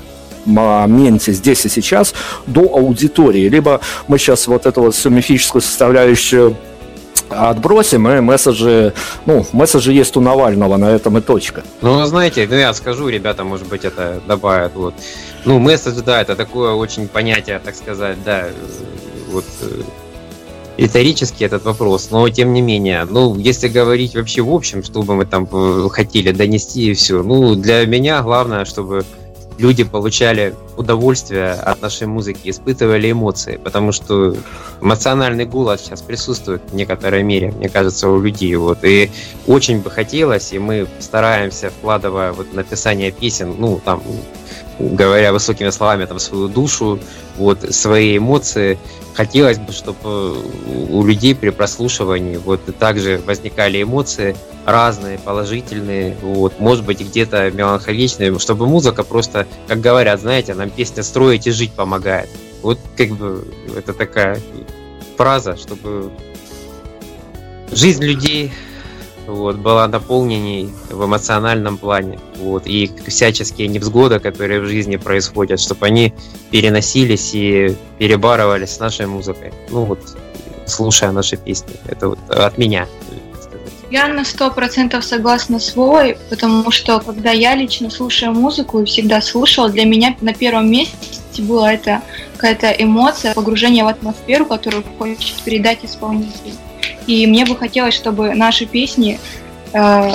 моменте 0.46 1.32
здесь 1.32 1.66
и 1.66 1.70
сейчас 1.70 2.14
до 2.48 2.62
аудитории. 2.62 3.48
Либо 3.48 3.82
мы 4.08 4.18
сейчас 4.18 4.48
вот 4.48 4.66
эту 4.66 4.82
вот 4.82 4.96
всю 4.96 5.10
мифическую 5.10 5.62
составляющую 5.62 6.56
отбросим, 7.30 8.08
и 8.10 8.20
месседжи, 8.20 8.94
ну, 9.26 9.46
месседжи 9.54 9.92
есть 9.94 10.18
у 10.18 10.22
Навального, 10.22 10.78
на 10.78 10.92
этом 10.92 11.18
и 11.18 11.22
точка. 11.22 11.64
Ну, 11.82 12.04
знаете, 12.06 12.48
ну 12.50 12.56
я 12.56 12.74
скажу, 12.74 13.08
ребята, 13.08 13.44
может 13.44 13.68
быть, 13.68 13.86
это 13.86 14.22
добавят. 14.28 14.74
Вот. 14.76 14.94
Ну, 15.46 15.60
месседж, 15.60 16.02
да, 16.06 16.22
это 16.22 16.36
такое 16.36 16.74
очень 16.74 17.08
понятие, 17.08 17.60
так 17.60 17.76
сказать, 17.76 18.18
да, 18.24 18.48
э, 18.48 18.54
вот 19.30 19.46
э, 19.62 19.82
риторический 20.78 21.44
этот 21.44 21.66
вопрос, 21.66 22.12
но 22.12 22.30
тем 22.30 22.54
не 22.54 22.62
менее, 22.62 23.06
ну, 23.10 23.38
если 23.38 23.68
говорить 23.68 24.16
вообще 24.16 24.42
в 24.42 24.54
общем, 24.54 24.84
что 24.84 25.04
бы 25.04 25.16
мы 25.16 25.26
там 25.26 25.48
э, 25.52 25.90
хотели 25.92 26.32
донести 26.32 26.92
и 26.92 26.94
все, 26.94 27.24
ну, 27.24 27.56
для 27.56 27.86
меня 27.86 28.22
главное, 28.22 28.64
чтобы 28.64 29.04
люди 29.58 29.84
получали 29.84 30.56
удовольствие 30.78 31.52
от 31.52 31.82
нашей 31.82 32.08
музыки, 32.08 32.50
испытывали 32.50 33.12
эмоции, 33.12 33.58
потому 33.58 33.92
что 33.92 34.36
эмоциональный 34.82 35.46
голод 35.46 35.80
сейчас 35.80 36.02
присутствует 36.02 36.62
в 36.72 36.76
некоторой 36.76 37.24
мере, 37.24 37.52
мне 37.52 37.70
кажется, 37.70 38.10
у 38.10 38.20
людей. 38.20 38.56
Вот. 38.56 38.84
И 38.84 39.12
очень 39.46 39.82
бы 39.82 39.92
хотелось, 39.92 40.54
и 40.54 40.60
мы 40.60 40.88
стараемся, 41.00 41.70
вкладывая 41.70 42.32
вот 42.32 42.54
написание 42.54 43.12
песен, 43.12 43.56
ну, 43.60 43.80
там, 43.84 44.02
говоря 44.80 45.34
высокими 45.34 45.70
словами, 45.70 46.06
там, 46.06 46.20
свою 46.20 46.48
душу, 46.48 47.00
вот, 47.38 47.60
свои 47.74 48.18
эмоции, 48.18 48.78
хотелось 49.14 49.60
бы, 49.60 49.72
чтобы 49.72 50.38
у 50.90 51.06
людей 51.06 51.36
при 51.36 51.50
прослушивании 51.50 52.38
вот 52.38 52.62
также 52.78 53.22
возникали 53.26 53.84
эмоции 53.84 54.36
разные, 54.66 55.20
положительные, 55.20 56.16
вот, 56.22 56.60
может 56.60 56.86
быть, 56.86 57.02
где-то 57.02 57.52
меланхоличные, 57.52 58.38
чтобы 58.40 58.66
музыка 58.66 59.04
просто, 59.04 59.48
как 59.68 59.82
говорят, 59.82 60.22
знаете, 60.22 60.54
нам 60.54 60.70
песня 60.70 61.04
строить 61.04 61.48
и 61.48 61.52
жить 61.52 61.74
помогает. 61.74 62.30
Вот 62.62 62.80
как 62.98 63.10
бы 63.10 63.46
это 63.76 63.94
такая 63.94 64.40
фраза, 65.18 65.58
чтобы 65.58 66.12
жизнь 67.72 68.04
людей 68.04 68.52
вот, 69.28 69.58
была 69.58 69.88
наполненней 69.88 70.70
в 70.90 71.06
эмоциональном 71.06 71.78
плане. 71.78 72.20
Вот, 72.38 72.68
и 72.68 72.92
всяческие 73.08 73.68
невзгоды, 73.68 74.20
которые 74.20 74.62
в 74.62 74.66
жизни 74.66 74.98
происходят, 74.98 75.60
чтобы 75.60 75.86
они 75.86 76.14
переносились 76.52 77.32
и 77.34 77.76
перебарывались 77.98 78.72
с 78.72 78.80
нашей 78.80 79.08
музыкой. 79.08 79.54
Ну 79.70 79.86
вот, 79.86 80.00
слушая 80.66 81.12
наши 81.12 81.38
песни. 81.38 81.74
Это 81.88 82.10
вот 82.10 82.20
от 82.30 82.58
меня. 82.58 82.88
Я 83.92 84.08
на 84.08 84.26
сто 84.26 84.50
процентов 84.50 85.06
согласна 85.06 85.60
с 85.60 85.76
Вовой, 85.76 86.18
потому 86.32 86.72
что 86.72 87.00
когда 87.00 87.30
я 87.30 87.54
лично 87.54 87.92
слушаю 87.92 88.34
музыку 88.34 88.80
и 88.80 88.86
всегда 88.86 89.22
слушала, 89.22 89.70
для 89.70 89.86
меня 89.86 90.16
на 90.20 90.34
первом 90.34 90.72
месте 90.72 90.98
была 91.44 91.74
это 91.74 92.02
какая-то 92.34 92.72
эмоция, 92.72 93.36
погружение 93.36 93.84
в 93.84 93.88
атмосферу, 93.88 94.48
которую 94.48 94.84
хочет 94.98 95.36
передать 95.44 95.86
исполнитель. 95.86 96.54
И 97.08 97.28
мне 97.28 97.46
бы 97.46 97.56
хотелось, 97.56 97.94
чтобы 97.94 98.34
наши 98.34 98.66
песни 98.66 99.20
э, 99.74 100.12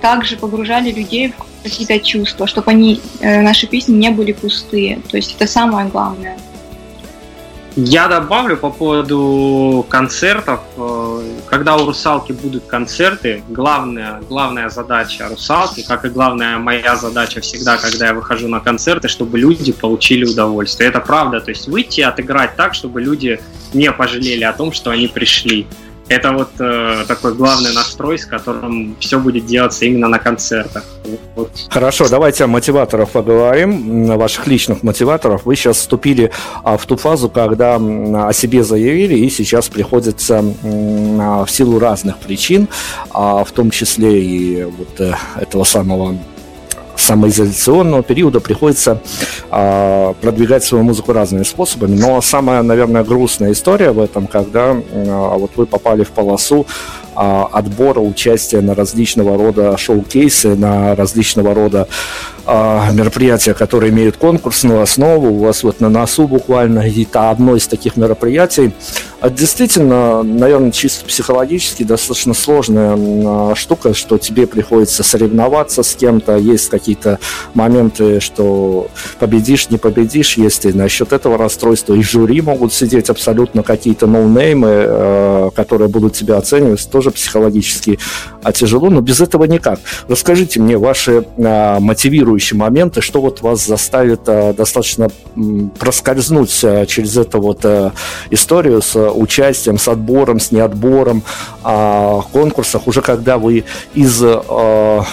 также 0.00 0.36
погружали 0.36 0.90
людей 0.90 1.32
в 1.32 1.62
какие-то 1.62 1.98
чувства, 2.00 2.46
чтобы 2.46 2.70
они, 2.70 3.00
э, 3.20 3.42
наши 3.42 3.66
песни 3.66 3.94
не 3.94 4.10
были 4.10 4.32
пустые. 4.32 5.00
То 5.10 5.16
есть 5.16 5.34
это 5.36 5.46
самое 5.46 5.88
главное. 5.88 6.38
Я 7.76 8.08
добавлю 8.08 8.56
по 8.56 8.70
поводу 8.70 9.86
концертов. 9.88 10.60
Э, 10.76 11.22
Когда 11.46 11.76
у 11.76 11.86
«Русалки» 11.86 12.32
будут 12.32 12.66
концерты, 12.66 13.42
главная, 13.48 14.20
главная 14.28 14.68
задача 14.68 15.28
«Русалки», 15.28 15.82
как 15.82 16.04
и 16.04 16.08
главная 16.08 16.58
моя 16.58 16.96
задача 16.96 17.40
всегда, 17.40 17.76
когда 17.76 18.06
я 18.08 18.14
выхожу 18.14 18.48
на 18.48 18.60
концерты, 18.60 19.08
чтобы 19.08 19.38
люди 19.38 19.72
получили 19.72 20.24
удовольствие. 20.24 20.88
Это 20.88 21.00
правда, 21.00 21.40
то 21.40 21.50
есть 21.50 21.68
выйти, 21.68 22.00
отыграть 22.00 22.56
так, 22.56 22.74
чтобы 22.74 23.00
люди 23.00 23.40
не 23.72 23.90
пожалели 23.92 24.44
о 24.44 24.52
том, 24.52 24.72
что 24.72 24.90
они 24.90 25.08
пришли. 25.08 25.66
Это 26.10 26.32
вот 26.32 26.50
э, 26.58 27.04
такой 27.06 27.34
главный 27.34 27.72
настрой, 27.72 28.18
с 28.18 28.26
которым 28.26 28.96
все 28.98 29.20
будет 29.20 29.46
делаться 29.46 29.84
именно 29.84 30.08
на 30.08 30.18
концертах. 30.18 30.82
Вот. 31.36 31.52
Хорошо, 31.70 32.08
давайте 32.08 32.42
о 32.42 32.46
мотиваторах 32.48 33.10
поговорим, 33.10 34.06
ваших 34.18 34.48
личных 34.48 34.82
мотиваторов. 34.82 35.46
Вы 35.46 35.54
сейчас 35.54 35.76
вступили 35.76 36.32
а, 36.64 36.78
в 36.78 36.86
ту 36.86 36.96
фазу, 36.96 37.30
когда 37.30 37.76
о 37.76 38.32
себе 38.32 38.64
заявили, 38.64 39.14
и 39.14 39.30
сейчас 39.30 39.68
приходится 39.68 40.42
а, 40.64 41.44
в 41.44 41.50
силу 41.50 41.78
разных 41.78 42.18
причин, 42.18 42.66
а, 43.12 43.44
в 43.44 43.52
том 43.52 43.70
числе 43.70 44.20
и 44.20 44.64
вот 44.64 45.00
э, 45.00 45.14
этого 45.36 45.62
самого 45.62 46.18
самоизоляционного 47.00 48.02
периода 48.02 48.40
приходится 48.40 49.00
а, 49.50 50.14
продвигать 50.20 50.64
свою 50.64 50.84
музыку 50.84 51.12
разными 51.12 51.42
способами. 51.42 51.96
Но 51.96 52.20
самая, 52.20 52.62
наверное, 52.62 53.04
грустная 53.04 53.52
история 53.52 53.90
в 53.90 54.00
этом, 54.00 54.26
когда 54.26 54.70
а, 54.72 55.38
вот 55.38 55.52
вы 55.56 55.66
попали 55.66 56.04
в 56.04 56.10
полосу 56.10 56.66
а, 57.14 57.48
отбора 57.52 58.00
участия 58.00 58.60
на 58.60 58.74
различного 58.74 59.36
рода 59.36 59.76
шоу-кейсы, 59.76 60.54
на 60.54 60.94
различного 60.94 61.54
рода 61.54 61.88
мероприятия, 62.46 63.54
которые 63.54 63.90
имеют 63.90 64.16
конкурсную 64.16 64.80
основу. 64.80 65.28
У 65.28 65.38
вас 65.38 65.62
вот 65.62 65.80
на 65.80 65.88
носу 65.88 66.26
буквально 66.26 66.80
это 66.80 67.30
одно 67.30 67.56
из 67.56 67.66
таких 67.66 67.96
мероприятий. 67.96 68.72
А 69.20 69.28
Действительно, 69.28 70.22
наверное, 70.22 70.70
чисто 70.70 71.04
психологически 71.04 71.82
достаточно 71.82 72.32
сложная 72.32 72.94
а, 72.96 73.54
штука, 73.54 73.92
что 73.92 74.16
тебе 74.16 74.46
приходится 74.46 75.02
соревноваться 75.02 75.82
с 75.82 75.94
кем-то, 75.94 76.36
есть 76.36 76.70
какие-то 76.70 77.18
моменты, 77.52 78.20
что 78.20 78.88
победишь, 79.18 79.68
не 79.68 79.76
победишь, 79.76 80.38
есть 80.38 80.64
и 80.64 80.72
насчет 80.72 81.12
этого 81.12 81.36
расстройства. 81.36 81.94
И 81.94 82.02
жюри 82.02 82.40
могут 82.40 82.72
сидеть 82.72 83.10
абсолютно 83.10 83.62
какие-то 83.62 84.06
ноунеймы, 84.06 84.68
э, 84.70 85.50
которые 85.54 85.88
будут 85.88 86.14
тебя 86.14 86.38
оценивать, 86.38 86.88
тоже 86.90 87.10
психологически 87.10 87.98
а 88.42 88.52
тяжело, 88.52 88.88
но 88.88 89.00
без 89.00 89.20
этого 89.20 89.44
никак. 89.44 89.80
Расскажите 90.08 90.60
мне 90.60 90.78
ваши 90.78 91.24
э, 91.36 91.78
мотивирующие 92.30 92.58
моменты, 92.58 93.00
что 93.00 93.20
вот 93.20 93.42
вас 93.42 93.66
заставит 93.66 94.20
э, 94.26 94.52
достаточно 94.52 95.08
проскользнуть 95.78 96.58
э, 96.62 96.86
через 96.86 97.16
эту 97.16 97.40
вот 97.40 97.64
э, 97.64 97.90
историю 98.30 98.82
с 98.82 98.96
участием, 99.10 99.78
с 99.78 99.88
отбором, 99.88 100.38
с 100.40 100.52
неотбором 100.52 101.22
а, 101.62 102.22
конкурсах, 102.32 102.86
уже 102.86 103.02
когда 103.02 103.38
вы 103.38 103.64
из 103.94 104.18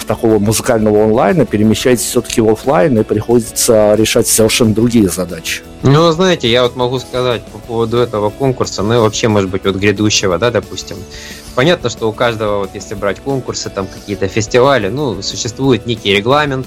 такого 0.06 0.38
музыкального 0.38 1.04
онлайна 1.04 1.44
перемещаетесь 1.46 2.04
все-таки 2.04 2.40
в 2.40 2.48
офлайн 2.48 2.98
и 2.98 3.02
приходится 3.02 3.94
решать 3.94 4.26
совершенно 4.26 4.74
другие 4.74 5.08
задачи. 5.08 5.62
Ну, 5.82 6.10
знаете, 6.10 6.50
я 6.50 6.62
вот 6.62 6.76
могу 6.76 6.98
сказать 6.98 7.42
по 7.44 7.58
поводу 7.58 7.98
этого 7.98 8.30
конкурса, 8.30 8.82
ну 8.82 8.94
и 8.94 8.98
вообще, 8.98 9.28
может 9.28 9.50
быть, 9.50 9.64
вот 9.64 9.76
грядущего, 9.76 10.38
да, 10.38 10.50
допустим. 10.50 10.96
Понятно, 11.54 11.90
что 11.90 12.08
у 12.08 12.12
каждого, 12.12 12.60
вот 12.60 12.70
если 12.74 12.94
брать 12.94 13.20
конкурсы, 13.20 13.70
там 13.70 13.86
какие-то 13.86 14.28
фестивали, 14.28 14.88
ну, 14.88 15.22
существует 15.22 15.86
некий 15.86 16.14
регламент 16.14 16.66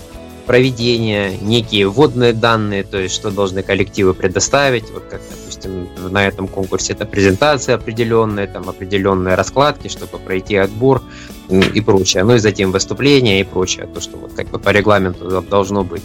проведения, 0.52 1.38
некие 1.42 1.88
вводные 1.88 2.34
данные, 2.34 2.84
то 2.84 2.98
есть 2.98 3.16
что 3.16 3.32
должны 3.32 3.64
коллективы 3.64 4.14
предоставить, 4.14 4.92
вот 4.92 5.04
как, 5.10 5.22
допустим, 5.30 5.88
на 6.12 6.28
этом 6.28 6.50
конкурсе 6.50 6.92
это 6.92 7.06
презентация 7.06 7.76
определенная, 7.76 8.48
там 8.48 8.68
определенные 8.68 9.36
раскладки, 9.36 9.88
чтобы 9.88 10.18
пройти 10.18 10.58
отбор 10.58 11.04
и 11.50 11.80
прочее, 11.80 12.26
ну 12.26 12.36
и 12.36 12.40
затем 12.40 12.74
выступления 12.74 13.40
и 13.40 13.46
прочее, 13.46 13.88
то, 13.94 14.02
что 14.02 14.18
вот 14.18 14.34
как 14.34 14.48
бы 14.50 14.60
по 14.60 14.72
регламенту 14.72 15.42
должно 15.42 15.86
быть. 15.86 16.04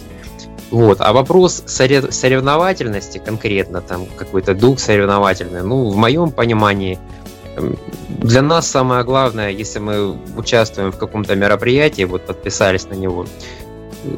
Вот. 0.71 1.01
А 1.01 1.11
вопрос 1.11 1.63
соре- 1.65 2.09
соревновательности 2.09 3.17
конкретно, 3.17 3.81
там 3.81 4.05
какой-то 4.15 4.53
дух 4.53 4.79
соревновательный, 4.79 5.61
ну, 5.61 5.89
в 5.89 5.97
моем 5.97 6.31
понимании, 6.31 6.97
Для 8.07 8.41
нас 8.41 8.67
самое 8.71 9.03
главное, 9.03 9.49
если 9.49 9.79
мы 9.79 10.15
участвуем 10.37 10.91
в 10.91 10.97
каком-то 10.97 11.35
мероприятии, 11.35 12.05
вот 12.05 12.25
подписались 12.25 12.85
на 12.89 12.95
него, 12.95 13.25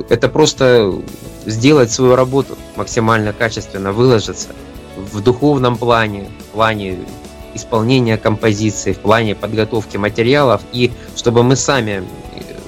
это 0.10 0.30
просто 0.30 0.94
сделать 1.46 1.92
свою 1.92 2.16
работу 2.16 2.58
максимально 2.76 3.34
качественно, 3.34 3.92
выложиться 3.92 4.50
в 4.96 5.22
духовном 5.22 5.78
плане, 5.78 6.30
в 6.40 6.54
плане 6.54 7.00
исполнения 7.54 8.18
композиции, 8.18 8.94
в 8.94 9.00
плане 9.00 9.36
подготовки 9.36 9.98
материалов, 9.98 10.62
и 10.74 10.92
чтобы 11.16 11.44
мы 11.44 11.56
сами 11.56 12.04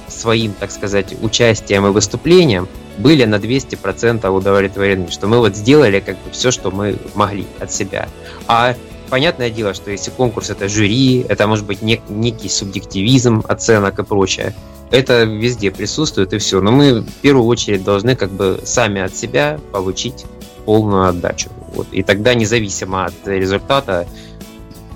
своим, 0.08 0.52
так 0.52 0.70
сказать, 0.70 1.14
участием 1.22 1.86
и 1.86 1.90
выступлением 1.90 2.68
были 2.98 3.24
на 3.24 3.36
200% 3.36 4.28
удовлетворены, 4.28 5.10
что 5.10 5.26
мы 5.26 5.38
вот 5.38 5.56
сделали 5.56 6.00
как 6.00 6.16
бы 6.16 6.30
все, 6.30 6.50
что 6.50 6.70
мы 6.70 6.96
могли 7.14 7.46
от 7.58 7.72
себя. 7.72 8.08
А 8.46 8.74
понятное 9.08 9.50
дело, 9.50 9.74
что 9.74 9.90
если 9.90 10.10
конкурс 10.10 10.50
это 10.50 10.68
жюри, 10.68 11.24
это 11.28 11.46
может 11.46 11.64
быть 11.64 11.80
нек- 11.80 12.02
некий 12.08 12.48
субъективизм 12.48 13.42
оценок 13.48 13.98
и 13.98 14.04
прочее, 14.04 14.54
это 14.92 15.24
везде 15.24 15.70
присутствует 15.70 16.32
и 16.32 16.38
все. 16.38 16.60
Но 16.60 16.70
мы 16.70 17.00
в 17.00 17.14
первую 17.22 17.46
очередь 17.46 17.82
должны 17.82 18.14
как 18.14 18.30
бы 18.30 18.60
сами 18.64 19.00
от 19.00 19.16
себя 19.16 19.58
получить 19.72 20.26
полную 20.64 21.08
отдачу. 21.08 21.48
Вот. 21.74 21.88
И 21.92 22.02
тогда 22.02 22.34
независимо 22.34 23.06
от 23.06 23.14
результата, 23.26 24.06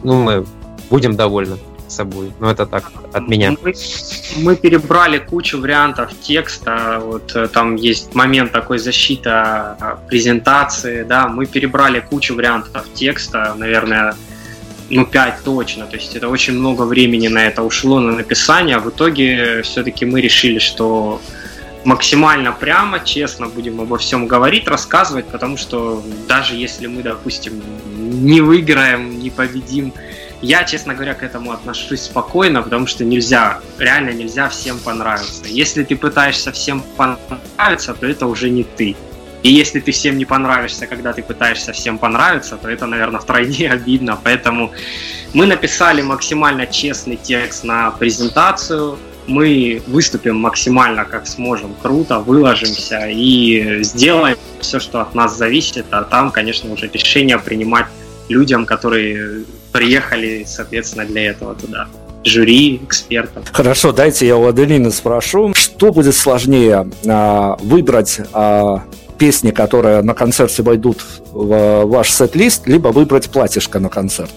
ну, 0.04 0.22
мы 0.22 0.46
будем 0.90 1.16
довольны 1.16 1.56
собой. 1.88 2.32
Ну, 2.40 2.48
это 2.48 2.66
так, 2.66 2.92
от 3.12 3.28
меня. 3.28 3.56
Мы, 3.62 3.72
мы 4.36 4.56
перебрали 4.56 5.18
кучу 5.18 5.60
вариантов 5.60 6.10
текста. 6.20 7.00
Вот 7.02 7.34
э, 7.34 7.48
там 7.48 7.76
есть 7.76 8.14
момент 8.14 8.52
такой 8.52 8.78
защита 8.78 9.76
э, 9.80 10.08
презентации, 10.08 11.04
да. 11.04 11.28
Мы 11.28 11.46
перебрали 11.46 12.00
кучу 12.00 12.34
вариантов 12.34 12.86
текста, 12.94 13.54
наверное, 13.56 14.14
ну, 14.90 15.04
5 15.04 15.42
точно. 15.44 15.86
То 15.86 15.96
есть 15.96 16.16
это 16.16 16.28
очень 16.28 16.54
много 16.54 16.82
времени 16.82 17.28
на 17.28 17.46
это 17.46 17.62
ушло, 17.62 18.00
на 18.00 18.12
написание. 18.12 18.78
В 18.78 18.88
итоге 18.90 19.62
все-таки 19.62 20.04
мы 20.04 20.20
решили, 20.20 20.58
что 20.58 21.20
максимально 21.84 22.52
прямо, 22.52 23.00
честно 23.00 23.46
будем 23.46 23.80
обо 23.80 23.96
всем 23.96 24.26
говорить, 24.26 24.66
рассказывать, 24.68 25.26
потому 25.26 25.56
что 25.56 26.02
даже 26.28 26.54
если 26.54 26.88
мы, 26.88 27.02
допустим, 27.02 27.62
не 27.96 28.40
выиграем, 28.40 29.20
не 29.20 29.30
победим, 29.30 29.92
я, 30.42 30.64
честно 30.64 30.94
говоря, 30.94 31.14
к 31.14 31.22
этому 31.22 31.52
отношусь 31.52 32.02
спокойно, 32.02 32.62
потому 32.62 32.86
что 32.86 33.04
нельзя, 33.04 33.60
реально 33.78 34.10
нельзя 34.10 34.48
всем 34.48 34.78
понравиться. 34.78 35.44
Если 35.46 35.82
ты 35.82 35.96
пытаешься 35.96 36.52
всем 36.52 36.82
понравиться, 36.96 37.94
то 37.94 38.06
это 38.06 38.26
уже 38.26 38.50
не 38.50 38.64
ты. 38.64 38.96
И 39.46 39.48
если 39.48 39.78
ты 39.78 39.92
всем 39.92 40.18
не 40.18 40.24
понравишься, 40.24 40.88
когда 40.88 41.12
ты 41.12 41.22
пытаешься 41.22 41.72
всем 41.72 41.98
понравиться, 41.98 42.56
то 42.56 42.68
это, 42.68 42.86
наверное, 42.86 43.20
втройне 43.20 43.70
обидно. 43.76 44.18
Поэтому 44.20 44.72
мы 45.34 45.46
написали 45.46 46.02
максимально 46.02 46.66
честный 46.66 47.14
текст 47.14 47.62
на 47.62 47.92
презентацию. 47.92 48.98
Мы 49.28 49.80
выступим 49.86 50.34
максимально 50.34 51.04
как 51.04 51.28
сможем, 51.28 51.76
круто, 51.80 52.18
выложимся 52.18 53.06
и 53.08 53.84
сделаем 53.84 54.36
все, 54.58 54.80
что 54.80 55.00
от 55.00 55.14
нас 55.14 55.38
зависит. 55.38 55.86
А 55.92 56.02
там, 56.02 56.32
конечно, 56.32 56.72
уже 56.72 56.90
решение 56.92 57.38
принимать 57.38 57.86
людям, 58.28 58.66
которые 58.66 59.44
приехали, 59.70 60.44
соответственно, 60.44 61.04
для 61.04 61.30
этого 61.30 61.54
туда 61.54 61.86
жюри, 62.24 62.80
экспертов. 62.82 63.44
Хорошо, 63.52 63.92
дайте 63.92 64.26
я 64.26 64.36
у 64.36 64.48
Аделины 64.48 64.90
спрошу, 64.90 65.54
что 65.54 65.92
будет 65.92 66.16
сложнее 66.16 66.90
а, 67.06 67.56
выбрать 67.60 68.18
а, 68.32 68.82
песни, 69.18 69.50
которые 69.50 70.02
на 70.02 70.14
концерте 70.14 70.62
войдут 70.62 70.98
в 71.32 71.84
ваш 71.84 72.10
сет-лист, 72.10 72.66
либо 72.66 72.88
выбрать 72.88 73.30
платьишко 73.30 73.78
на 73.78 73.88
концерт? 73.88 74.32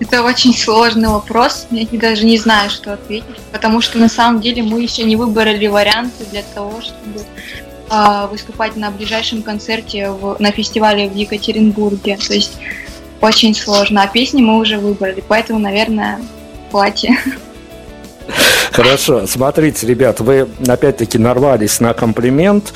Это 0.00 0.22
очень 0.22 0.54
сложный 0.54 1.08
вопрос, 1.08 1.66
я 1.70 1.86
даже 1.98 2.24
не 2.24 2.38
знаю, 2.38 2.70
что 2.70 2.92
ответить, 2.92 3.36
потому 3.50 3.80
что 3.80 3.98
на 3.98 4.08
самом 4.08 4.40
деле 4.40 4.62
мы 4.62 4.80
еще 4.80 5.02
не 5.02 5.16
выбрали 5.16 5.66
варианты 5.66 6.24
для 6.30 6.42
того, 6.54 6.80
чтобы 6.80 7.20
э, 7.90 8.28
выступать 8.30 8.76
на 8.76 8.92
ближайшем 8.92 9.42
концерте 9.42 10.10
в, 10.10 10.36
на 10.38 10.52
фестивале 10.52 11.08
в 11.08 11.16
Екатеринбурге. 11.16 12.16
То 12.16 12.34
есть 12.34 12.58
очень 13.20 13.54
сложно. 13.54 14.02
А 14.02 14.06
песни 14.06 14.40
мы 14.40 14.58
уже 14.58 14.78
выбрали, 14.78 15.22
поэтому, 15.26 15.58
наверное, 15.58 16.20
платье. 16.70 17.18
Хорошо, 18.72 19.26
смотрите, 19.26 19.86
ребят, 19.86 20.20
вы 20.20 20.46
опять-таки 20.66 21.18
нарвались 21.18 21.80
на 21.80 21.94
комплимент 21.94 22.72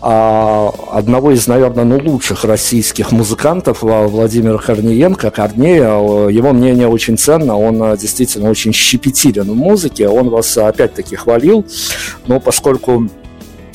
одного 0.00 1.32
из, 1.32 1.46
наверное, 1.46 1.84
ну, 1.84 1.98
лучших 1.98 2.44
российских 2.44 3.12
музыкантов 3.12 3.82
Владимира 3.82 4.58
Корниенко, 4.58 5.30
Корнея. 5.30 6.28
Его 6.28 6.52
мнение 6.52 6.88
очень 6.88 7.18
ценно, 7.18 7.56
он 7.56 7.82
а, 7.82 7.96
действительно 7.96 8.50
очень 8.50 8.72
щепетилен 8.72 9.50
в 9.50 9.56
музыке, 9.56 10.08
он 10.08 10.28
вас 10.28 10.56
опять-таки 10.56 11.16
хвалил, 11.16 11.64
но 12.26 12.40
поскольку 12.40 13.08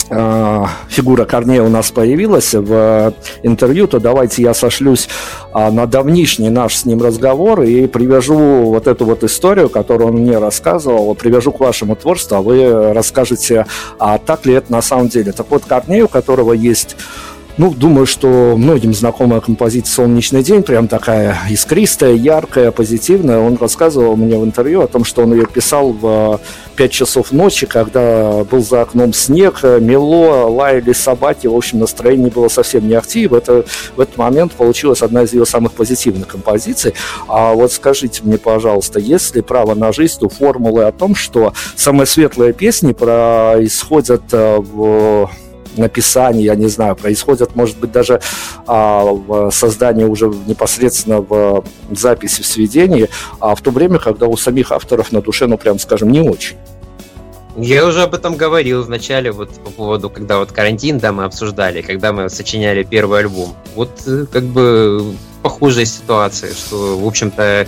фигура 0.09 1.25
Корнея 1.25 1.63
у 1.63 1.69
нас 1.69 1.91
появилась 1.91 2.53
в 2.53 3.13
интервью, 3.41 3.87
то 3.87 3.99
давайте 3.99 4.41
я 4.41 4.53
сошлюсь 4.53 5.07
а, 5.53 5.71
на 5.71 5.85
давнишний 5.85 6.49
наш 6.49 6.75
с 6.75 6.85
ним 6.85 7.01
разговор 7.01 7.61
и 7.61 7.87
привяжу 7.87 8.37
вот 8.65 8.87
эту 8.87 9.05
вот 9.05 9.23
историю, 9.23 9.69
которую 9.69 10.09
он 10.09 10.15
мне 10.21 10.37
рассказывал, 10.39 11.15
привяжу 11.15 11.51
к 11.51 11.59
вашему 11.59 11.95
творчеству, 11.95 12.37
а 12.37 12.41
вы 12.41 12.93
расскажете, 12.93 13.65
а 13.99 14.17
так 14.17 14.45
ли 14.45 14.53
это 14.55 14.71
на 14.71 14.81
самом 14.81 15.09
деле. 15.09 15.31
Так 15.31 15.47
вот, 15.49 15.63
Корней, 15.65 16.01
у 16.01 16.07
которого 16.07 16.53
есть 16.53 16.95
ну, 17.57 17.71
думаю, 17.73 18.05
что 18.07 18.55
многим 18.57 18.93
знакомая 18.93 19.39
композиция 19.39 19.93
«Солнечный 19.93 20.43
день», 20.43 20.63
прям 20.63 20.87
такая 20.87 21.37
искристая, 21.49 22.13
яркая, 22.13 22.71
позитивная. 22.71 23.39
Он 23.39 23.57
рассказывал 23.57 24.15
мне 24.15 24.37
в 24.37 24.43
интервью 24.43 24.81
о 24.81 24.87
том, 24.87 25.03
что 25.03 25.21
он 25.21 25.33
ее 25.33 25.45
писал 25.45 25.91
в 25.91 26.39
5 26.75 26.91
часов 26.91 27.31
ночи, 27.31 27.67
когда 27.67 28.43
был 28.43 28.63
за 28.63 28.81
окном 28.81 29.13
снег, 29.13 29.61
мело, 29.63 30.47
лаяли 30.47 30.93
собаки, 30.93 31.45
в 31.45 31.55
общем, 31.55 31.79
настроение 31.79 32.31
было 32.31 32.47
совсем 32.47 32.87
не 32.87 32.95
ахти. 32.95 33.27
В, 33.27 33.35
это, 33.35 33.65
в 33.95 33.99
этот 33.99 34.17
момент 34.17 34.53
получилась 34.53 35.01
одна 35.01 35.23
из 35.23 35.33
ее 35.33 35.45
самых 35.45 35.73
позитивных 35.73 36.27
композиций. 36.27 36.95
А 37.27 37.53
вот 37.53 37.71
скажите 37.71 38.21
мне, 38.23 38.37
пожалуйста, 38.37 38.99
есть 38.99 39.35
ли 39.35 39.41
право 39.41 39.75
на 39.75 39.93
жизнь 39.93 40.23
у 40.25 40.29
формулы 40.29 40.85
о 40.85 40.91
том, 40.91 41.13
что 41.13 41.53
самые 41.75 42.07
светлые 42.07 42.53
песни 42.53 42.93
происходят 42.93 44.23
э, 44.31 44.57
в 44.57 45.29
написании, 45.77 46.43
я 46.43 46.55
не 46.55 46.67
знаю, 46.67 46.95
происходят, 46.95 47.55
может 47.55 47.77
быть, 47.77 47.91
даже 47.91 48.21
а, 48.67 49.49
создании 49.51 50.05
уже 50.05 50.27
непосредственно 50.47 51.21
в 51.21 51.63
записи, 51.91 52.41
в 52.41 52.45
сведении, 52.45 53.09
а 53.39 53.55
в 53.55 53.61
то 53.61 53.71
время, 53.71 53.99
когда 53.99 54.27
у 54.27 54.37
самих 54.37 54.71
авторов 54.71 55.11
на 55.11 55.21
душе, 55.21 55.47
ну, 55.47 55.57
прям 55.57 55.79
скажем, 55.79 56.11
не 56.11 56.21
очень. 56.21 56.57
Я 57.55 57.85
уже 57.85 58.01
об 58.01 58.15
этом 58.15 58.35
говорил 58.35 58.81
в 58.81 58.89
начале, 58.89 59.31
вот 59.31 59.51
по 59.51 59.69
поводу, 59.69 60.09
когда 60.09 60.39
вот 60.39 60.51
карантин, 60.51 60.97
да, 60.97 61.11
мы 61.11 61.25
обсуждали, 61.25 61.81
когда 61.83 62.11
мы 62.11 62.29
сочиняли 62.29 62.83
первый 62.83 63.19
альбом. 63.19 63.55
Вот 63.75 63.91
э, 64.07 64.25
как 64.31 64.43
бы 64.43 65.13
похожая 65.43 65.85
ситуация, 65.85 66.51
что, 66.51 66.97
в 66.97 67.05
общем-то, 67.05 67.67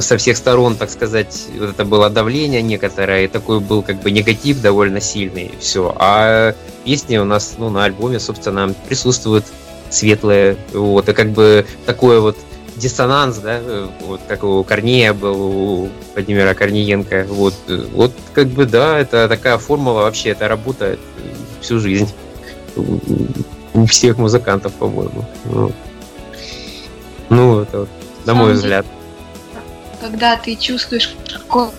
со 0.00 0.16
всех 0.16 0.36
сторон, 0.36 0.76
так 0.76 0.90
сказать, 0.90 1.46
вот 1.58 1.70
это 1.70 1.84
было 1.84 2.10
давление 2.10 2.62
некоторое, 2.62 3.24
и 3.24 3.28
такой 3.28 3.60
был 3.60 3.82
как 3.82 4.00
бы 4.00 4.10
негатив 4.10 4.60
довольно 4.60 5.00
сильный, 5.00 5.50
все. 5.60 5.94
А 5.98 6.54
песни 6.84 7.16
у 7.16 7.24
нас, 7.24 7.54
ну, 7.58 7.70
на 7.70 7.84
альбоме, 7.84 8.20
собственно, 8.20 8.74
присутствуют 8.88 9.44
светлые, 9.90 10.56
вот, 10.72 11.08
и 11.08 11.12
как 11.12 11.30
бы 11.30 11.66
такой 11.84 12.20
вот 12.20 12.36
диссонанс, 12.76 13.38
да, 13.38 13.60
вот 14.00 14.20
как 14.28 14.44
у 14.44 14.64
Корнея 14.64 15.12
был, 15.12 15.40
у 15.40 15.88
Владимира 16.14 16.54
Корниенко, 16.54 17.26
вот, 17.28 17.54
вот 17.92 18.12
как 18.32 18.48
бы, 18.48 18.66
да, 18.66 18.98
это 18.98 19.28
такая 19.28 19.58
формула 19.58 20.02
вообще, 20.02 20.30
это 20.30 20.48
работает 20.48 21.00
всю 21.60 21.78
жизнь 21.78 22.08
у 23.74 23.86
всех 23.86 24.18
музыкантов, 24.18 24.72
по-моему. 24.74 25.24
Ну, 25.44 25.72
ну 27.28 27.60
это 27.60 27.80
вот, 27.80 27.88
на 28.24 28.34
мой 28.34 28.52
взгляд 28.54 28.86
когда 30.02 30.36
ты 30.36 30.56
чувствуешь 30.56 31.14
какое 31.32 31.70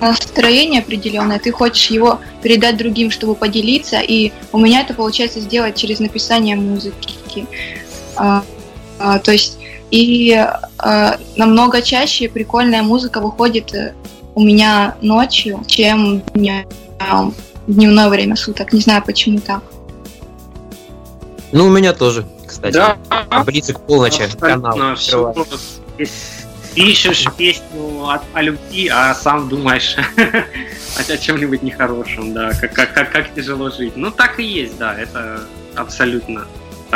настроение 0.00 0.80
определенное, 0.80 1.38
ты 1.38 1.52
хочешь 1.52 1.90
его 1.90 2.20
передать 2.42 2.76
другим, 2.78 3.10
чтобы 3.10 3.34
поделиться, 3.34 4.00
и 4.00 4.32
у 4.52 4.58
меня 4.58 4.80
это 4.80 4.94
получается 4.94 5.40
сделать 5.40 5.76
через 5.76 6.00
написание 6.00 6.56
музыки. 6.56 7.46
А, 8.16 8.42
а, 8.98 9.18
то 9.18 9.32
есть 9.32 9.58
и 9.90 10.32
а, 10.78 11.18
намного 11.36 11.82
чаще 11.82 12.28
прикольная 12.28 12.82
музыка 12.82 13.20
выходит 13.20 13.74
э, 13.74 13.94
у 14.34 14.42
меня 14.42 14.96
ночью, 15.00 15.62
чем 15.66 16.20
днем, 16.34 17.34
дневное 17.66 18.08
время 18.08 18.36
суток. 18.36 18.72
Не 18.72 18.80
знаю, 18.80 19.02
почему 19.04 19.38
так. 19.38 19.62
Ну, 21.52 21.66
у 21.66 21.70
меня 21.70 21.92
тоже, 21.92 22.26
кстати. 22.46 22.74
Да. 22.74 22.96
Блиц 23.44 23.72
к 23.72 23.80
полночи 23.80 24.28
канал 24.40 24.96
пишешь 26.76 27.24
песню 27.36 28.04
о, 28.04 28.22
о 28.34 28.42
любви, 28.42 28.88
а 28.88 29.14
сам 29.14 29.48
думаешь 29.48 29.96
о, 30.98 31.16
чем-нибудь 31.16 31.62
нехорошем, 31.62 32.34
да, 32.34 32.52
как, 32.52 32.74
как, 32.74 32.92
как, 32.92 33.10
как 33.10 33.34
тяжело 33.34 33.70
жить. 33.70 33.96
Ну, 33.96 34.10
так 34.10 34.38
и 34.38 34.44
есть, 34.44 34.76
да, 34.78 34.94
это 34.94 35.42
абсолютно 35.74 36.46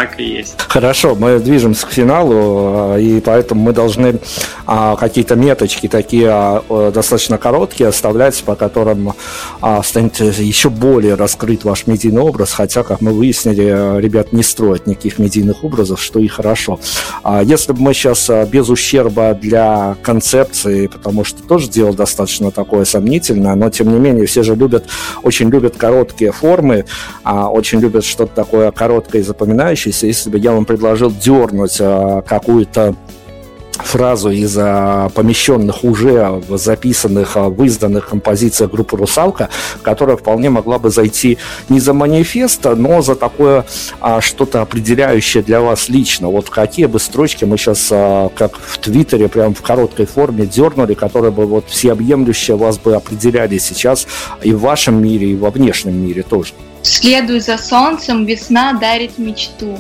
так 0.01 0.19
и 0.19 0.25
есть. 0.25 0.55
Хорошо, 0.69 1.15
мы 1.15 1.39
движемся 1.41 1.87
к 1.87 1.91
финалу, 1.91 2.95
э, 2.97 3.03
и 3.03 3.21
поэтому 3.21 3.61
мы 3.61 3.73
должны 3.73 4.19
а, 4.67 4.97
какие-то 4.97 5.37
меточки 5.37 5.89
такие 5.89 6.29
а, 6.31 6.91
достаточно 6.91 7.37
короткие 7.37 7.89
оставлять, 7.89 8.43
по 8.45 8.55
которым 8.55 9.13
а, 9.61 9.83
станет 9.83 10.19
еще 10.21 10.71
более 10.71 11.17
раскрыт 11.17 11.65
ваш 11.65 11.87
медийный 11.87 12.23
образ, 12.23 12.53
хотя, 12.53 12.83
как 12.83 13.03
мы 13.03 13.13
выяснили, 13.13 14.01
ребят 14.01 14.33
не 14.33 14.43
строят 14.43 14.87
никаких 14.87 15.19
медийных 15.19 15.65
образов, 15.65 16.01
что 16.01 16.19
и 16.19 16.29
хорошо. 16.29 16.81
Если 17.43 17.73
бы 17.73 17.83
мы 17.83 17.93
сейчас 17.93 18.31
без 18.51 18.69
ущерба 18.69 19.35
для 19.35 19.97
концепции, 20.03 20.87
потому 20.87 21.25
что 21.25 21.43
тоже 21.43 21.69
дело 21.69 21.93
достаточно 21.93 22.51
такое 22.51 22.85
сомнительное, 22.85 23.55
но 23.55 23.69
тем 23.71 23.93
не 23.93 23.99
менее 23.99 24.27
все 24.27 24.43
же 24.43 24.55
любят, 24.55 24.87
очень 25.23 25.51
любят 25.51 25.77
короткие 25.77 26.33
формы, 26.33 26.87
очень 27.25 27.81
любят 27.81 28.05
что-то 28.05 28.35
такое 28.35 28.71
короткое 28.71 29.21
и 29.21 29.25
запоминающееся. 29.25 29.89
Если 29.91 30.30
бы 30.30 30.38
я 30.38 30.53
вам 30.53 30.64
предложил 30.64 31.11
дернуть 31.11 31.78
какую-то 32.26 32.95
фразу 33.82 34.30
из 34.30 34.57
а, 34.59 35.09
помещенных 35.11 35.84
уже 35.84 36.43
записанных, 36.49 37.36
а, 37.36 37.49
в 37.49 37.62
изданных 37.64 38.09
композициях 38.09 38.70
группы 38.70 38.97
«Русалка», 38.97 39.49
которая 39.82 40.16
вполне 40.16 40.51
могла 40.51 40.78
бы 40.78 40.91
зайти 40.91 41.38
не 41.68 41.80
за 41.80 41.93
манифест, 41.93 42.64
но 42.64 43.03
за 43.03 43.14
такое 43.14 43.64
а, 44.01 44.20
что-то 44.20 44.62
определяющее 44.62 45.43
для 45.43 45.61
вас 45.61 45.88
лично. 45.88 46.28
Вот 46.28 46.51
какие 46.51 46.86
бы 46.86 46.99
строчки 46.99 47.45
мы 47.45 47.57
сейчас, 47.57 47.88
а, 47.91 48.28
как 48.34 48.57
в 48.57 48.78
Твиттере, 48.78 49.28
прям 49.28 49.55
в 49.55 49.62
короткой 49.62 50.07
форме 50.07 50.47
дернули, 50.47 50.95
которые 50.95 51.32
бы 51.32 51.47
вот 51.47 51.68
всеобъемлюще 51.68 52.57
вас 52.57 52.78
бы 52.78 52.95
определяли 52.95 53.59
сейчас 53.59 54.07
и 54.43 54.53
в 54.53 54.61
вашем 54.61 55.03
мире, 55.03 55.32
и 55.32 55.36
во 55.36 55.51
внешнем 55.51 55.95
мире 55.95 56.22
тоже. 56.22 56.53
Следуй 56.83 57.41
за 57.41 57.59
солнцем, 57.59 58.24
весна 58.24 58.72
дарит 58.72 59.18
мечту. 59.18 59.78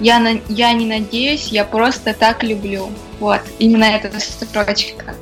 Я, 0.00 0.18
на, 0.18 0.40
я 0.48 0.72
не 0.72 0.86
надеюсь, 0.86 1.48
я 1.48 1.64
просто 1.64 2.14
так 2.14 2.42
люблю. 2.42 2.88
Вот, 3.18 3.40
именно 3.58 3.84
эта 3.84 4.18
строчка. 4.18 5.14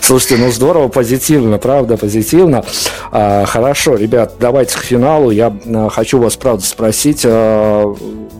Слушайте, 0.00 0.36
ну 0.36 0.50
здорово, 0.50 0.88
позитивно, 0.88 1.58
правда, 1.58 1.96
позитивно. 1.96 2.64
А, 3.10 3.46
хорошо, 3.46 3.96
ребят, 3.96 4.34
давайте 4.38 4.76
к 4.76 4.82
финалу. 4.82 5.30
Я 5.30 5.56
а, 5.66 5.88
хочу 5.88 6.18
вас, 6.18 6.36
правда, 6.36 6.64
спросить. 6.64 7.22
А, 7.24 7.94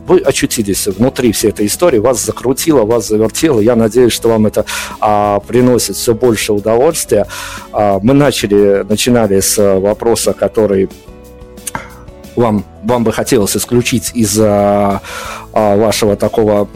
вы 0.07 0.19
очутились 0.19 0.85
внутри 0.87 1.31
всей 1.31 1.49
этой 1.49 1.65
истории, 1.65 1.97
вас 1.97 2.23
закрутило, 2.23 2.83
вас 2.83 3.07
завертело. 3.07 3.59
Я 3.59 3.75
надеюсь, 3.75 4.13
что 4.13 4.29
вам 4.29 4.45
это 4.45 4.65
а, 4.99 5.39
приносит 5.39 5.95
все 5.95 6.13
больше 6.13 6.53
удовольствия. 6.53 7.25
А, 7.71 7.99
мы 8.01 8.13
начали, 8.13 8.85
начинали 8.87 9.39
с 9.39 9.57
вопроса, 9.79 10.33
который 10.33 10.89
вам, 12.35 12.63
вам 12.83 13.03
бы 13.03 13.11
хотелось 13.11 13.55
исключить 13.55 14.11
из 14.13 14.37
а, 14.39 15.01
а, 15.53 15.75
вашего 15.75 16.15
такого 16.15 16.67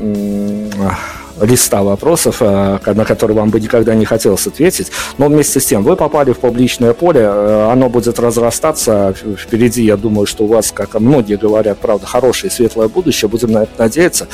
листа 1.41 1.83
вопросов, 1.83 2.37
а, 2.41 2.79
на 2.85 3.05
которые 3.05 3.37
вам 3.37 3.49
бы 3.49 3.59
никогда 3.59 3.95
не 3.95 4.05
хотелось 4.05 4.45
ответить. 4.47 4.91
Но 5.17 5.27
вместе 5.27 5.59
с 5.59 5.65
тем, 5.65 5.83
вы 5.83 5.95
попали 5.95 6.33
в 6.33 6.39
публичное 6.39 6.93
поле, 6.93 7.21
э, 7.21 7.69
оно 7.71 7.89
будет 7.89 8.19
разрастаться. 8.19 9.13
Впереди, 9.37 9.83
я 9.83 9.97
думаю, 9.97 10.25
что 10.25 10.43
у 10.43 10.47
вас, 10.47 10.71
как 10.71 10.99
многие 10.99 11.37
говорят, 11.37 11.77
правда, 11.79 12.05
хорошее 12.05 12.51
и 12.51 12.53
светлое 12.53 12.87
будущее. 12.87 13.29
Будем 13.29 13.51
на 13.51 13.63
это 13.63 13.71
надеяться. 13.77 14.27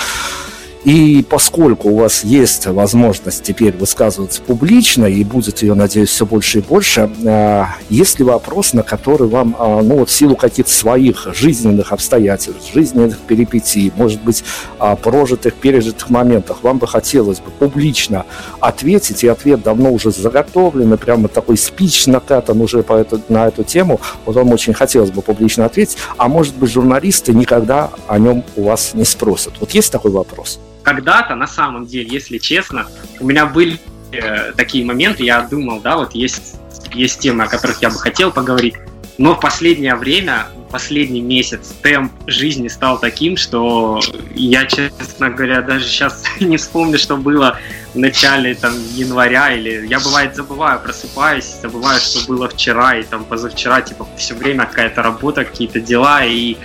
И 0.86 1.26
поскольку 1.28 1.90
у 1.90 1.98
вас 1.98 2.24
есть 2.24 2.68
возможность 2.68 3.42
теперь 3.42 3.76
высказываться 3.76 4.40
публично, 4.40 5.06
и 5.06 5.24
будет 5.24 5.64
ее, 5.64 5.74
надеюсь, 5.74 6.10
все 6.10 6.28
больше 6.28 6.60
и 6.60 6.62
больше, 6.62 7.10
а, 7.26 7.70
есть 7.90 8.20
ли 8.20 8.26
вопрос, 8.26 8.74
на 8.74 8.84
который 8.84 9.28
вам, 9.28 9.56
а, 9.58 9.82
ну 9.82 9.98
вот 9.98 10.10
в 10.10 10.14
силу 10.14 10.36
каких-то 10.36 10.72
своих 10.72 11.28
жизненных 11.34 11.92
обстоятельств, 11.92 12.72
жизненных 12.72 13.18
перипетий, 13.18 13.92
может 13.96 14.22
быть, 14.22 14.44
а, 14.78 14.96
прожитых, 14.96 15.56
пережитых 15.56 16.12
моментах, 16.12 16.58
вам 16.62 16.78
бы 16.78 16.86
хотелось 16.86 17.40
бы 17.40 17.50
публично 17.50 18.24
ответить, 18.60 19.24
и 19.24 19.28
ответ 19.28 19.64
давно 19.64 19.92
уже 19.92 20.12
заготовлен, 20.12 20.94
и 20.94 20.98
прямо 20.98 21.30
такой 21.30 21.58
спич 21.58 22.06
накатан 22.06 22.62
уже 22.62 22.84
по 22.84 22.94
эту, 22.94 23.20
на 23.28 23.48
эту 23.48 23.64
тему, 23.64 24.00
вот 24.28 24.36
вам 24.36 24.52
очень 24.52 24.76
хотелось 24.76 25.10
бы 25.10 25.24
публично 25.24 25.66
ответить, 25.66 25.98
а 26.18 26.28
может 26.28 26.56
быть, 26.58 26.70
журналисты 26.70 27.34
никогда 27.34 27.90
о 28.08 28.20
нем 28.20 28.44
у 28.56 28.66
вас 28.66 28.94
не 28.94 29.04
спросят. 29.04 29.54
Вот 29.60 29.72
есть 29.72 29.92
такой 29.92 30.12
вопрос? 30.12 30.60
Когда-то, 30.86 31.36
на 31.36 31.48
самом 31.48 31.86
деле, 31.86 32.08
если 32.10 32.38
честно, 32.38 32.88
у 33.20 33.26
меня 33.26 33.48
были 33.48 33.80
э, 34.12 34.54
такие 34.54 34.86
моменты, 34.86 35.24
я 35.24 35.42
думал, 35.42 35.82
да, 35.82 35.98
вот 35.98 36.14
есть, 36.14 36.56
есть 36.94 37.20
темы, 37.20 37.44
о 37.44 37.48
которых 37.48 37.82
я 37.82 37.90
бы 37.90 37.98
хотел 37.98 38.32
поговорить, 38.32 38.76
но 39.18 39.34
в 39.34 39.40
последнее 39.40 39.96
время, 39.96 40.48
последний 40.72 41.22
месяц, 41.22 41.74
темп 41.82 42.12
жизни 42.28 42.68
стал 42.68 43.00
таким, 43.00 43.36
что 43.38 44.00
я, 44.36 44.66
честно 44.66 45.30
говоря, 45.30 45.62
даже 45.62 45.86
сейчас 45.86 46.24
не 46.40 46.58
вспомню, 46.58 47.00
что 47.00 47.18
было 47.18 47.58
в 47.94 47.98
начале 47.98 48.54
там, 48.56 48.74
января, 48.94 49.54
или 49.54 49.88
я 49.88 50.00
бывает 50.00 50.36
забываю, 50.36 50.80
просыпаюсь, 50.82 51.46
забываю, 51.62 52.00
что 52.00 52.28
было 52.28 52.48
вчера 52.50 52.96
и 52.96 53.04
там 53.04 53.24
позавчера, 53.24 53.82
типа 53.82 54.08
все 54.18 54.36
время 54.36 54.66
какая-то 54.66 55.02
работа, 55.02 55.46
какие-то 55.46 55.80
дела, 55.80 56.26
и 56.26 56.58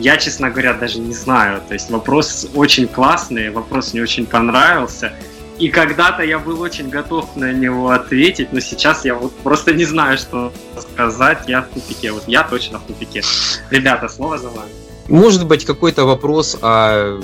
я, 0.00 0.16
честно 0.16 0.50
говоря, 0.50 0.74
даже 0.74 0.98
не 0.98 1.14
знаю. 1.14 1.60
То 1.68 1.74
есть 1.74 1.90
вопрос 1.90 2.46
очень 2.54 2.88
классный, 2.88 3.50
вопрос 3.50 3.92
мне 3.92 4.02
очень 4.02 4.26
понравился. 4.26 5.12
И 5.58 5.68
когда-то 5.68 6.22
я 6.22 6.38
был 6.38 6.60
очень 6.62 6.88
готов 6.88 7.36
на 7.36 7.52
него 7.52 7.90
ответить, 7.90 8.52
но 8.52 8.60
сейчас 8.60 9.04
я 9.04 9.14
вот 9.14 9.36
просто 9.40 9.74
не 9.74 9.84
знаю, 9.84 10.16
что 10.16 10.52
сказать. 10.80 11.40
Я 11.48 11.60
в 11.62 11.68
тупике. 11.68 12.12
Вот 12.12 12.24
я 12.26 12.44
точно 12.44 12.78
в 12.78 12.84
тупике. 12.84 13.22
Ребята, 13.70 14.08
слово 14.08 14.38
за 14.38 14.48
вами. 14.48 14.70
Может 15.08 15.46
быть, 15.46 15.66
какой-то 15.66 16.06
вопрос 16.06 16.56
о, 16.62 17.20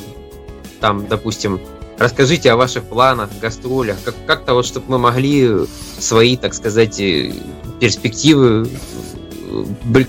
там, 0.80 1.06
допустим, 1.06 1.60
расскажите 1.98 2.50
о 2.52 2.56
ваших 2.56 2.84
планах, 2.84 3.30
гастролях, 3.40 3.96
как- 4.04 4.26
как-то 4.26 4.52
вот, 4.52 4.66
чтобы 4.66 4.84
мы 4.88 4.98
могли 4.98 5.50
свои, 5.98 6.36
так 6.36 6.52
сказать, 6.52 7.00
э, 7.00 7.32
перспективы 7.80 8.68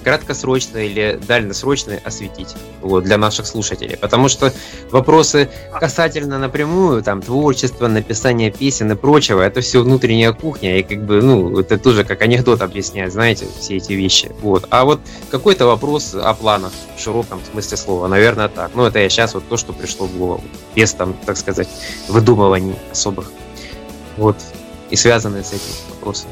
краткосрочные 0.03 0.87
или 0.87 1.19
дальносрочные 1.27 1.99
осветить 2.03 2.55
вот, 2.81 3.03
для 3.03 3.17
наших 3.17 3.45
слушателей. 3.45 3.97
Потому 3.97 4.29
что 4.29 4.53
вопросы 4.91 5.49
касательно 5.79 6.39
напрямую 6.39 7.03
там 7.03 7.21
творчества, 7.21 7.87
написания 7.87 8.51
песен 8.51 8.91
и 8.91 8.95
прочего, 8.95 9.41
это 9.41 9.61
все 9.61 9.81
внутренняя 9.81 10.33
кухня, 10.33 10.79
и 10.79 10.83
как 10.83 11.05
бы, 11.05 11.21
ну, 11.21 11.59
это 11.59 11.77
тоже 11.77 12.03
как 12.03 12.21
анекдот 12.21 12.61
объясняет, 12.61 13.13
знаете, 13.13 13.47
все 13.59 13.77
эти 13.77 13.93
вещи. 13.93 14.31
Вот. 14.41 14.65
А 14.69 14.85
вот 14.85 14.99
какой-то 15.29 15.65
вопрос 15.65 16.15
о 16.15 16.33
планах 16.33 16.71
в 16.95 17.01
широком 17.01 17.39
смысле 17.51 17.77
слова, 17.77 18.07
наверное, 18.07 18.47
так. 18.47 18.71
Ну, 18.73 18.85
это 18.85 18.99
я 18.99 19.09
сейчас 19.09 19.33
вот 19.33 19.47
то, 19.47 19.57
что 19.57 19.73
пришло 19.73 20.07
в 20.07 20.17
голову, 20.17 20.43
без 20.75 20.93
там, 20.93 21.13
так 21.25 21.37
сказать, 21.37 21.69
выдумываний 22.07 22.75
особых. 22.91 23.31
Вот. 24.17 24.37
И 24.89 24.95
связанные 24.95 25.43
с 25.43 25.49
этим 25.49 25.73
вопросом 25.89 26.29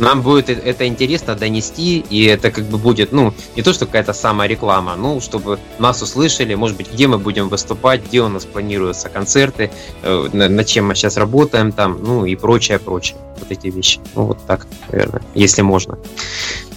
нам 0.00 0.22
будет 0.22 0.48
это 0.48 0.86
интересно 0.86 1.34
донести, 1.34 1.98
и 2.10 2.24
это 2.24 2.50
как 2.50 2.64
бы 2.64 2.78
будет, 2.78 3.12
ну, 3.12 3.34
не 3.56 3.62
то, 3.62 3.72
что 3.72 3.86
какая-то 3.86 4.12
самая 4.12 4.48
реклама, 4.48 4.96
ну, 4.96 5.20
чтобы 5.20 5.58
нас 5.78 6.02
услышали, 6.02 6.54
может 6.54 6.76
быть, 6.76 6.92
где 6.92 7.06
мы 7.06 7.18
будем 7.18 7.48
выступать, 7.48 8.04
где 8.04 8.22
у 8.22 8.28
нас 8.28 8.44
планируются 8.44 9.08
концерты, 9.08 9.70
э, 10.02 10.28
над 10.32 10.66
чем 10.66 10.88
мы 10.88 10.94
сейчас 10.94 11.16
работаем 11.16 11.72
там, 11.72 12.02
ну, 12.02 12.24
и 12.24 12.34
прочее, 12.34 12.78
прочее. 12.78 13.18
Вот 13.38 13.50
эти 13.50 13.68
вещи. 13.68 14.00
Ну, 14.14 14.24
вот 14.24 14.38
так, 14.46 14.66
наверное, 14.90 15.22
если 15.34 15.62
можно 15.62 15.98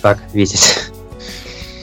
так 0.01 0.19
видеть. 0.33 0.91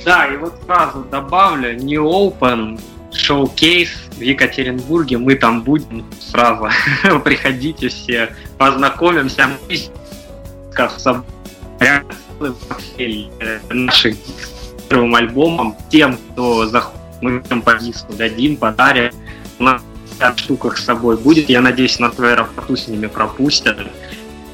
Да, 0.05 0.26
и 0.26 0.36
вот 0.36 0.55
сразу 0.64 1.05
добавлю, 1.11 1.76
New 1.76 2.05
Open 2.05 2.80
шоу-кейс 3.12 3.91
в 4.16 4.20
Екатеринбурге, 4.20 5.18
мы 5.18 5.34
там 5.34 5.62
будем 5.62 6.05
сразу. 6.20 6.68
Приходите 7.24 7.88
все, 7.88 8.34
познакомимся. 8.57 9.49
Мы 9.68 9.76
как 10.72 10.92
наших 13.70 14.16
первым 14.88 15.14
альбомом 15.14 15.76
тем, 15.88 16.18
кто 16.32 16.66
заходит, 16.66 17.00
мы 17.20 17.40
там 17.40 17.62
по 17.62 17.74
диску 17.74 18.12
дадим, 18.12 18.56
подарим. 18.56 19.10
У 19.58 19.64
нас 19.64 19.82
50 20.18 20.38
штуках 20.38 20.78
с 20.78 20.84
собой 20.84 21.16
будет. 21.16 21.48
Я 21.48 21.60
надеюсь, 21.60 21.98
на 21.98 22.10
твоей 22.10 22.34
аэропорту 22.34 22.76
с 22.76 22.88
ними 22.88 23.06
пропустят. 23.06 23.78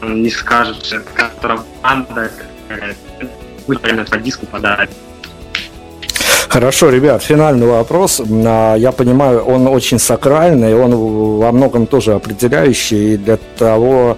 Не 0.02 0.30
скажет, 0.30 0.94
контрабанда, 1.14 2.30
будет 3.66 3.80
прямо 3.80 4.04
по 4.04 4.16
диску 4.18 4.46
подарить. 4.46 4.90
Хорошо, 6.48 6.90
ребят, 6.90 7.22
финальный 7.22 7.66
вопрос. 7.66 8.22
А, 8.24 8.76
я 8.76 8.92
понимаю, 8.92 9.42
он 9.42 9.66
очень 9.66 9.98
сакральный, 9.98 10.74
он 10.74 10.94
во 11.38 11.52
многом 11.52 11.86
тоже 11.86 12.14
определяющий 12.14 13.16
для 13.16 13.36
того, 13.58 14.16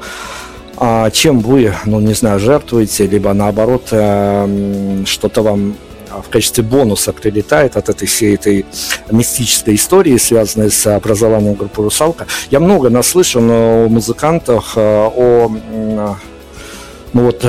чем 1.12 1.40
вы, 1.40 1.74
ну 1.84 2.00
не 2.00 2.14
знаю, 2.14 2.38
жертвуете, 2.38 3.06
либо 3.06 3.32
наоборот 3.32 3.88
э, 3.90 5.02
что-то 5.06 5.42
вам 5.42 5.76
в 6.10 6.28
качестве 6.30 6.64
бонуса 6.64 7.12
прилетает 7.12 7.76
от 7.76 7.88
этой 7.88 8.06
всей 8.08 8.34
этой 8.34 8.64
мистической 9.10 9.74
истории, 9.74 10.16
связанной 10.16 10.70
с 10.70 10.86
образованием 10.86 11.54
группы 11.54 11.82
«Русалка». 11.82 12.26
Я 12.50 12.60
много 12.60 12.90
наслышан 12.90 13.48
о 13.50 13.88
музыкантах, 13.88 14.72
э, 14.76 14.80
о 14.80 15.50
ну 17.14 17.22
вот, 17.24 17.42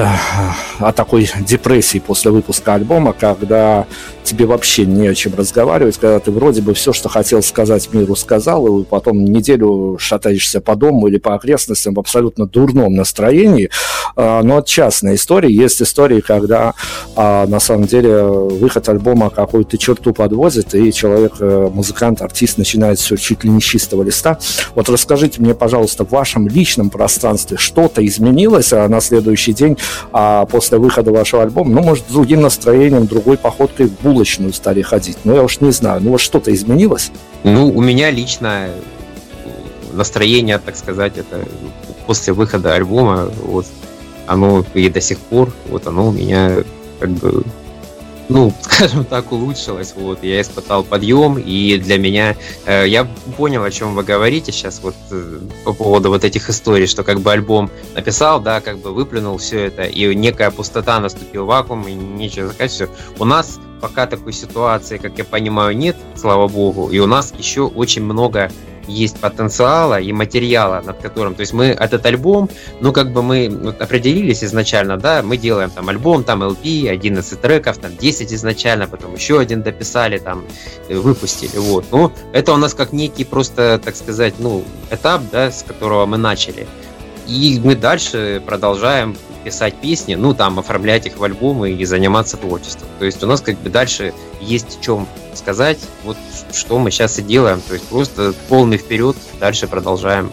о 0.79 0.91
такой 0.93 1.29
депрессии 1.41 1.99
после 1.99 2.31
выпуска 2.31 2.75
альбома, 2.75 3.11
когда 3.11 3.85
тебе 4.29 4.45
вообще 4.45 4.85
не 4.85 5.07
о 5.07 5.15
чем 5.15 5.33
разговаривать, 5.35 5.97
когда 5.97 6.19
ты 6.19 6.31
вроде 6.31 6.61
бы 6.61 6.73
все, 6.75 6.93
что 6.93 7.09
хотел 7.09 7.41
сказать 7.41 7.91
миру, 7.93 8.15
сказал, 8.15 8.79
и 8.79 8.83
потом 8.83 9.25
неделю 9.25 9.97
шатаешься 9.99 10.61
по 10.61 10.75
дому 10.75 11.07
или 11.07 11.17
по 11.17 11.33
окрестностям 11.33 11.95
в 11.95 11.99
абсолютно 11.99 12.45
дурном 12.45 12.93
настроении. 12.93 13.71
А, 14.15 14.43
но 14.43 14.59
это 14.59 14.69
частная 14.69 15.15
история. 15.15 15.51
Есть 15.51 15.81
истории, 15.81 16.21
когда 16.21 16.73
а, 17.15 17.47
на 17.47 17.59
самом 17.59 17.87
деле 17.87 18.23
выход 18.23 18.87
альбома 18.87 19.31
какую-то 19.31 19.77
черту 19.77 20.13
подвозит, 20.13 20.75
и 20.75 20.93
человек, 20.93 21.33
э, 21.39 21.69
музыкант, 21.73 22.21
артист 22.21 22.57
начинает 22.57 22.99
все 22.99 23.15
чуть 23.15 23.43
ли 23.43 23.49
не 23.49 23.61
с 23.61 23.63
чистого 23.63 24.03
листа. 24.03 24.37
Вот 24.75 24.89
расскажите 24.89 25.41
мне, 25.41 25.55
пожалуйста, 25.55 26.05
в 26.05 26.11
вашем 26.11 26.47
личном 26.47 26.91
пространстве 26.91 27.57
что-то 27.57 28.05
изменилось 28.05 28.73
а 28.73 28.87
на 28.87 29.01
следующий 29.01 29.53
день 29.53 29.77
после 30.51 30.77
выхода 30.77 31.11
вашего 31.11 31.43
альбома? 31.43 31.71
Ну, 31.71 31.81
может, 31.81 32.05
с 32.07 32.11
другим 32.11 32.41
настроением, 32.41 33.07
другой 33.07 33.37
походкой 33.37 33.87
в 33.87 34.01
булочную 34.01 34.18
стали 34.53 34.81
ходить. 34.81 35.17
Ну, 35.23 35.35
я 35.35 35.43
уж 35.43 35.61
не 35.61 35.71
знаю. 35.71 36.01
Ну, 36.01 36.11
вот 36.11 36.21
что-то 36.21 36.53
изменилось? 36.53 37.11
Ну, 37.43 37.67
у 37.69 37.81
меня 37.81 38.11
лично 38.11 38.69
настроение, 39.93 40.59
так 40.59 40.75
сказать, 40.75 41.17
это 41.17 41.45
после 42.05 42.33
выхода 42.33 42.73
альбома, 42.73 43.31
вот, 43.43 43.65
оно 44.27 44.63
и 44.73 44.89
до 44.89 45.01
сих 45.01 45.19
пор, 45.19 45.53
вот 45.67 45.87
оно 45.87 46.09
у 46.09 46.11
меня 46.11 46.63
как 46.99 47.09
бы 47.09 47.43
ну, 48.29 48.53
скажем 48.61 49.03
так, 49.03 49.31
улучшилось. 49.31 49.93
Вот, 49.95 50.23
я 50.23 50.39
испытал 50.39 50.83
подъем, 50.83 51.37
и 51.37 51.77
для 51.77 51.97
меня 51.97 52.37
э, 52.65 52.87
я 52.87 53.05
понял, 53.35 53.63
о 53.63 53.71
чем 53.71 53.95
вы 53.95 54.03
говорите 54.03 54.51
сейчас, 54.51 54.79
вот 54.81 54.95
э, 55.11 55.39
по 55.65 55.73
поводу 55.73 56.09
вот 56.09 56.23
этих 56.23 56.49
историй, 56.49 56.87
что 56.87 57.03
как 57.03 57.19
бы 57.19 57.31
альбом 57.31 57.69
написал, 57.95 58.39
да, 58.39 58.61
как 58.61 58.77
бы 58.79 58.91
выплюнул 58.91 59.37
все 59.37 59.65
это, 59.65 59.83
и 59.83 60.15
некая 60.15 60.51
пустота 60.51 60.99
наступил 60.99 61.45
вакуум, 61.45 61.87
и 61.87 61.93
нечего 61.93 62.51
сказать, 62.51 62.71
все. 62.71 62.89
У 63.17 63.25
нас 63.25 63.59
пока 63.81 64.05
такой 64.05 64.33
ситуации, 64.33 64.97
как 64.97 65.17
я 65.17 65.23
понимаю, 65.23 65.75
нет, 65.75 65.95
слава 66.15 66.47
богу, 66.47 66.89
и 66.89 66.99
у 66.99 67.07
нас 67.07 67.33
еще 67.37 67.61
очень 67.61 68.03
много 68.03 68.51
есть 68.89 69.19
потенциала 69.19 69.99
и 69.99 70.11
материала, 70.11 70.81
над 70.85 70.97
которым, 71.01 71.35
то 71.35 71.41
есть 71.41 71.53
мы 71.53 71.65
этот 71.67 72.05
альбом, 72.05 72.49
ну 72.81 72.91
как 72.91 73.11
бы 73.13 73.21
мы 73.21 73.49
вот, 73.49 73.81
определились 73.81 74.43
изначально, 74.43 74.97
да, 74.97 75.21
мы 75.23 75.37
делаем 75.37 75.69
там 75.69 75.89
альбом, 75.89 76.23
там 76.23 76.43
LP, 76.43 76.89
11 76.89 77.41
треков, 77.41 77.77
там 77.77 77.95
10 77.95 78.33
изначально, 78.33 78.87
потом 78.87 79.15
еще 79.15 79.39
один 79.39 79.61
дописали, 79.61 80.17
там 80.17 80.43
э, 80.87 80.97
выпустили, 80.97 81.57
вот. 81.57 81.85
Ну, 81.91 82.11
это 82.33 82.53
у 82.53 82.57
нас 82.57 82.73
как 82.73 82.93
некий 82.93 83.23
просто, 83.23 83.79
так 83.83 83.95
сказать, 83.95 84.35
ну, 84.39 84.63
этап, 84.91 85.21
да, 85.31 85.51
с 85.51 85.63
которого 85.63 86.05
мы 86.05 86.17
начали. 86.17 86.67
И 87.27 87.61
мы 87.63 87.75
дальше 87.75 88.41
продолжаем 88.45 89.15
писать 89.43 89.75
песни, 89.75 90.15
ну, 90.15 90.33
там, 90.33 90.59
оформлять 90.59 91.05
их 91.05 91.17
в 91.17 91.23
альбомы 91.23 91.71
и 91.71 91.85
заниматься 91.85 92.37
творчеством. 92.37 92.87
То 92.99 93.05
есть 93.05 93.23
у 93.23 93.27
нас 93.27 93.41
как 93.41 93.57
бы 93.59 93.69
дальше 93.69 94.13
есть 94.41 94.79
о 94.79 94.83
чем 94.83 95.07
сказать, 95.33 95.79
вот 96.03 96.17
что 96.53 96.79
мы 96.79 96.91
сейчас 96.91 97.19
и 97.19 97.21
делаем. 97.21 97.61
То 97.61 97.73
есть 97.73 97.87
просто 97.87 98.33
полный 98.47 98.77
вперед, 98.77 99.15
дальше 99.39 99.67
продолжаем 99.67 100.31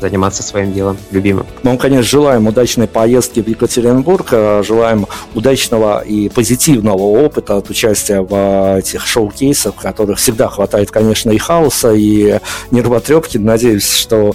заниматься 0.00 0.42
своим 0.42 0.72
делом 0.72 0.96
любимым. 1.10 1.46
Мы, 1.62 1.76
конечно, 1.76 2.02
желаем 2.02 2.46
удачной 2.46 2.86
поездки 2.86 3.40
в 3.40 3.48
Екатеринбург, 3.48 4.28
э, 4.32 4.62
желаем 4.64 5.06
удачного 5.34 6.00
и 6.00 6.28
позитивного 6.28 7.02
опыта 7.02 7.56
от 7.56 7.70
участия 7.70 8.20
в 8.20 8.28
э, 8.32 8.78
этих 8.80 9.06
шоу-кейсах, 9.06 9.74
которых 9.76 10.18
всегда 10.18 10.48
хватает, 10.48 10.90
конечно, 10.90 11.30
и 11.30 11.38
хаоса, 11.38 11.92
и 11.92 12.38
нервотрепки. 12.70 13.38
Надеюсь, 13.38 13.90
что 13.90 14.34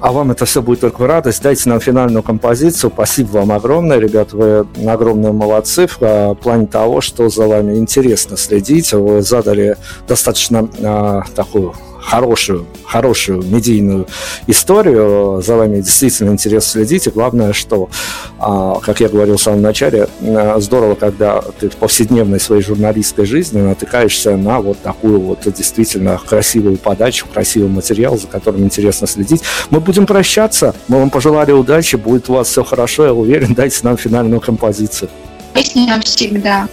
а 0.00 0.12
вам 0.12 0.30
это 0.32 0.44
все 0.44 0.60
будет 0.60 0.80
только 0.80 1.00
в 1.00 1.06
радость. 1.06 1.42
Дайте 1.42 1.68
нам 1.68 1.80
финальную 1.80 2.22
композицию. 2.22 2.90
Спасибо 2.92 3.38
вам 3.38 3.52
огромное, 3.52 3.98
ребят, 3.98 4.32
вы 4.32 4.66
огромные 4.86 5.32
молодцы 5.32 5.86
в 5.86 5.96
э, 6.00 6.34
плане 6.34 6.66
того, 6.66 7.00
что 7.00 7.28
за 7.28 7.46
вами 7.46 7.76
интересно 7.76 8.36
следить. 8.36 8.92
Вы 8.92 9.22
задали 9.22 9.76
достаточно 10.06 10.68
а, 10.82 11.22
такую 11.34 11.74
хорошую, 12.04 12.66
хорошую 12.84 13.42
медийную 13.42 14.06
историю. 14.46 15.42
За 15.42 15.56
вами 15.56 15.80
действительно 15.80 16.30
интересно 16.30 16.72
следить. 16.82 17.06
И 17.06 17.10
главное, 17.10 17.52
что, 17.52 17.88
а, 18.38 18.78
как 18.80 19.00
я 19.00 19.08
говорил 19.08 19.36
в 19.36 19.42
самом 19.42 19.62
начале, 19.62 20.08
здорово, 20.58 20.94
когда 20.94 21.40
ты 21.58 21.70
в 21.70 21.76
повседневной 21.76 22.40
своей 22.40 22.62
журналистской 22.62 23.24
жизни 23.24 23.60
натыкаешься 23.60 24.36
на 24.36 24.60
вот 24.60 24.78
такую 24.80 25.20
вот 25.20 25.40
действительно 25.44 26.20
красивую 26.24 26.76
подачу, 26.76 27.26
красивый 27.32 27.68
материал, 27.68 28.18
за 28.18 28.26
которым 28.26 28.64
интересно 28.64 29.06
следить. 29.06 29.42
Мы 29.70 29.80
будем 29.80 30.06
прощаться. 30.06 30.74
Мы 30.88 30.98
вам 30.98 31.10
пожелали 31.10 31.52
удачи. 31.52 31.96
Будет 31.96 32.28
у 32.28 32.34
вас 32.34 32.48
все 32.48 32.64
хорошо, 32.64 33.06
я 33.06 33.14
уверен. 33.14 33.54
Дайте 33.54 33.78
нам 33.82 33.96
финальную 33.96 34.40
композицию. 34.40 35.08
Песня 35.54 35.96
навсегда. 35.96 36.68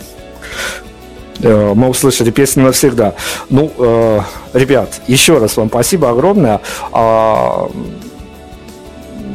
Э, 1.43 1.73
мы 1.75 1.89
услышали 1.89 2.31
песню 2.31 2.63
навсегда. 2.63 3.13
Ну, 3.49 3.71
э, 3.77 4.19
ребят, 4.53 5.01
еще 5.07 5.37
раз 5.37 5.57
вам 5.57 5.69
спасибо 5.69 6.09
огромное. 6.09 6.61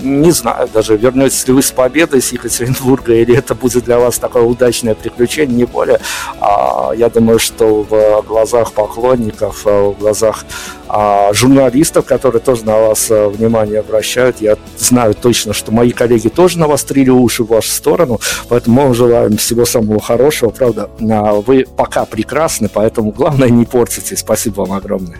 Не 0.06 0.30
знаю, 0.30 0.68
даже 0.72 0.96
вернетесь 0.96 1.46
ли 1.48 1.52
вы 1.52 1.62
с 1.62 1.72
победой 1.72 2.22
с 2.22 2.30
Екатеринбурга, 2.32 3.12
или 3.12 3.36
это 3.36 3.56
будет 3.56 3.84
для 3.84 3.98
вас 3.98 4.18
такое 4.18 4.44
удачное 4.44 4.94
приключение, 4.94 5.56
не 5.56 5.64
более. 5.64 5.98
А, 6.40 6.92
я 6.96 7.10
думаю, 7.10 7.40
что 7.40 7.82
в 7.82 8.22
глазах 8.22 8.72
поклонников, 8.72 9.62
а, 9.66 9.90
в 9.90 9.98
глазах 9.98 10.44
а, 10.88 11.32
журналистов, 11.32 12.04
которые 12.04 12.40
тоже 12.40 12.64
на 12.64 12.76
вас 12.76 13.10
а, 13.10 13.28
внимание 13.28 13.80
обращают, 13.80 14.40
я 14.40 14.56
знаю 14.78 15.14
точно, 15.14 15.52
что 15.52 15.72
мои 15.72 15.90
коллеги 15.90 16.28
тоже 16.28 16.60
навострили 16.60 17.10
уши 17.10 17.42
в 17.42 17.48
вашу 17.48 17.70
сторону, 17.70 18.20
поэтому 18.48 18.76
мы 18.76 18.82
вам 18.84 18.94
желаем 18.94 19.36
всего 19.36 19.64
самого 19.64 20.00
хорошего, 20.00 20.50
правда. 20.50 20.88
А, 21.10 21.34
вы 21.34 21.66
пока 21.76 22.04
прекрасны, 22.04 22.68
поэтому 22.72 23.10
главное 23.10 23.48
не 23.48 23.64
портите. 23.64 24.16
Спасибо 24.16 24.60
вам 24.60 24.72
огромное. 24.72 25.18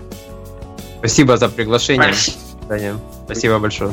Спасибо 1.01 1.37
за 1.37 1.49
приглашение. 1.49 2.14
Спасибо 3.26 3.59
большое. 3.59 3.91